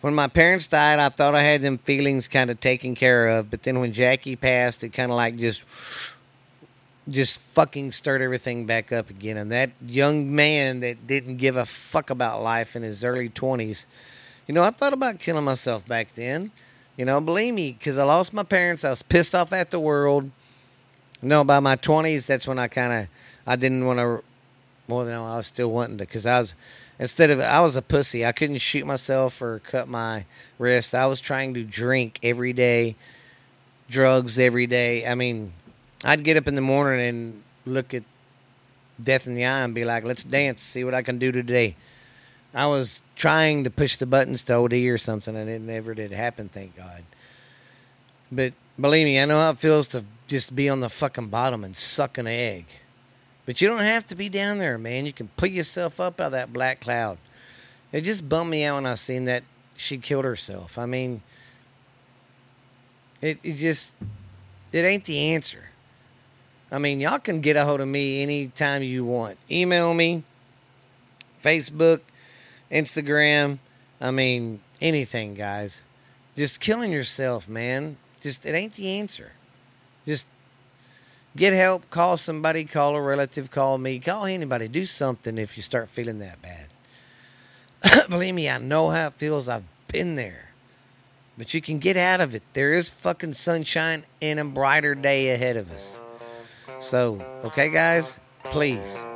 when 0.00 0.14
my 0.14 0.28
parents 0.28 0.66
died, 0.66 0.98
I 0.98 1.08
thought 1.08 1.34
I 1.34 1.42
had 1.42 1.62
them 1.62 1.78
feelings 1.78 2.28
kind 2.28 2.50
of 2.50 2.60
taken 2.60 2.94
care 2.94 3.28
of. 3.28 3.50
But 3.50 3.62
then 3.64 3.80
when 3.80 3.92
Jackie 3.92 4.36
passed, 4.36 4.84
it 4.84 4.90
kind 4.90 5.10
of 5.10 5.16
like 5.16 5.36
just 5.36 5.64
just 7.08 7.40
fucking 7.40 7.92
stirred 7.92 8.20
everything 8.20 8.66
back 8.66 8.92
up 8.92 9.10
again. 9.10 9.36
And 9.36 9.50
that 9.50 9.70
young 9.84 10.34
man 10.34 10.80
that 10.80 11.06
didn't 11.06 11.36
give 11.36 11.56
a 11.56 11.64
fuck 11.64 12.10
about 12.10 12.42
life 12.42 12.76
in 12.76 12.82
his 12.82 13.02
early 13.02 13.30
20s, 13.30 13.86
you 14.46 14.54
know, 14.54 14.62
I 14.62 14.70
thought 14.70 14.92
about 14.92 15.18
killing 15.18 15.44
myself 15.44 15.86
back 15.86 16.12
then. 16.12 16.50
You 16.96 17.04
know, 17.04 17.20
believe 17.20 17.54
me, 17.54 17.72
because 17.72 17.96
I 17.96 18.04
lost 18.04 18.32
my 18.32 18.42
parents. 18.42 18.84
I 18.84 18.90
was 18.90 19.02
pissed 19.02 19.34
off 19.34 19.52
at 19.52 19.70
the 19.70 19.78
world. 19.78 20.24
You 21.22 21.28
know, 21.28 21.44
by 21.44 21.60
my 21.60 21.76
20s, 21.76 22.26
that's 22.26 22.46
when 22.46 22.58
I 22.58 22.68
kind 22.68 22.92
of, 22.92 23.08
I 23.46 23.56
didn't 23.56 23.86
want 23.86 23.98
to, 24.00 24.22
well, 24.88 25.04
no, 25.04 25.24
I 25.24 25.36
was 25.36 25.46
still 25.46 25.70
wanting 25.70 25.98
to, 25.98 26.04
because 26.04 26.26
I 26.26 26.40
was, 26.40 26.54
instead 26.98 27.30
of, 27.30 27.40
I 27.40 27.60
was 27.60 27.76
a 27.76 27.82
pussy. 27.82 28.24
I 28.24 28.32
couldn't 28.32 28.58
shoot 28.58 28.86
myself 28.86 29.40
or 29.40 29.60
cut 29.60 29.88
my 29.88 30.24
wrist. 30.58 30.94
I 30.94 31.06
was 31.06 31.20
trying 31.20 31.54
to 31.54 31.64
drink 31.64 32.18
every 32.22 32.52
day, 32.52 32.96
drugs 33.88 34.38
every 34.38 34.66
day. 34.66 35.06
I 35.06 35.14
mean, 35.14 35.52
I'd 36.04 36.24
get 36.24 36.36
up 36.36 36.46
in 36.48 36.54
the 36.54 36.60
morning 36.60 37.06
and 37.06 37.42
look 37.66 37.94
at 37.94 38.04
death 39.02 39.26
in 39.26 39.34
the 39.34 39.44
eye 39.44 39.60
and 39.60 39.74
be 39.74 39.84
like, 39.84 40.04
let's 40.04 40.24
dance, 40.24 40.62
see 40.62 40.84
what 40.84 40.94
I 40.94 41.02
can 41.02 41.18
do 41.18 41.32
today. 41.32 41.76
I 42.54 42.66
was 42.66 43.00
trying 43.14 43.64
to 43.64 43.70
push 43.70 43.96
the 43.96 44.06
buttons 44.06 44.42
to 44.44 44.54
OD 44.54 44.72
or 44.74 44.98
something, 44.98 45.36
and 45.36 45.48
it 45.48 45.60
never 45.60 45.94
did 45.94 46.12
happen, 46.12 46.48
thank 46.48 46.76
God. 46.76 47.04
But 48.32 48.52
believe 48.80 49.04
me, 49.04 49.20
I 49.20 49.24
know 49.24 49.40
how 49.40 49.50
it 49.50 49.58
feels 49.58 49.88
to 49.88 50.04
just 50.26 50.54
be 50.54 50.68
on 50.68 50.80
the 50.80 50.88
fucking 50.88 51.28
bottom 51.28 51.64
and 51.64 51.76
suck 51.76 52.18
an 52.18 52.26
egg. 52.26 52.66
But 53.48 53.62
you 53.62 53.68
don't 53.68 53.78
have 53.78 54.06
to 54.08 54.14
be 54.14 54.28
down 54.28 54.58
there, 54.58 54.76
man. 54.76 55.06
You 55.06 55.12
can 55.14 55.28
pull 55.38 55.48
yourself 55.48 56.00
up 56.00 56.20
out 56.20 56.26
of 56.26 56.32
that 56.32 56.52
black 56.52 56.80
cloud. 56.80 57.16
It 57.92 58.02
just 58.02 58.28
bummed 58.28 58.50
me 58.50 58.62
out 58.64 58.74
when 58.74 58.84
I 58.84 58.94
seen 58.94 59.24
that 59.24 59.42
she 59.74 59.96
killed 59.96 60.26
herself. 60.26 60.76
I 60.76 60.84
mean, 60.84 61.22
it, 63.22 63.38
it 63.42 63.54
just, 63.54 63.94
it 64.70 64.84
ain't 64.84 65.04
the 65.04 65.32
answer. 65.32 65.70
I 66.70 66.78
mean, 66.78 67.00
y'all 67.00 67.18
can 67.18 67.40
get 67.40 67.56
a 67.56 67.64
hold 67.64 67.80
of 67.80 67.88
me 67.88 68.20
anytime 68.22 68.82
you 68.82 69.06
want. 69.06 69.38
Email 69.50 69.94
me, 69.94 70.24
Facebook, 71.42 72.00
Instagram. 72.70 73.60
I 73.98 74.10
mean, 74.10 74.60
anything, 74.82 75.32
guys. 75.32 75.84
Just 76.36 76.60
killing 76.60 76.92
yourself, 76.92 77.48
man. 77.48 77.96
Just, 78.20 78.44
it 78.44 78.54
ain't 78.54 78.74
the 78.74 78.90
answer. 79.00 79.32
Just 80.04 80.26
get 81.38 81.52
help, 81.52 81.88
call 81.88 82.16
somebody, 82.16 82.64
call 82.64 82.96
a 82.96 83.00
relative, 83.00 83.50
call 83.50 83.78
me, 83.78 84.00
call 84.00 84.26
anybody. 84.26 84.68
Do 84.68 84.84
something 84.84 85.38
if 85.38 85.56
you 85.56 85.62
start 85.62 85.88
feeling 85.88 86.18
that 86.18 86.38
bad. 86.42 86.66
Believe 88.10 88.34
me, 88.34 88.50
I 88.50 88.58
know 88.58 88.90
how 88.90 89.06
it 89.06 89.14
feels. 89.14 89.48
I've 89.48 89.64
been 89.86 90.16
there. 90.16 90.50
But 91.38 91.54
you 91.54 91.60
can 91.60 91.78
get 91.78 91.96
out 91.96 92.20
of 92.20 92.34
it. 92.34 92.42
There 92.52 92.72
is 92.72 92.88
fucking 92.88 93.34
sunshine 93.34 94.02
and 94.20 94.40
a 94.40 94.44
brighter 94.44 94.96
day 94.96 95.30
ahead 95.30 95.56
of 95.56 95.70
us. 95.70 96.02
So, 96.80 97.24
okay, 97.44 97.70
guys, 97.70 98.18
please 98.44 99.06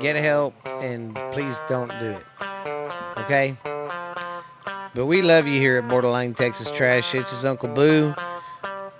get 0.00 0.14
help 0.14 0.54
and 0.64 1.16
please 1.32 1.58
don't 1.66 1.90
do 1.98 2.10
it. 2.10 2.26
Okay? 3.18 3.56
But 4.94 5.06
we 5.06 5.22
love 5.22 5.48
you 5.48 5.58
here 5.58 5.78
at 5.78 5.88
Borderline 5.88 6.34
Texas 6.34 6.70
Trash. 6.70 7.16
It's 7.16 7.32
his 7.32 7.44
Uncle 7.44 7.68
Boo. 7.68 8.14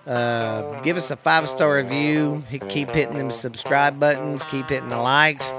Uh, 0.07 0.81
give 0.83 0.97
us 0.97 1.11
a 1.11 1.17
five 1.17 1.49
star 1.49 1.77
review. 1.77 2.43
Keep 2.69 2.91
hitting 2.91 3.17
them 3.17 3.31
subscribe 3.31 3.99
buttons. 3.99 4.45
Keep 4.47 4.69
hitting 4.69 4.89
the 4.89 4.99
likes. 4.99 5.53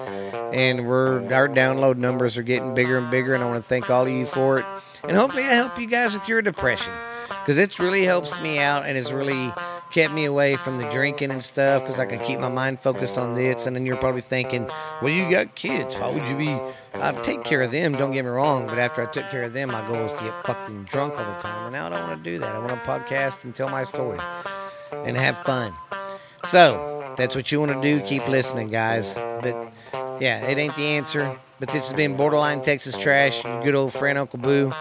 And 0.54 0.88
we're 0.88 1.18
our 1.34 1.50
download 1.50 1.98
numbers 1.98 2.38
are 2.38 2.44
getting 2.44 2.74
bigger 2.74 2.98
and 2.98 3.10
bigger. 3.10 3.34
And 3.34 3.44
I 3.44 3.48
want 3.48 3.58
to 3.58 3.68
thank 3.68 3.90
all 3.90 4.04
of 4.04 4.10
you 4.10 4.26
for 4.26 4.60
it. 4.60 4.66
And 5.04 5.18
hopefully, 5.18 5.44
I 5.44 5.54
help 5.54 5.80
you 5.80 5.88
guys 5.88 6.14
with 6.14 6.28
your 6.28 6.42
depression 6.42 6.94
because 7.28 7.58
it 7.58 7.80
really 7.80 8.04
helps 8.04 8.40
me 8.40 8.60
out 8.60 8.86
and 8.86 8.98
it's 8.98 9.12
really 9.12 9.52
kept 9.96 10.14
me 10.14 10.26
away 10.26 10.58
from 10.58 10.78
the 10.78 10.84
drinking 10.90 11.32
and 11.32 11.42
stuff 11.42 11.82
because 11.82 12.00
I 12.00 12.06
can 12.06 12.20
keep 12.20 12.38
my 12.38 12.50
mind 12.50 12.82
focused 12.82 13.18
on 13.18 13.34
this. 13.34 13.66
And 13.66 13.74
then 13.74 13.86
you're 13.86 13.96
probably 13.96 14.20
thinking, 14.20 14.70
well, 15.02 15.10
you 15.10 15.32
got 15.32 15.56
kids. 15.56 15.96
Why 15.96 16.12
would 16.12 16.28
you 16.28 16.36
be? 16.36 16.60
I 16.94 17.14
take 17.22 17.46
care 17.46 17.62
of 17.62 17.72
them. 17.72 17.94
Don't 17.94 18.12
get 18.12 18.26
me 18.26 18.30
wrong. 18.30 18.68
But 18.68 18.78
after 18.78 19.02
I 19.02 19.06
took 19.06 19.30
care 19.30 19.44
of 19.44 19.54
them, 19.54 19.70
my 19.72 19.88
goal 19.88 20.04
was 20.04 20.12
to 20.12 20.20
get 20.20 20.46
fucking 20.46 20.84
drunk 20.84 21.18
all 21.18 21.34
the 21.34 21.40
time. 21.40 21.68
And 21.68 21.74
now 21.74 21.86
I 21.86 21.90
don't 21.90 22.10
want 22.10 22.22
to 22.22 22.30
do 22.30 22.38
that. 22.40 22.54
I 22.54 22.60
want 22.60 22.72
to 22.72 22.80
podcast 22.80 23.46
and 23.46 23.56
tell 23.56 23.70
my 23.70 23.84
story 23.84 24.20
and 24.92 25.16
have 25.16 25.42
fun. 25.46 25.74
So 26.44 27.14
that's 27.18 27.34
what 27.34 27.50
you 27.54 27.62
want 27.62 27.72
to 27.72 27.82
do. 27.82 28.02
Keep 28.02 28.28
listening, 28.28 28.68
guys. 28.68 29.14
But 29.14 29.72
yeah, 30.20 30.46
it 30.46 30.58
ain't 30.58 30.76
the 30.76 30.88
answer. 30.88 31.40
But 31.58 31.70
this 31.70 31.88
has 31.88 31.94
been 31.94 32.18
Borderline 32.18 32.60
Texas 32.60 32.98
Trash. 32.98 33.46
Your 33.46 33.64
good 33.64 33.76
old 33.76 33.94
friend 33.94 34.18
Uncle 34.18 34.40
Boo. 34.40 34.74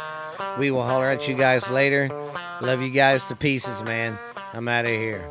We 0.58 0.72
will 0.72 0.82
holler 0.82 1.08
at 1.08 1.28
you 1.28 1.36
guys 1.36 1.70
later. 1.70 2.08
Love 2.60 2.82
you 2.82 2.90
guys 2.90 3.22
to 3.26 3.36
pieces, 3.36 3.80
man. 3.84 4.18
I'm 4.56 4.68
out 4.68 4.84
of 4.84 4.92
here. 4.92 5.28